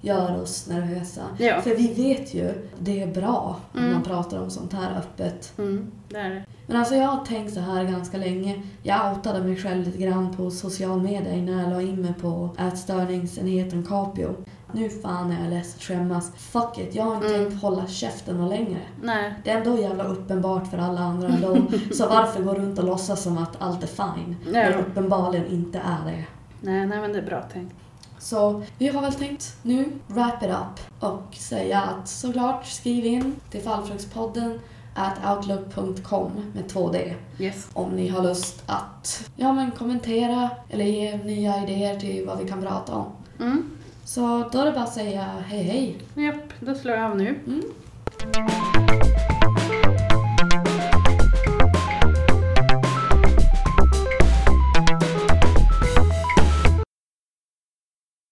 gör 0.00 0.42
oss 0.42 0.66
nervösa. 0.68 1.22
Ja, 1.38 1.60
För 1.60 1.74
vi 1.76 1.94
vet 1.94 2.34
ju, 2.34 2.52
det 2.78 3.02
är 3.02 3.06
bra 3.06 3.60
om 3.72 3.78
Mm. 3.80 3.92
man 3.92 4.02
pratar 4.02 4.42
om 4.42 4.50
sånt 4.50 4.72
här 4.72 4.98
öppet. 4.98 5.52
mm, 5.58 5.90
det 6.08 6.16
är 6.18 6.30
det. 6.30 6.44
Men 6.66 6.76
alltså 6.76 6.94
jag 6.94 7.08
har 7.08 7.24
tänkt 7.24 7.54
så 7.54 7.60
här 7.60 7.84
ganska 7.84 8.16
länge. 8.18 8.62
Jag 8.82 9.12
outade 9.16 9.42
mig 9.42 9.56
själv 9.56 9.84
lite 9.86 9.98
grann 9.98 10.36
på 10.36 10.50
social 10.50 11.02
media 11.02 11.34
innan 11.34 11.58
jag 11.58 11.70
la 11.70 11.82
in 11.82 12.02
mig 12.02 12.14
på 12.20 12.50
ätstörningsenheten 12.58 13.86
Capio. 13.86 14.34
Nu 14.72 14.88
fan 14.90 15.32
är 15.32 15.42
jag 15.44 15.50
less 15.50 15.74
att 15.76 15.82
skämmas. 15.82 16.32
Fuck 16.36 16.78
it, 16.78 16.94
jag 16.94 17.04
har 17.04 17.14
inte 17.14 17.34
Mm. 17.34 17.48
tänkt 17.50 17.62
hålla 17.62 17.86
käften 17.86 18.36
något 18.38 18.50
längre. 18.50 18.78
Nej, 19.02 19.34
Det 19.44 19.50
är 19.50 19.58
ändå 19.58 19.78
jävla 19.78 20.04
uppenbart 20.04 20.66
för 20.70 20.78
alla 20.78 21.00
andra 21.00 21.28
ändå. 21.28 21.56
så 21.94 22.08
varför 22.08 22.42
gå 22.42 22.54
runt 22.54 22.78
och 22.78 22.84
låtsas 22.84 23.22
som 23.22 23.38
att 23.38 23.56
allt 23.62 23.82
är 23.82 23.86
fine? 23.86 24.36
När 24.46 24.64
det 24.64 24.70
ja. 24.70 24.78
uppenbarligen 24.78 25.46
inte 25.46 25.78
är 25.78 26.04
det. 26.10 26.24
nej, 26.60 26.86
nej, 26.86 27.00
men 27.00 27.12
det 27.12 27.18
är 27.18 27.26
bra 27.26 27.42
tänkt. 27.52 27.74
Så 28.18 28.62
vi 28.78 28.88
har 28.88 29.02
väl 29.02 29.12
tänkt 29.14 29.56
nu 29.62 29.92
wrap 30.06 30.42
it 30.42 30.48
up 30.48 31.02
och 31.04 31.34
säga 31.34 31.80
att 31.82 32.08
såklart 32.08 32.66
skriv 32.66 33.04
in 33.06 33.36
till 33.50 33.60
fallfruktspodden 33.60 34.60
at 34.94 35.36
outlook.com 35.38 36.30
med 36.54 36.64
2D 36.72 37.14
Yes. 37.38 37.68
om 37.72 37.90
ni 37.90 38.08
har 38.08 38.22
lust 38.22 38.62
att 38.66 39.28
ja, 39.36 39.52
men 39.52 39.70
kommentera 39.70 40.50
eller 40.68 40.84
ge 40.84 41.16
nya 41.16 41.62
idéer 41.62 42.00
till 42.00 42.26
vad 42.26 42.38
vi 42.38 42.48
kan 42.48 42.62
prata 42.62 42.94
om. 42.94 43.06
Mm. 43.40 43.70
Så 44.10 44.48
då 44.52 44.58
är 44.58 44.64
det 44.64 44.72
bara 44.72 44.84
att 44.84 44.94
säga 44.94 45.22
hej 45.46 45.62
hej. 45.62 45.98
Japp, 46.26 46.52
då 46.60 46.74
slår 46.74 46.94
jag 46.96 47.10
av 47.10 47.16
nu. 47.16 47.34
Mm. 47.46 48.79